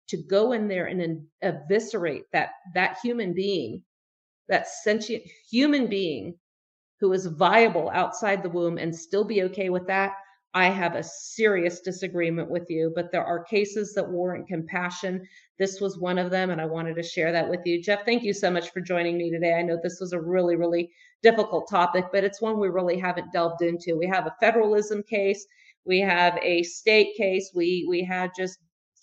to 0.08 0.16
go 0.16 0.52
in 0.52 0.68
there 0.68 0.86
and 0.86 1.26
eviscerate 1.42 2.24
that 2.32 2.50
that 2.74 2.98
human 3.02 3.32
being 3.32 3.82
that 4.48 4.68
sentient 4.68 5.22
human 5.50 5.86
being 5.86 6.34
who 7.00 7.12
is 7.12 7.26
viable 7.26 7.90
outside 7.90 8.42
the 8.42 8.48
womb 8.48 8.78
and 8.78 8.94
still 8.94 9.24
be 9.24 9.42
okay 9.42 9.68
with 9.68 9.86
that, 9.86 10.14
I 10.58 10.70
have 10.70 10.96
a 10.96 11.04
serious 11.04 11.78
disagreement 11.80 12.50
with 12.50 12.68
you. 12.68 12.90
But 12.92 13.12
there 13.12 13.24
are 13.24 13.44
cases 13.44 13.94
that 13.94 14.10
warrant 14.10 14.48
compassion. 14.48 15.24
This 15.56 15.80
was 15.80 16.00
one 16.00 16.18
of 16.18 16.32
them, 16.32 16.50
and 16.50 16.60
I 16.60 16.66
wanted 16.66 16.96
to 16.96 17.02
share 17.04 17.30
that 17.30 17.48
with 17.48 17.60
you. 17.64 17.80
Jeff, 17.80 18.04
thank 18.04 18.24
you 18.24 18.32
so 18.32 18.50
much 18.50 18.72
for 18.72 18.80
joining 18.80 19.16
me 19.16 19.30
today. 19.30 19.54
I 19.54 19.62
know 19.62 19.78
this 19.80 20.00
was 20.00 20.12
a 20.12 20.20
really, 20.20 20.56
really 20.56 20.90
difficult 21.22 21.70
topic, 21.70 22.06
but 22.12 22.24
it's 22.24 22.42
one 22.42 22.58
we 22.58 22.70
really 22.70 22.98
haven't 22.98 23.32
delved 23.32 23.62
into. 23.62 23.96
We 23.96 24.08
have 24.08 24.26
a 24.26 24.34
federalism 24.40 25.04
case, 25.04 25.46
we 25.84 26.00
have 26.00 26.36
a 26.42 26.64
state 26.64 27.14
case, 27.16 27.52
we 27.54 27.86
we 27.88 28.02
had 28.02 28.32
just 28.36 28.58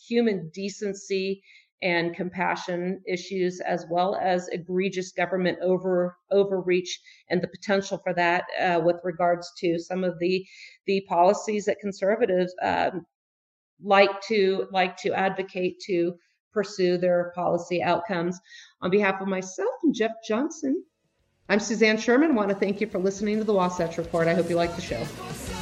human 0.08 0.52
decency 0.54 1.42
and 1.82 2.16
compassion 2.16 3.02
issues, 3.08 3.60
as 3.62 3.86
well 3.90 4.16
as 4.16 4.48
egregious 4.50 5.12
government 5.12 5.58
over 5.62 6.18
overreach 6.32 7.00
and 7.30 7.42
the 7.42 7.48
potential 7.48 8.00
for 8.04 8.14
that 8.14 8.46
uh, 8.60 8.80
with 8.84 8.98
regards 9.04 9.52
to 9.60 9.78
some 9.80 10.04
of 10.04 10.18
the 10.20 10.46
the 10.86 11.06
policies 11.08 11.66
that 11.66 11.80
conservatives 11.80 12.54
um, 12.62 13.06
like 13.84 14.22
to 14.22 14.68
like 14.72 14.98
to 14.98 15.14
advocate 15.14 15.80
to 15.86 16.16
pursue 16.54 16.98
their 16.98 17.32
policy 17.36 17.84
outcomes. 17.84 18.40
On 18.82 18.90
behalf 18.90 19.22
of 19.22 19.28
myself 19.28 19.76
and 19.84 19.94
Jeff 19.94 20.12
Johnson, 20.28 20.84
I'm 21.50 21.60
Suzanne 21.60 21.98
Sherman. 21.98 22.32
I 22.32 22.34
want 22.34 22.50
to 22.50 22.56
thank 22.56 22.82
you 22.82 22.88
for 22.88 22.98
listening 22.98 23.38
to 23.38 23.44
the 23.44 23.54
Wasatch 23.54 23.98
Report. 23.98 24.28
I 24.28 24.34
hope 24.34 24.50
you 24.50 24.56
like 24.56 24.76
the 24.76 24.82
show. 24.82 25.55